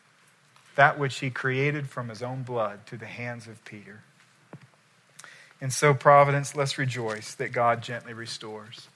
that 0.75 0.97
which 0.97 1.19
he 1.19 1.29
created 1.29 1.87
from 1.87 2.09
his 2.09 2.23
own 2.23 2.41
blood 2.41 2.87
to 2.87 2.97
the 2.97 3.05
hands 3.05 3.45
of 3.45 3.63
Peter. 3.65 4.01
And 5.61 5.71
so, 5.71 5.93
Providence, 5.93 6.55
let's 6.55 6.79
rejoice 6.79 7.35
that 7.35 7.51
God 7.51 7.83
gently 7.83 8.13
restores, 8.13 8.87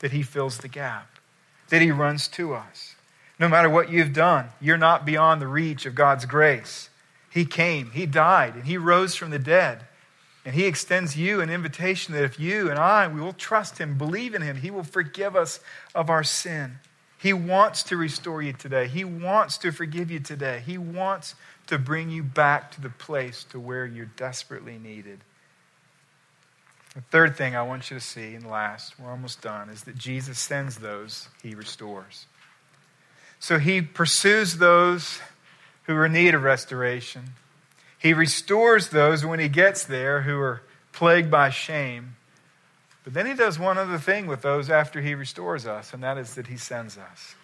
that 0.00 0.10
he 0.10 0.24
fills 0.24 0.58
the 0.58 0.66
gap, 0.66 1.20
that 1.68 1.82
he 1.82 1.92
runs 1.92 2.26
to 2.26 2.52
us. 2.52 2.95
No 3.38 3.48
matter 3.48 3.68
what 3.68 3.90
you've 3.90 4.12
done, 4.12 4.48
you're 4.60 4.78
not 4.78 5.04
beyond 5.04 5.40
the 5.40 5.46
reach 5.46 5.84
of 5.84 5.94
God's 5.94 6.24
grace. 6.24 6.88
He 7.30 7.44
came, 7.44 7.90
He 7.90 8.06
died, 8.06 8.54
and 8.54 8.64
He 8.64 8.78
rose 8.78 9.14
from 9.14 9.30
the 9.30 9.38
dead. 9.38 9.84
And 10.44 10.54
He 10.54 10.64
extends 10.64 11.16
you 11.16 11.40
an 11.40 11.50
invitation 11.50 12.14
that 12.14 12.24
if 12.24 12.40
you 12.40 12.70
and 12.70 12.78
I, 12.78 13.08
we 13.08 13.20
will 13.20 13.32
trust 13.32 13.78
Him, 13.78 13.98
believe 13.98 14.34
in 14.34 14.42
Him, 14.42 14.56
He 14.56 14.70
will 14.70 14.84
forgive 14.84 15.36
us 15.36 15.60
of 15.94 16.08
our 16.08 16.24
sin. 16.24 16.78
He 17.18 17.32
wants 17.32 17.82
to 17.84 17.96
restore 17.96 18.42
you 18.42 18.52
today. 18.52 18.88
He 18.88 19.04
wants 19.04 19.58
to 19.58 19.72
forgive 19.72 20.10
you 20.10 20.20
today. 20.20 20.62
He 20.64 20.78
wants 20.78 21.34
to 21.66 21.78
bring 21.78 22.10
you 22.10 22.22
back 22.22 22.70
to 22.72 22.80
the 22.80 22.90
place 22.90 23.44
to 23.50 23.58
where 23.58 23.84
you're 23.84 24.06
desperately 24.06 24.78
needed. 24.78 25.20
The 26.94 27.00
third 27.10 27.36
thing 27.36 27.54
I 27.54 27.62
want 27.62 27.90
you 27.90 27.98
to 27.98 28.04
see, 28.04 28.34
and 28.34 28.48
last, 28.48 28.98
we're 28.98 29.10
almost 29.10 29.42
done, 29.42 29.68
is 29.68 29.82
that 29.84 29.98
Jesus 29.98 30.38
sends 30.38 30.76
those 30.76 31.28
he 31.42 31.54
restores. 31.54 32.26
So 33.38 33.58
he 33.58 33.82
pursues 33.82 34.56
those 34.58 35.20
who 35.84 35.94
are 35.94 36.06
in 36.06 36.12
need 36.12 36.34
of 36.34 36.42
restoration. 36.42 37.22
He 37.98 38.12
restores 38.12 38.88
those 38.88 39.24
when 39.24 39.40
he 39.40 39.48
gets 39.48 39.84
there 39.84 40.22
who 40.22 40.38
are 40.38 40.62
plagued 40.92 41.30
by 41.30 41.50
shame. 41.50 42.16
But 43.04 43.14
then 43.14 43.26
he 43.26 43.34
does 43.34 43.58
one 43.58 43.78
other 43.78 43.98
thing 43.98 44.26
with 44.26 44.42
those 44.42 44.68
after 44.68 45.00
he 45.00 45.14
restores 45.14 45.66
us, 45.66 45.94
and 45.94 46.02
that 46.02 46.18
is 46.18 46.34
that 46.34 46.48
he 46.48 46.56
sends 46.56 46.98
us. 46.98 47.36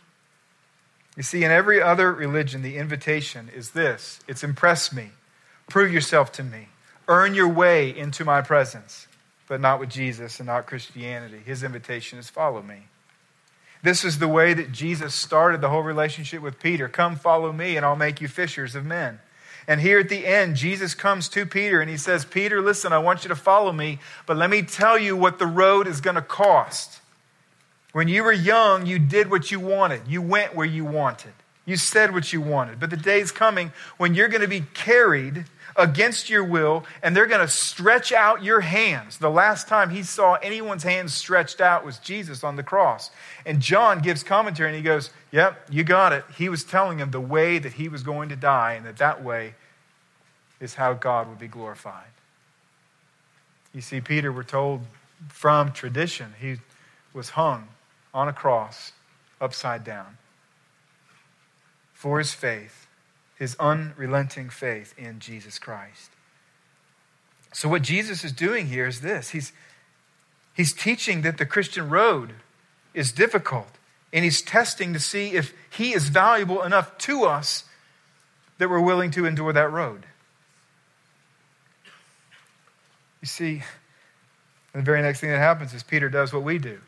You 1.16 1.22
see, 1.22 1.44
in 1.44 1.50
every 1.50 1.80
other 1.80 2.12
religion, 2.12 2.62
the 2.62 2.78
invitation 2.78 3.50
is 3.54 3.70
this 3.70 4.20
it's 4.26 4.42
impress 4.42 4.92
me, 4.92 5.10
prove 5.68 5.92
yourself 5.92 6.32
to 6.32 6.42
me, 6.42 6.68
earn 7.06 7.34
your 7.34 7.48
way 7.48 7.96
into 7.96 8.24
my 8.24 8.40
presence. 8.40 9.06
But 9.48 9.60
not 9.60 9.80
with 9.80 9.90
Jesus 9.90 10.40
and 10.40 10.46
not 10.46 10.66
Christianity. 10.66 11.38
His 11.44 11.62
invitation 11.62 12.18
is 12.18 12.30
follow 12.30 12.62
me. 12.62 12.84
This 13.82 14.04
is 14.04 14.18
the 14.18 14.28
way 14.28 14.54
that 14.54 14.70
Jesus 14.70 15.14
started 15.14 15.60
the 15.60 15.68
whole 15.68 15.82
relationship 15.82 16.40
with 16.40 16.60
Peter. 16.60 16.88
Come 16.88 17.16
follow 17.16 17.52
me, 17.52 17.76
and 17.76 17.84
I'll 17.84 17.96
make 17.96 18.20
you 18.20 18.28
fishers 18.28 18.74
of 18.74 18.84
men. 18.84 19.18
And 19.66 19.80
here 19.80 20.00
at 20.00 20.08
the 20.08 20.26
end, 20.26 20.56
Jesus 20.56 20.94
comes 20.94 21.28
to 21.30 21.46
Peter 21.46 21.80
and 21.80 21.88
he 21.88 21.96
says, 21.96 22.24
Peter, 22.24 22.60
listen, 22.60 22.92
I 22.92 22.98
want 22.98 23.24
you 23.24 23.28
to 23.28 23.36
follow 23.36 23.72
me, 23.72 24.00
but 24.26 24.36
let 24.36 24.50
me 24.50 24.62
tell 24.62 24.98
you 24.98 25.16
what 25.16 25.38
the 25.38 25.46
road 25.46 25.86
is 25.86 26.00
going 26.00 26.16
to 26.16 26.22
cost. 26.22 27.00
When 27.92 28.08
you 28.08 28.24
were 28.24 28.32
young, 28.32 28.86
you 28.86 28.98
did 28.98 29.30
what 29.30 29.50
you 29.50 29.60
wanted, 29.60 30.08
you 30.08 30.20
went 30.20 30.54
where 30.54 30.66
you 30.66 30.84
wanted, 30.84 31.34
you 31.64 31.76
said 31.76 32.12
what 32.12 32.32
you 32.32 32.40
wanted. 32.40 32.80
But 32.80 32.90
the 32.90 32.96
day's 32.96 33.30
coming 33.30 33.72
when 33.98 34.14
you're 34.14 34.28
going 34.28 34.42
to 34.42 34.48
be 34.48 34.64
carried 34.74 35.44
against 35.76 36.28
your 36.30 36.44
will 36.44 36.84
and 37.02 37.16
they're 37.16 37.26
going 37.26 37.40
to 37.40 37.52
stretch 37.52 38.12
out 38.12 38.42
your 38.42 38.60
hands. 38.60 39.18
The 39.18 39.30
last 39.30 39.68
time 39.68 39.90
he 39.90 40.02
saw 40.02 40.34
anyone's 40.34 40.82
hands 40.82 41.14
stretched 41.14 41.60
out 41.60 41.84
was 41.84 41.98
Jesus 41.98 42.44
on 42.44 42.56
the 42.56 42.62
cross. 42.62 43.10
And 43.46 43.60
John 43.60 44.00
gives 44.00 44.22
commentary 44.22 44.70
and 44.70 44.76
he 44.76 44.82
goes, 44.82 45.10
Yep, 45.30 45.68
you 45.70 45.84
got 45.84 46.12
it. 46.12 46.24
He 46.36 46.48
was 46.48 46.64
telling 46.64 46.98
him 46.98 47.10
the 47.10 47.20
way 47.20 47.58
that 47.58 47.74
he 47.74 47.88
was 47.88 48.02
going 48.02 48.28
to 48.28 48.36
die 48.36 48.74
and 48.74 48.86
that 48.86 48.98
that 48.98 49.24
way 49.24 49.54
is 50.60 50.74
how 50.74 50.92
God 50.92 51.28
would 51.28 51.38
be 51.38 51.48
glorified. 51.48 52.04
You 53.74 53.80
see, 53.80 54.00
Peter, 54.00 54.30
we're 54.30 54.42
told 54.42 54.82
from 55.28 55.72
tradition, 55.72 56.34
he 56.40 56.56
was 57.12 57.30
hung 57.30 57.68
on 58.12 58.28
a 58.28 58.32
cross 58.32 58.92
upside 59.40 59.84
down 59.84 60.18
for 61.94 62.18
his 62.18 62.32
faith, 62.32 62.81
his 63.42 63.56
unrelenting 63.58 64.48
faith 64.48 64.94
in 64.96 65.18
Jesus 65.18 65.58
Christ. 65.58 66.12
So, 67.52 67.68
what 67.68 67.82
Jesus 67.82 68.22
is 68.22 68.30
doing 68.30 68.68
here 68.68 68.86
is 68.86 69.00
this 69.00 69.30
He's, 69.30 69.52
he's 70.54 70.72
teaching 70.72 71.22
that 71.22 71.38
the 71.38 71.44
Christian 71.44 71.90
road 71.90 72.34
is 72.94 73.10
difficult, 73.10 73.66
and 74.12 74.22
he's 74.22 74.42
testing 74.42 74.92
to 74.92 75.00
see 75.00 75.32
if 75.32 75.52
he 75.68 75.92
is 75.92 76.08
valuable 76.08 76.62
enough 76.62 76.96
to 76.98 77.24
us 77.24 77.64
that 78.58 78.70
we're 78.70 78.80
willing 78.80 79.10
to 79.10 79.26
endure 79.26 79.52
that 79.52 79.72
road. 79.72 80.06
You 83.22 83.26
see, 83.26 83.64
the 84.72 84.82
very 84.82 85.02
next 85.02 85.18
thing 85.18 85.30
that 85.30 85.38
happens 85.38 85.74
is 85.74 85.82
Peter 85.82 86.08
does 86.08 86.32
what 86.32 86.44
we 86.44 86.58
do. 86.58 86.78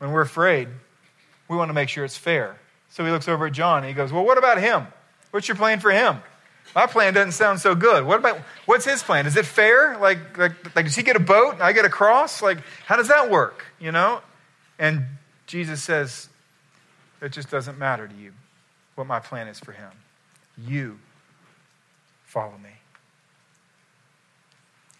When 0.00 0.12
we're 0.12 0.20
afraid, 0.20 0.68
we 1.48 1.56
want 1.56 1.70
to 1.70 1.74
make 1.74 1.88
sure 1.88 2.04
it's 2.04 2.18
fair. 2.18 2.58
So 2.90 3.06
he 3.06 3.10
looks 3.10 3.26
over 3.26 3.46
at 3.46 3.54
John 3.54 3.78
and 3.78 3.86
he 3.86 3.94
goes, 3.94 4.12
Well, 4.12 4.26
what 4.26 4.36
about 4.36 4.60
him? 4.60 4.88
What's 5.30 5.48
your 5.48 5.56
plan 5.56 5.80
for 5.80 5.90
him? 5.90 6.18
My 6.74 6.86
plan 6.86 7.14
doesn't 7.14 7.32
sound 7.32 7.60
so 7.60 7.74
good. 7.74 8.04
What 8.04 8.18
about 8.18 8.38
what's 8.66 8.84
his 8.84 9.02
plan? 9.02 9.26
Is 9.26 9.36
it 9.36 9.46
fair? 9.46 9.96
Like, 9.98 10.36
like, 10.36 10.76
like 10.76 10.84
does 10.84 10.96
he 10.96 11.02
get 11.02 11.16
a 11.16 11.20
boat 11.20 11.54
and 11.54 11.62
I 11.62 11.72
get 11.72 11.84
a 11.84 11.88
cross? 11.88 12.42
Like, 12.42 12.58
how 12.84 12.96
does 12.96 13.08
that 13.08 13.30
work? 13.30 13.64
You 13.80 13.92
know? 13.92 14.20
And 14.78 15.06
Jesus 15.46 15.82
says, 15.82 16.28
It 17.22 17.32
just 17.32 17.50
doesn't 17.50 17.78
matter 17.78 18.06
to 18.06 18.14
you 18.14 18.32
what 18.94 19.06
my 19.06 19.20
plan 19.20 19.48
is 19.48 19.58
for 19.58 19.72
him. 19.72 19.90
You 20.58 20.98
follow 22.24 22.58
me. 22.62 22.70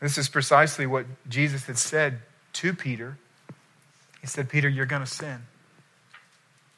This 0.00 0.18
is 0.18 0.28
precisely 0.28 0.86
what 0.86 1.06
Jesus 1.28 1.66
had 1.66 1.78
said 1.78 2.20
to 2.54 2.74
Peter. 2.74 3.18
He 4.20 4.26
said, 4.26 4.48
Peter, 4.48 4.68
you're 4.68 4.86
going 4.86 5.02
to 5.02 5.10
sin. 5.10 5.42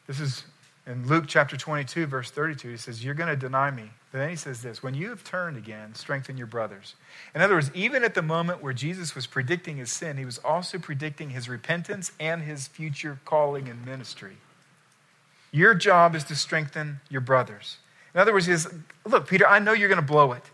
This 0.07 0.21
is 0.21 0.45
in 0.89 1.07
Luke 1.07 1.25
chapter 1.29 1.57
22, 1.57 2.07
verse 2.07 2.31
32. 2.31 2.71
He 2.71 2.77
says, 2.79 3.05
You're 3.05 3.15
going 3.15 3.29
to 3.29 3.37
deny 3.37 3.71
me. 3.71 3.91
But 4.11 4.19
then 4.19 4.31
he 4.31 4.37
says 4.37 4.63
this 4.63 4.83
When 4.83 4.95
you 4.95 5.11
have 5.11 5.23
turned 5.23 5.57
again, 5.57 5.95
strengthen 5.95 6.39
your 6.39 6.47
brothers. 6.47 6.95
In 7.35 7.43
other 7.43 7.55
words, 7.55 7.71
even 7.75 8.03
at 8.03 8.15
the 8.15 8.23
moment 8.23 8.63
where 8.63 8.73
Jesus 8.73 9.15
was 9.15 9.27
predicting 9.27 9.77
his 9.77 9.93
sin, 9.93 10.17
he 10.17 10.25
was 10.25 10.39
also 10.39 10.79
predicting 10.79 11.31
his 11.31 11.49
repentance 11.49 12.13
and 12.19 12.43
his 12.43 12.67
future 12.67 13.21
calling 13.27 13.69
and 13.69 13.85
ministry. 13.85 14.39
Your 15.53 15.75
job 15.75 16.15
is 16.15 16.25
to 16.25 16.35
strengthen 16.35 17.01
your 17.11 17.21
brothers. 17.21 17.77
In 18.15 18.21
other 18.21 18.33
words, 18.33 18.47
he 18.47 18.53
says, 18.53 18.73
Look, 19.07 19.29
Peter, 19.29 19.47
I 19.47 19.59
know 19.59 19.73
you're 19.73 19.89
going 19.89 20.01
to 20.01 20.07
blow 20.07 20.33
it. 20.33 20.45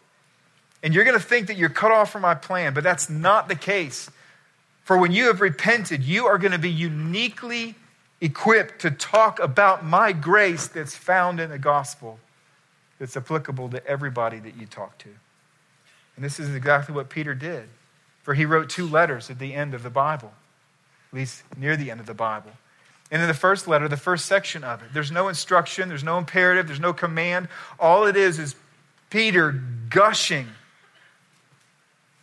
And 0.83 0.93
you're 0.93 1.05
going 1.05 1.19
to 1.19 1.25
think 1.25 1.47
that 1.47 1.57
you're 1.57 1.71
cut 1.71 1.93
off 1.93 2.11
from 2.11 2.23
my 2.23 2.35
plan, 2.35 2.75
but 2.75 2.85
that's 2.85 3.09
not 3.09 3.49
the 3.49 3.55
case. 3.55 4.11
For 4.83 4.99
when 4.99 5.13
you 5.13 5.29
have 5.29 5.41
repented, 5.41 6.03
you 6.03 6.27
are 6.27 6.37
going 6.37 6.53
to 6.53 6.59
be 6.59 6.71
uniquely 6.71 7.77
equipped 8.25 8.81
to 8.81 8.91
talk 8.91 9.39
about 9.39 9.85
my 9.85 10.13
grace 10.13 10.67
that's 10.67 10.97
found 10.97 11.41
in 11.41 11.51
the 11.51 11.59
gospel, 11.59 12.19
that's 12.99 13.17
applicable 13.17 13.69
to 13.69 13.87
everybody 13.87 14.39
that 14.39 14.57
you 14.57 14.65
talk 14.65 14.97
to. 14.99 15.11
And 16.17 16.25
this 16.25 16.41
is 16.41 16.55
exactly 16.55 16.95
what 16.95 17.11
Peter 17.11 17.35
did. 17.35 17.69
For 18.23 18.33
he 18.33 18.47
wrote 18.47 18.71
two 18.71 18.89
letters 18.89 19.29
at 19.29 19.39
the 19.39 19.53
end 19.53 19.75
of 19.75 19.83
the 19.83 19.91
Bible, 19.91 20.33
at 21.13 21.17
least 21.17 21.43
near 21.59 21.77
the 21.77 21.91
end 21.91 22.01
of 22.01 22.07
the 22.07 22.15
Bible. 22.15 22.53
And 23.11 23.21
in 23.21 23.29
the 23.29 23.35
first 23.35 23.69
letter, 23.69 23.89
the 23.89 23.99
first 23.99 24.25
section 24.25 24.65
of 24.65 24.81
it, 24.81 24.89
there's 24.95 25.13
no 25.13 25.29
instruction, 25.29 25.91
there's 25.91 26.03
no 26.03 26.17
imperative, 26.17 26.67
there's 26.67 26.81
no 26.81 26.95
command. 26.95 27.49
All 27.79 28.07
it 28.07 28.17
is 28.17 28.39
is 28.39 28.57
Peter 29.11 29.53
gushing 29.91 30.49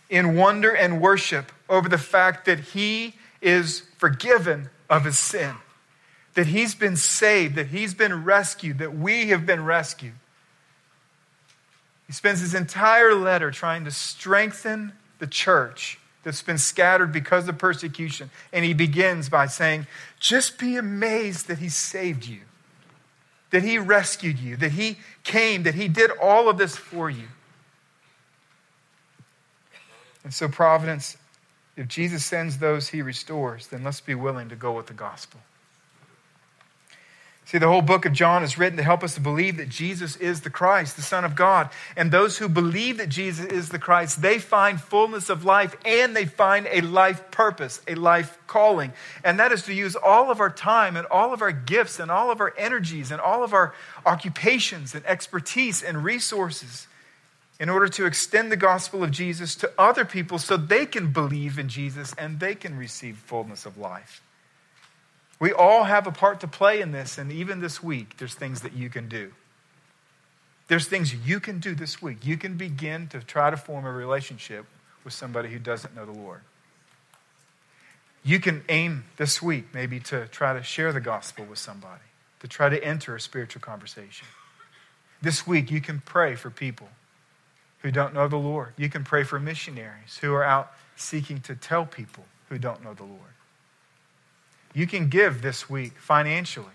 in 0.10 0.36
wonder 0.36 0.76
and 0.76 1.00
worship 1.00 1.52
over 1.70 1.88
the 1.88 2.00
fact 2.00 2.46
that 2.46 2.60
he 2.60 3.14
is 3.40 3.84
forgiven 4.00 4.72
of 4.90 5.06
his 5.06 5.20
sin, 5.20 5.54
that 6.34 6.48
he's 6.48 6.76
been 6.76 6.96
saved, 6.96 7.56
that 7.56 7.68
he's 7.68 7.94
been 7.94 8.24
rescued, 8.24 8.78
that 8.80 8.96
we 8.96 9.28
have 9.28 9.46
been 9.46 9.66
rescued. 9.66 10.14
He 12.08 12.14
spends 12.14 12.42
his 12.42 12.54
entire 12.54 13.14
letter 13.14 13.52
trying 13.52 13.86
to 13.86 13.92
strengthen 13.92 14.94
the 15.20 15.28
church 15.28 15.98
that's 16.24 16.42
been 16.42 16.58
scattered 16.58 17.12
because 17.12 17.48
of 17.48 17.58
persecution. 17.58 18.30
And 18.54 18.64
he 18.66 18.74
begins 18.74 19.30
by 19.30 19.48
saying, 19.48 19.88
Just 20.20 20.60
be 20.60 20.78
amazed 20.78 21.48
that 21.48 21.60
he 21.60 21.70
saved 21.70 22.26
you, 22.26 22.42
that 23.52 23.64
he 23.64 23.78
rescued 23.78 24.40
you, 24.40 24.58
that 24.58 24.74
he 24.74 24.98
came, 25.24 25.64
that 25.64 25.76
he 25.76 25.88
did 25.88 26.12
all 26.22 26.50
of 26.50 26.58
this 26.58 26.76
for 26.76 27.10
you. 27.10 27.28
And 30.24 30.34
so, 30.34 30.48
Providence, 30.48 31.18
if 31.76 31.88
Jesus 31.88 32.24
sends 32.24 32.60
those 32.60 32.90
he 32.90 33.02
restores, 33.02 33.68
then 33.68 33.84
let's 33.84 34.02
be 34.02 34.14
willing 34.16 34.50
to 34.50 34.56
go 34.56 34.74
with 34.74 34.88
the 34.88 34.94
gospel. 34.94 35.40
See, 37.52 37.58
the 37.58 37.68
whole 37.68 37.82
book 37.82 38.06
of 38.06 38.14
John 38.14 38.44
is 38.44 38.58
written 38.58 38.78
to 38.78 38.84
help 38.84 39.04
us 39.04 39.16
to 39.16 39.20
believe 39.20 39.58
that 39.58 39.68
Jesus 39.68 40.16
is 40.16 40.40
the 40.40 40.50
Christ, 40.50 40.96
the 40.96 41.02
Son 41.02 41.26
of 41.26 41.36
God. 41.36 41.70
And 41.98 42.10
those 42.10 42.38
who 42.38 42.48
believe 42.48 42.98
that 42.98 43.10
Jesus 43.10 43.46
is 43.48 43.68
the 43.68 43.78
Christ, 43.78 44.22
they 44.22 44.40
find 44.40 44.80
fullness 44.80 45.30
of 45.30 45.44
life 45.44 45.76
and 45.84 46.16
they 46.16 46.24
find 46.24 46.66
a 46.72 46.80
life 46.80 47.30
purpose, 47.30 47.82
a 47.90 47.96
life 47.96 48.38
calling. 48.48 48.94
And 49.22 49.38
that 49.38 49.52
is 49.52 49.64
to 49.64 49.74
use 49.74 49.98
all 49.98 50.32
of 50.32 50.40
our 50.40 50.50
time 50.50 50.96
and 50.96 51.06
all 51.08 51.34
of 51.34 51.42
our 51.42 51.52
gifts 51.52 52.00
and 52.00 52.10
all 52.10 52.32
of 52.32 52.40
our 52.40 52.54
energies 52.58 53.12
and 53.12 53.20
all 53.20 53.44
of 53.44 53.52
our 53.52 53.76
occupations 54.06 54.96
and 54.96 55.06
expertise 55.06 55.84
and 55.84 56.06
resources 56.06 56.88
in 57.60 57.68
order 57.68 57.90
to 57.90 58.06
extend 58.06 58.50
the 58.50 58.56
gospel 58.56 59.04
of 59.04 59.12
Jesus 59.12 59.56
to 59.56 59.70
other 59.78 60.06
people 60.06 60.40
so 60.40 60.56
they 60.56 60.86
can 60.86 61.12
believe 61.12 61.60
in 61.60 61.68
Jesus 61.68 62.16
and 62.18 62.40
they 62.40 62.56
can 62.56 62.78
receive 62.78 63.18
fullness 63.18 63.66
of 63.66 63.78
life. 63.78 64.22
We 65.42 65.52
all 65.52 65.86
have 65.86 66.06
a 66.06 66.12
part 66.12 66.40
to 66.42 66.48
play 66.48 66.82
in 66.82 66.92
this, 66.92 67.18
and 67.18 67.32
even 67.32 67.62
this 67.62 67.82
week, 67.82 68.18
there's 68.18 68.36
things 68.36 68.62
that 68.62 68.74
you 68.74 68.92
can 68.92 69.10
do. 69.10 69.34
There's 70.68 70.88
things 70.88 71.16
you 71.16 71.40
can 71.40 71.60
do 71.60 71.74
this 71.74 72.00
week. 72.00 72.24
You 72.24 72.38
can 72.38 72.58
begin 72.58 73.08
to 73.08 73.22
try 73.22 73.50
to 73.50 73.58
form 73.58 73.84
a 73.84 73.92
relationship 73.92 74.68
with 75.04 75.14
somebody 75.14 75.50
who 75.50 75.58
doesn't 75.58 75.96
know 75.96 76.06
the 76.06 76.12
Lord. 76.12 76.42
You 78.24 78.40
can 78.40 78.64
aim 78.70 79.06
this 79.18 79.42
week 79.42 79.74
maybe 79.74 80.00
to 80.02 80.28
try 80.28 80.54
to 80.54 80.62
share 80.62 80.94
the 80.94 81.02
gospel 81.02 81.44
with 81.46 81.58
somebody, 81.58 82.04
to 82.42 82.48
try 82.48 82.70
to 82.70 82.82
enter 82.82 83.16
a 83.16 83.20
spiritual 83.20 83.64
conversation. 83.64 84.28
This 85.24 85.48
week, 85.48 85.72
you 85.72 85.82
can 85.82 86.04
pray 86.06 86.36
for 86.36 86.52
people 86.52 86.90
who 87.80 87.90
don't 87.90 88.14
know 88.14 88.28
the 88.28 88.38
Lord. 88.38 88.74
You 88.78 88.90
can 88.90 89.04
pray 89.04 89.24
for 89.24 89.40
missionaries 89.40 90.20
who 90.22 90.36
are 90.36 90.44
out 90.44 90.72
seeking 90.96 91.40
to 91.42 91.56
tell 91.56 91.88
people 91.88 92.26
who 92.50 92.60
don't 92.60 92.84
know 92.84 92.94
the 92.94 93.06
Lord. 93.06 93.34
You 94.74 94.88
can 94.88 95.10
give 95.10 95.42
this 95.42 95.70
week 95.70 95.98
financially 95.98 96.68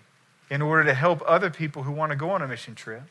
in 0.51 0.63
order 0.63 0.85
to 0.85 0.95
help 0.95 1.23
other 1.27 1.51
people 1.51 1.83
who 1.83 1.93
want 1.93 2.13
to 2.13 2.17
go 2.17 2.31
on 2.31 2.43
a 2.43 2.49
mission 2.49 2.75
trip 2.75 3.03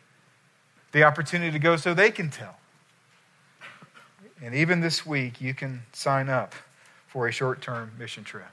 the 0.92 1.04
opportunity 1.04 1.52
to 1.52 1.60
go 1.60 1.76
so 1.76 1.94
they 1.94 2.10
can 2.10 2.30
tell. 2.30 2.56
And 4.42 4.56
even 4.56 4.80
this 4.80 5.06
week, 5.06 5.42
you 5.42 5.54
can 5.54 5.82
sign 5.92 6.30
up 6.30 6.56
for 7.08 7.28
a 7.28 7.32
short 7.32 7.62
term 7.62 7.92
mission 8.00 8.24
trip. 8.24 8.48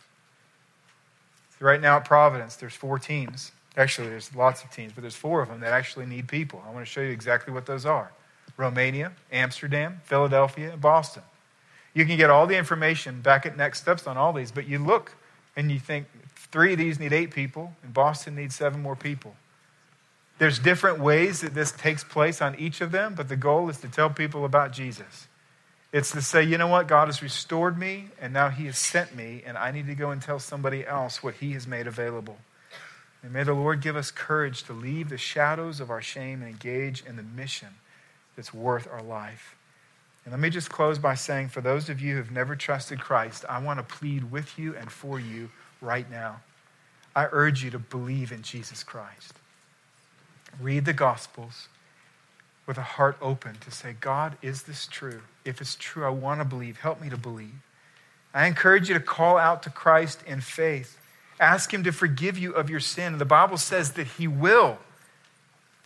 Right 1.60 1.80
now 1.80 1.98
at 1.98 2.04
Providence, 2.04 2.56
there's 2.56 2.74
four 2.74 2.98
teams 2.98 3.52
Actually, 3.76 4.10
there's 4.10 4.34
lots 4.34 4.62
of 4.62 4.70
teams, 4.70 4.92
but 4.92 5.00
there's 5.00 5.16
four 5.16 5.40
of 5.40 5.48
them 5.48 5.60
that 5.60 5.72
actually 5.72 6.04
need 6.06 6.28
people. 6.28 6.62
I 6.66 6.70
want 6.70 6.84
to 6.84 6.90
show 6.90 7.00
you 7.00 7.10
exactly 7.10 7.54
what 7.54 7.66
those 7.66 7.86
are 7.86 8.12
Romania, 8.56 9.12
Amsterdam, 9.32 10.00
Philadelphia, 10.04 10.72
and 10.72 10.80
Boston. 10.80 11.22
You 11.94 12.04
can 12.04 12.16
get 12.16 12.30
all 12.30 12.46
the 12.46 12.56
information 12.56 13.20
back 13.20 13.46
at 13.46 13.56
Next 13.56 13.80
Steps 13.80 14.06
on 14.06 14.16
all 14.16 14.32
these, 14.32 14.50
but 14.52 14.66
you 14.66 14.78
look 14.78 15.14
and 15.56 15.70
you 15.70 15.78
think 15.78 16.06
three 16.34 16.72
of 16.72 16.78
these 16.78 16.98
need 16.98 17.12
eight 17.12 17.30
people, 17.30 17.74
and 17.82 17.92
Boston 17.92 18.34
needs 18.34 18.54
seven 18.54 18.80
more 18.80 18.96
people. 18.96 19.34
There's 20.38 20.58
different 20.58 20.98
ways 20.98 21.40
that 21.42 21.54
this 21.54 21.72
takes 21.72 22.02
place 22.02 22.42
on 22.42 22.58
each 22.58 22.80
of 22.80 22.90
them, 22.90 23.14
but 23.14 23.28
the 23.28 23.36
goal 23.36 23.68
is 23.68 23.78
to 23.78 23.88
tell 23.88 24.10
people 24.10 24.44
about 24.44 24.72
Jesus. 24.72 25.28
It's 25.92 26.10
to 26.12 26.22
say, 26.22 26.42
you 26.42 26.56
know 26.56 26.68
what? 26.68 26.88
God 26.88 27.08
has 27.08 27.22
restored 27.22 27.78
me, 27.78 28.08
and 28.20 28.32
now 28.32 28.48
He 28.48 28.66
has 28.66 28.78
sent 28.78 29.14
me, 29.14 29.42
and 29.46 29.58
I 29.58 29.70
need 29.70 29.86
to 29.88 29.94
go 29.94 30.10
and 30.10 30.22
tell 30.22 30.38
somebody 30.38 30.86
else 30.86 31.22
what 31.22 31.34
He 31.34 31.52
has 31.52 31.66
made 31.66 31.86
available. 31.86 32.38
And 33.22 33.32
may 33.32 33.44
the 33.44 33.52
Lord 33.52 33.82
give 33.82 33.94
us 33.94 34.10
courage 34.10 34.64
to 34.64 34.72
leave 34.72 35.10
the 35.10 35.18
shadows 35.18 35.80
of 35.80 35.90
our 35.90 36.02
shame 36.02 36.40
and 36.40 36.50
engage 36.50 37.04
in 37.04 37.16
the 37.16 37.22
mission 37.22 37.68
that's 38.34 38.54
worth 38.54 38.88
our 38.90 39.02
life. 39.02 39.54
And 40.24 40.32
let 40.32 40.40
me 40.40 40.50
just 40.50 40.70
close 40.70 40.98
by 40.98 41.14
saying 41.14 41.48
for 41.48 41.60
those 41.60 41.88
of 41.88 42.00
you 42.00 42.16
who've 42.16 42.30
never 42.30 42.54
trusted 42.54 43.00
Christ, 43.00 43.44
I 43.48 43.58
want 43.58 43.78
to 43.78 43.96
plead 43.96 44.30
with 44.30 44.58
you 44.58 44.76
and 44.76 44.90
for 44.90 45.18
you 45.18 45.50
right 45.80 46.08
now. 46.10 46.40
I 47.14 47.28
urge 47.32 47.62
you 47.62 47.70
to 47.70 47.78
believe 47.78 48.32
in 48.32 48.42
Jesus 48.42 48.82
Christ. 48.82 49.34
Read 50.60 50.84
the 50.84 50.92
Gospels 50.92 51.68
with 52.66 52.78
a 52.78 52.82
heart 52.82 53.16
open 53.20 53.56
to 53.56 53.70
say, 53.70 53.96
God, 54.00 54.36
is 54.42 54.62
this 54.62 54.86
true? 54.86 55.22
If 55.44 55.60
it's 55.60 55.74
true, 55.74 56.04
I 56.04 56.10
want 56.10 56.40
to 56.40 56.44
believe. 56.44 56.78
Help 56.78 57.00
me 57.00 57.10
to 57.10 57.16
believe. 57.16 57.54
I 58.32 58.46
encourage 58.46 58.88
you 58.88 58.94
to 58.94 59.00
call 59.00 59.36
out 59.36 59.62
to 59.64 59.70
Christ 59.70 60.22
in 60.26 60.40
faith. 60.40 60.98
Ask 61.40 61.74
Him 61.74 61.82
to 61.84 61.92
forgive 61.92 62.38
you 62.38 62.52
of 62.52 62.70
your 62.70 62.80
sin. 62.80 63.18
The 63.18 63.24
Bible 63.24 63.56
says 63.56 63.92
that 63.92 64.06
He 64.06 64.28
will. 64.28 64.78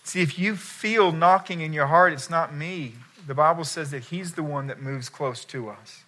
See, 0.04 0.20
if 0.20 0.38
you 0.38 0.54
feel 0.54 1.10
knocking 1.10 1.60
in 1.60 1.72
your 1.72 1.86
heart, 1.86 2.12
it's 2.12 2.30
not 2.30 2.54
me. 2.54 2.94
The 3.26 3.34
Bible 3.34 3.64
says 3.64 3.90
that 3.90 4.04
He's 4.04 4.32
the 4.32 4.42
one 4.42 4.68
that 4.68 4.80
moves 4.80 5.08
close 5.08 5.44
to 5.46 5.68
us. 5.68 6.04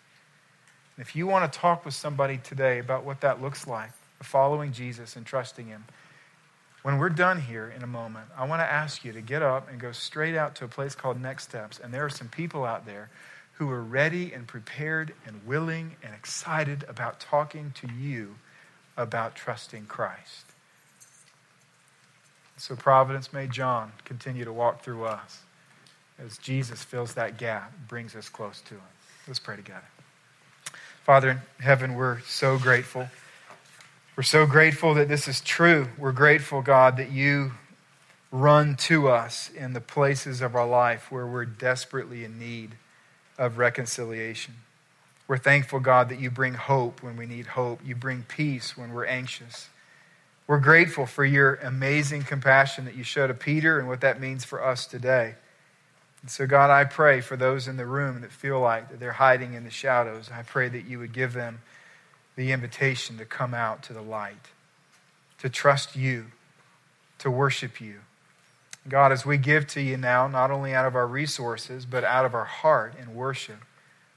If 0.99 1.17
you 1.17 1.27
want 1.27 1.53
to 1.53 1.59
talk 1.59 1.85
with 1.85 1.95
somebody 1.95 2.39
today 2.39 2.79
about 2.79 3.05
what 3.05 3.21
that 3.23 3.43
looks 3.43 3.67
like, 3.67 3.91
following 4.23 4.73
Jesus 4.73 5.17
and 5.17 5.27
trusting 5.27 5.67
Him, 5.67 5.85
when 6.83 6.99
we're 6.99 7.09
done 7.09 7.41
here 7.41 7.73
in 7.75 7.83
a 7.83 7.89
moment, 7.89 8.27
I 8.37 8.47
want 8.47 8.61
to 8.61 8.67
ask 8.67 9.05
you 9.05 9.13
to 9.13 9.21
get 9.21 9.43
up 9.43 9.69
and 9.69 9.81
go 9.81 9.91
straight 9.91 10.37
out 10.37 10.55
to 10.57 10.65
a 10.65 10.69
place 10.69 10.95
called 10.95 11.21
Next 11.21 11.45
Steps. 11.45 11.81
And 11.83 11.93
there 11.93 12.05
are 12.05 12.11
some 12.11 12.29
people 12.29 12.65
out 12.65 12.87
there 12.87 13.11
who 13.55 13.69
are 13.71 13.83
ready 13.83 14.33
and 14.33 14.47
prepared 14.47 15.13
and 15.27 15.45
willing 15.45 15.97
and 16.05 16.15
excited 16.15 16.85
about 16.89 17.19
talking 17.19 17.73
to 17.81 17.89
you 17.93 18.37
about 18.97 19.35
trusting 19.35 19.87
Christ. 19.87 20.47
So, 22.57 22.77
Providence, 22.77 23.33
may 23.33 23.49
John 23.49 23.93
continue 24.05 24.45
to 24.45 24.53
walk 24.53 24.83
through 24.83 25.05
us 25.05 25.43
as 26.25 26.39
Jesus 26.39 26.83
fills 26.83 27.15
that 27.15 27.39
gap, 27.39 27.73
brings 27.89 28.15
us 28.17 28.29
close 28.29 28.61
to 28.63 28.75
Him. 28.75 28.83
Let's 29.27 29.39
pray 29.39 29.57
together. 29.57 29.85
Father 31.05 31.31
in 31.31 31.41
heaven, 31.65 31.95
we're 31.95 32.21
so 32.21 32.59
grateful. 32.59 33.09
We're 34.17 34.23
so 34.25 34.47
grateful 34.47 34.95
that 34.95 35.09
this 35.09 35.29
is 35.29 35.41
true. 35.41 35.89
We're 35.97 36.13
grateful, 36.13 36.61
God, 36.61 36.97
that 36.97 37.13
you 37.13 37.53
run 38.31 38.77
to 38.77 39.09
us 39.09 39.51
in 39.51 39.73
the 39.73 39.81
places 39.81 40.41
of 40.41 40.55
our 40.55 40.67
life 40.67 41.11
where 41.11 41.27
we're 41.27 41.45
desperately 41.45 42.25
in 42.25 42.39
need 42.39 42.73
of 43.39 43.59
reconciliation. 43.59 44.55
We're 45.29 45.39
thankful, 45.39 45.81
God, 45.81 46.09
that 46.09 46.19
you 46.19 46.31
bring 46.31 46.55
hope 46.55 47.03
when 47.03 47.17
we 47.17 47.27
need 47.27 47.47
hope. 47.47 47.81
You 47.85 47.95
bring 47.95 48.25
peace 48.25 48.77
when 48.77 48.93
we're 48.93 49.07
anxious. 49.07 49.69
We're 50.47 50.59
grateful 50.59 51.07
for 51.07 51.25
your 51.25 51.57
amazing 51.57 52.25
compassion 52.25 52.87
that 52.87 52.97
you 52.97 53.05
showed 53.05 53.27
to 53.29 53.35
Peter 53.35 53.79
and 53.79 53.87
what 53.87 54.01
that 54.01 54.21
means 54.21 54.45
for 54.45 54.65
us 54.65 54.87
today. 54.87 55.35
And 56.23 56.31
so, 56.31 56.47
God, 56.47 56.71
I 56.71 56.85
pray 56.85 57.21
for 57.21 57.37
those 57.37 57.69
in 57.69 57.77
the 57.77 57.87
room 57.87 58.23
that 58.23 58.33
feel 58.33 58.61
like 58.61 58.91
that 58.91 59.01
they're 59.01 59.13
hiding 59.13 59.55
in 59.55 59.65
the 59.65 59.71
shadows. 59.71 60.31
I 60.33 60.43
pray 60.43 60.69
that 60.69 60.85
you 60.85 60.99
would 60.99 61.13
give 61.13 61.33
them 61.33 61.61
the 62.37 62.53
invitation 62.53 63.19
to 63.19 63.25
come 63.25 63.55
out 63.55 63.83
to 63.85 63.93
the 63.93 64.03
light, 64.03 64.49
to 65.39 65.49
trust 65.49 65.97
you, 65.97 66.27
to 67.19 67.31
worship 67.31 67.81
you. 67.81 67.97
God, 68.89 69.13
as 69.13 69.27
we 69.27 69.37
give 69.37 69.67
to 69.69 69.83
you 69.83 69.97
now, 69.97 70.29
not 70.29 70.51
only 70.51 70.75
out 70.75 70.87
of 70.87 70.95
our 70.95 71.07
resources, 71.07 71.85
but 71.85 72.05
out 72.05 72.25
of 72.25 72.35
our 72.35 72.45
heart 72.45 72.95
in 73.01 73.15
worship, 73.15 73.59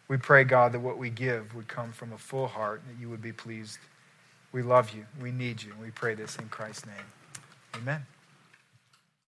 we 0.08 0.18
pray, 0.18 0.44
God, 0.44 0.72
that 0.74 0.80
what 0.80 0.98
we 0.98 1.10
give 1.10 1.56
would 1.56 1.68
come 1.68 1.92
from 1.92 2.14
a 2.14 2.18
full 2.18 2.48
heart, 2.48 2.82
that 2.88 3.00
you 3.00 3.10
would 3.10 3.22
be 3.22 3.32
pleased. 3.32 3.80
We 4.52 4.62
love 4.62 4.92
you. 4.92 5.06
We 5.22 5.32
need 5.32 5.64
you. 5.64 5.74
We 5.82 5.92
pray 5.92 6.16
this 6.16 6.36
in 6.36 6.50
Christ's 6.50 6.86
name. 6.86 6.96
Amen. 7.76 8.06